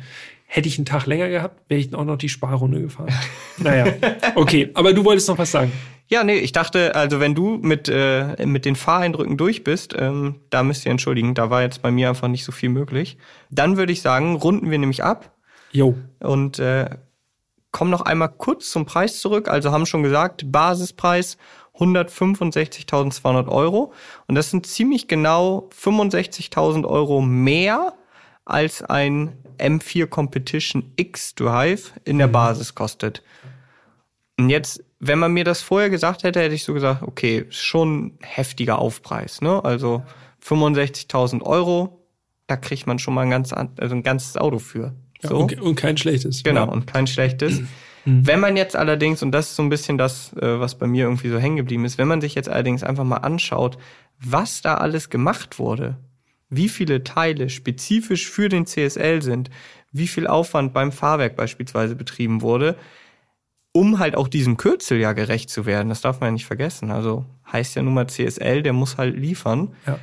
[0.55, 3.13] Hätte ich einen Tag länger gehabt, wäre ich auch noch die Sparrunde gefahren.
[3.57, 3.87] naja,
[4.35, 4.71] okay.
[4.75, 5.73] Aber du wolltest noch was sagen.
[6.09, 10.41] Ja, nee, ich dachte, also wenn du mit, äh, mit den Fahreindrücken durch bist, ähm,
[10.51, 13.17] da müsst ihr entschuldigen, da war jetzt bei mir einfach nicht so viel möglich.
[13.51, 15.33] Dann würde ich sagen, runden wir nämlich ab
[15.73, 15.97] Jo.
[16.21, 16.91] Und äh,
[17.73, 19.49] kommen noch einmal kurz zum Preis zurück.
[19.49, 21.39] Also haben schon gesagt, Basispreis
[21.79, 23.93] 165.200 Euro.
[24.29, 27.95] Und das sind ziemlich genau 65.000 Euro mehr
[28.45, 32.27] als ein M4 Competition X Drive in der.
[32.27, 33.23] Basis kostet.
[34.39, 38.19] Und jetzt, wenn man mir das vorher gesagt hätte, hätte ich so gesagt, okay, schon
[38.21, 39.41] heftiger Aufpreis.
[39.41, 39.65] Ne?
[39.65, 40.03] Also
[40.45, 42.01] 65.000 Euro,
[42.47, 44.95] da kriegt man schon mal ein, ganz, also ein ganzes Auto für.
[45.23, 45.37] So.
[45.37, 46.43] und, und, kein schlechtes.
[46.43, 47.61] Genau, und kein schlechtes.
[47.61, 48.27] Mhm.
[48.27, 51.05] Wenn man jetzt allerdings, und das ist so ein bisschen das, äh, was bei mir
[51.05, 53.79] irgendwie so hängen geblieben ist, wenn man sich jetzt allerdings einfach mal anschaut,
[54.19, 55.97] was da alles gemacht wurde,
[56.53, 59.51] wie viele Teile spezifisch für den CSL sind,
[59.91, 62.77] wie viel Aufwand beim Fahrwerk beispielsweise betrieben wurde,
[63.73, 65.89] um halt auch diesem Kürzel ja gerecht zu werden.
[65.89, 66.91] Das darf man ja nicht vergessen.
[66.91, 69.75] Also heißt ja nun mal CSL, der muss halt liefern.
[69.87, 69.99] Ja.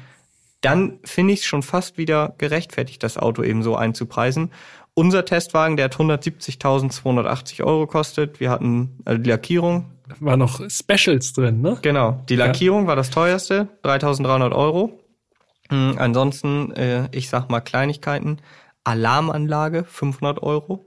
[0.62, 4.52] Dann finde ich es schon fast wieder gerechtfertigt, das Auto eben so einzupreisen.
[4.96, 8.40] Unser Testwagen, der hat 170.280 Euro gekostet.
[8.40, 9.86] Wir hatten also die Lackierung.
[10.20, 11.78] War noch Specials drin, ne?
[11.84, 12.24] Genau.
[12.28, 12.88] Die Lackierung ja.
[12.88, 14.99] war das teuerste, 3.300 Euro.
[15.70, 18.38] Mhm, ansonsten, äh, ich sag mal Kleinigkeiten.
[18.84, 20.86] Alarmanlage, 500 Euro.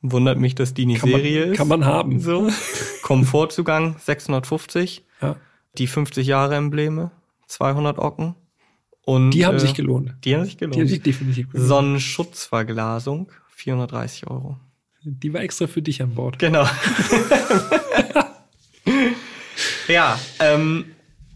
[0.00, 1.56] Wundert mich, dass die nicht Serie ist.
[1.56, 2.20] Kann man haben.
[2.20, 2.48] So.
[3.02, 5.04] Komfortzugang, 650.
[5.22, 5.36] Ja.
[5.78, 7.10] Die 50 Jahre Embleme,
[7.46, 8.34] 200 Ocken.
[9.02, 10.14] Und, die haben äh, sich gelohnt.
[10.24, 10.76] Die haben sich gelohnt.
[10.76, 11.68] Die haben sich definitiv gelohnt.
[11.68, 14.58] Sonnenschutzverglasung, 430 Euro.
[15.02, 16.38] Die war extra für dich an Bord.
[16.38, 16.66] Genau.
[19.88, 20.86] ja, ähm,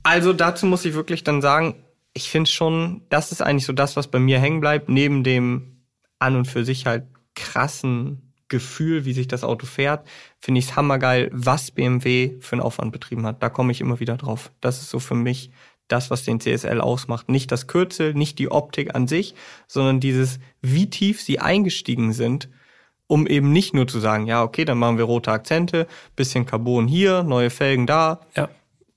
[0.02, 1.74] also dazu muss ich wirklich dann sagen,
[2.19, 5.85] ich finde schon, das ist eigentlich so das, was bei mir hängen bleibt, neben dem
[6.19, 7.05] an und für sich halt
[7.36, 10.05] krassen Gefühl, wie sich das Auto fährt,
[10.40, 13.40] finde ich es hammergeil, was BMW für einen Aufwand betrieben hat.
[13.40, 14.51] Da komme ich immer wieder drauf.
[14.61, 15.53] Das ist so für mich
[15.86, 17.28] das, was den CSL ausmacht.
[17.28, 19.36] Nicht das Kürzel, nicht die Optik an sich,
[19.69, 22.49] sondern dieses, wie tief sie eingestiegen sind,
[23.07, 25.86] um eben nicht nur zu sagen, ja, okay, dann machen wir rote Akzente,
[26.16, 28.49] bisschen Carbon hier, neue Felgen da ja.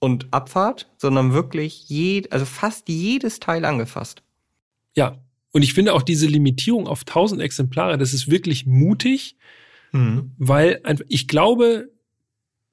[0.02, 4.24] Und Abfahrt, sondern wirklich jed, also fast jedes Teil angefasst.
[4.96, 5.20] Ja,
[5.52, 9.38] Und ich finde auch diese Limitierung auf 1000 Exemplare, das ist wirklich mutig,
[9.92, 10.32] mhm.
[10.38, 11.92] weil ich glaube,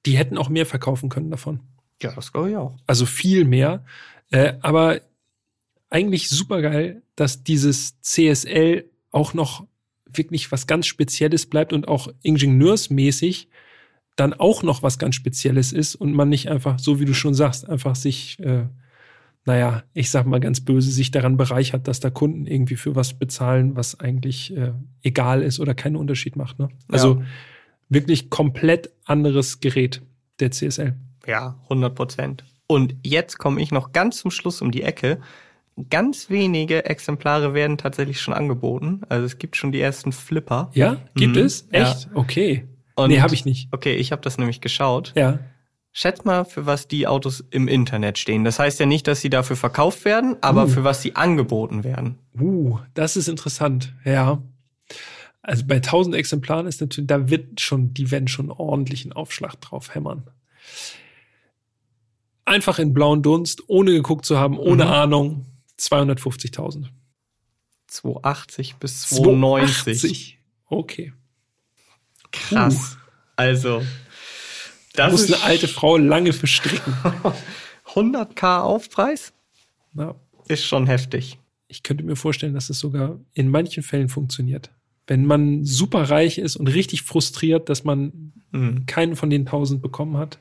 [0.07, 1.61] die hätten auch mehr verkaufen können davon.
[2.03, 2.77] Ja, das glaube ich auch.
[2.87, 3.85] Also viel mehr.
[4.31, 5.03] Äh, aber
[5.91, 9.67] eigentlich super geil, dass dieses CSL auch noch
[10.07, 13.49] wirklich was ganz Spezielles bleibt und auch ingenieursmäßig
[14.19, 17.35] dann auch noch was ganz Spezielles ist und man nicht einfach, so wie du schon
[17.35, 18.65] sagst, einfach sich, äh,
[19.45, 23.15] naja, ich sag mal ganz böse, sich daran bereichert, dass da Kunden irgendwie für was
[23.15, 24.73] bezahlen, was eigentlich äh,
[25.03, 26.59] egal ist oder keinen Unterschied macht.
[26.59, 26.69] Ne?
[26.89, 27.27] Also ja.
[27.89, 30.03] wirklich komplett anderes Gerät,
[30.41, 30.97] der CSL.
[31.27, 32.45] Ja, 100 Prozent.
[32.67, 35.21] Und jetzt komme ich noch ganz zum Schluss um die Ecke
[35.91, 39.03] ganz wenige Exemplare werden tatsächlich schon angeboten.
[39.09, 40.71] Also es gibt schon die ersten Flipper.
[40.75, 41.43] Ja, gibt mhm.
[41.43, 41.69] es?
[41.71, 42.05] Echt?
[42.05, 42.11] Ja.
[42.15, 42.67] Okay.
[42.99, 43.69] Und, nee, habe ich nicht.
[43.71, 45.13] Okay, ich habe das nämlich geschaut.
[45.15, 45.39] Ja.
[45.93, 48.43] Schätz mal, für was die Autos im Internet stehen.
[48.43, 50.69] Das heißt ja nicht, dass sie dafür verkauft werden, aber uh.
[50.69, 52.19] für was sie angeboten werden.
[52.39, 53.95] Uh, das ist interessant.
[54.05, 54.43] Ja.
[55.43, 59.95] Also bei 1000 Exemplaren ist natürlich, da wird schon, die werden schon ordentlichen Aufschlag drauf
[59.95, 60.29] hämmern.
[62.45, 64.91] Einfach in blauen Dunst, ohne geguckt zu haben, ohne mhm.
[64.91, 65.47] Ahnung
[65.79, 66.87] 250.000.
[67.87, 70.01] 280 bis 290.
[70.01, 70.39] 280.
[70.67, 71.13] Okay.
[72.33, 72.95] Krass.
[72.95, 72.99] Uh.
[73.37, 73.83] Also,
[74.95, 76.93] das muss eine alte Frau lange verstricken.
[77.95, 79.33] 100k Aufpreis?
[79.95, 80.15] Ja.
[80.49, 81.39] Ist schon heftig.
[81.69, 84.71] Ich könnte mir vorstellen, dass es sogar in manchen Fällen funktioniert.
[85.07, 88.87] Wenn man super reich ist und richtig frustriert, dass man mhm.
[88.87, 90.39] keinen von den 1000 bekommen hat,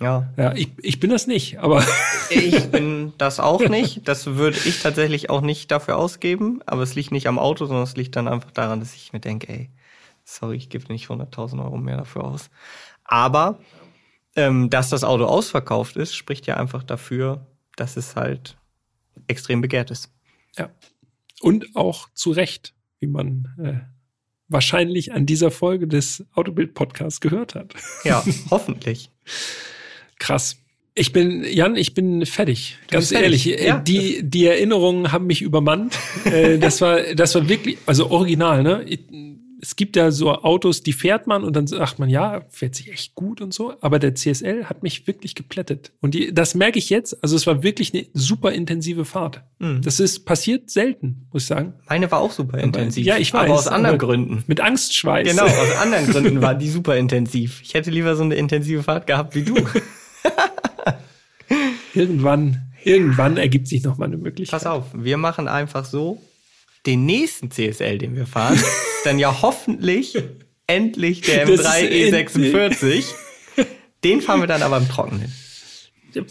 [0.00, 0.32] ja.
[0.38, 1.84] Ja, ich, ich bin das nicht, aber.
[2.30, 4.08] ich bin das auch nicht.
[4.08, 6.60] Das würde ich tatsächlich auch nicht dafür ausgeben.
[6.64, 9.20] Aber es liegt nicht am Auto, sondern es liegt dann einfach daran, dass ich mir
[9.20, 9.70] denke, ey,
[10.30, 12.50] sorry, ich gebe nicht 100.000 Euro mehr dafür aus.
[13.04, 13.58] Aber,
[14.36, 17.46] ähm, dass das Auto ausverkauft ist, spricht ja einfach dafür,
[17.76, 18.56] dass es halt
[19.26, 20.12] extrem begehrt ist.
[20.56, 20.70] Ja.
[21.40, 23.80] Und auch zu Recht, wie man äh,
[24.48, 27.74] wahrscheinlich an dieser Folge des Autobild-Podcasts gehört hat.
[28.04, 29.10] Ja, hoffentlich.
[30.18, 30.56] Krass.
[30.94, 32.78] Ich bin, Jan, ich bin fertig.
[32.88, 33.44] Ganz ehrlich.
[33.44, 33.66] Fertig.
[33.66, 33.78] Ja.
[33.78, 35.96] Die, die Erinnerungen haben mich übermannt.
[36.24, 38.84] Äh, das war, das war wirklich, also original, ne?
[39.62, 42.90] Es gibt ja so Autos, die fährt man und dann sagt man, ja, fährt sich
[42.90, 43.74] echt gut und so.
[43.80, 45.92] Aber der CSL hat mich wirklich geplättet.
[46.00, 47.22] Und die, das merke ich jetzt.
[47.22, 49.42] Also es war wirklich eine super intensive Fahrt.
[49.58, 49.82] Mhm.
[49.82, 51.74] Das ist passiert selten, muss ich sagen.
[51.88, 53.04] Meine war auch super intensiv.
[53.04, 53.42] Ja, ich weiß.
[53.42, 54.44] Aber aus anderen Gründen.
[54.46, 55.28] Mit Angstschweiß.
[55.28, 57.60] Genau, aus anderen Gründen war die super intensiv.
[57.62, 59.56] Ich hätte lieber so eine intensive Fahrt gehabt wie du.
[61.94, 64.60] irgendwann, irgendwann ergibt sich noch mal eine Möglichkeit.
[64.60, 66.20] Pass auf, wir machen einfach so,
[66.86, 68.66] den nächsten CSL, den wir fahren, ist
[69.04, 70.16] dann ja hoffentlich
[70.66, 73.04] endlich der M3 E46.
[74.04, 75.32] Den fahren wir dann aber im Trockenen.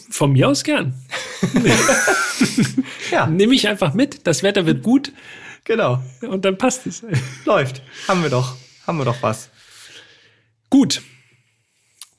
[0.09, 0.93] Von mir aus gern.
[3.11, 3.27] ja.
[3.27, 4.27] Nehme ich einfach mit.
[4.27, 5.11] Das Wetter wird gut.
[5.63, 6.03] Genau.
[6.21, 7.03] Und dann passt es.
[7.45, 7.81] Läuft.
[8.07, 8.57] Haben wir doch.
[8.85, 9.49] Haben wir doch was.
[10.69, 11.01] Gut.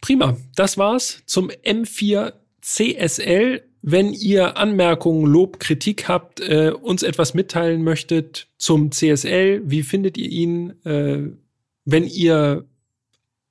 [0.01, 0.37] Prima.
[0.55, 2.33] Das war's zum M4
[2.63, 3.63] CSL.
[3.83, 10.19] Wenn ihr Anmerkungen, Lob, Kritik habt, äh, uns etwas mitteilen möchtet zum CSL, wie findet
[10.19, 10.85] ihr ihn?
[10.85, 11.31] Äh,
[11.87, 12.67] wenn ihr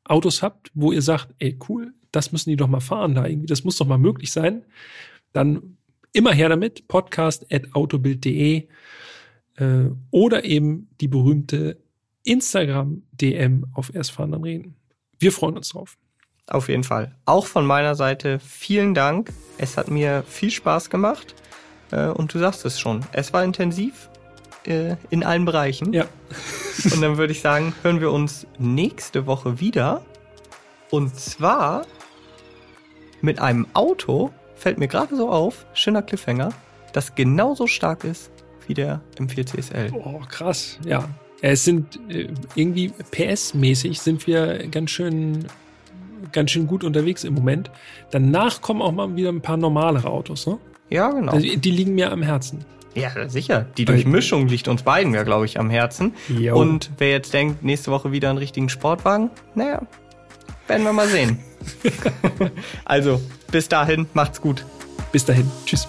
[0.04, 3.48] Autos habt, wo ihr sagt, ey, cool, das müssen die doch mal fahren da irgendwie,
[3.48, 4.64] das muss doch mal möglich sein,
[5.34, 5.78] dann
[6.14, 8.68] immer her damit, podcast at autobild.de
[9.58, 11.78] äh, oder eben die berühmte
[12.24, 14.76] Instagram-DM auf Erstfahren dann reden.
[15.20, 15.98] Wir freuen uns drauf.
[16.50, 17.12] Auf jeden Fall.
[17.26, 19.32] Auch von meiner Seite vielen Dank.
[19.60, 21.36] Es hat mir viel Spaß gemacht.
[21.92, 24.10] Äh, und du sagst es schon, es war intensiv
[24.66, 25.94] äh, in allen Bereichen.
[25.94, 26.06] Ja.
[26.94, 30.02] Und dann würde ich sagen, hören wir uns nächste Woche wieder.
[30.90, 31.86] Und zwar
[33.22, 36.50] mit einem Auto, fällt mir gerade so auf, schöner Cliffhanger,
[36.94, 38.32] das genauso stark ist
[38.66, 39.92] wie der M4 CSL.
[39.94, 41.10] Oh, krass, ja.
[41.42, 45.46] Es sind äh, irgendwie PS-mäßig sind wir ganz schön
[46.32, 47.72] ganz schön gut unterwegs im Moment.
[48.12, 50.58] Danach kommen auch mal wieder ein paar normalere Autos, ne?
[50.90, 51.34] Ja, genau.
[51.34, 52.66] Also, die liegen mir am Herzen.
[52.96, 53.66] Ja, sicher.
[53.78, 56.14] Die Durchmischung liegt uns beiden ja, glaube ich, am Herzen.
[56.28, 56.58] Jo.
[56.58, 59.82] Und wer jetzt denkt, nächste Woche wieder einen richtigen Sportwagen, naja,
[60.68, 61.40] werden wir mal sehen.
[62.86, 63.22] also,
[63.52, 64.66] bis dahin, macht's gut.
[65.12, 65.50] Bis dahin.
[65.66, 65.88] Tschüss.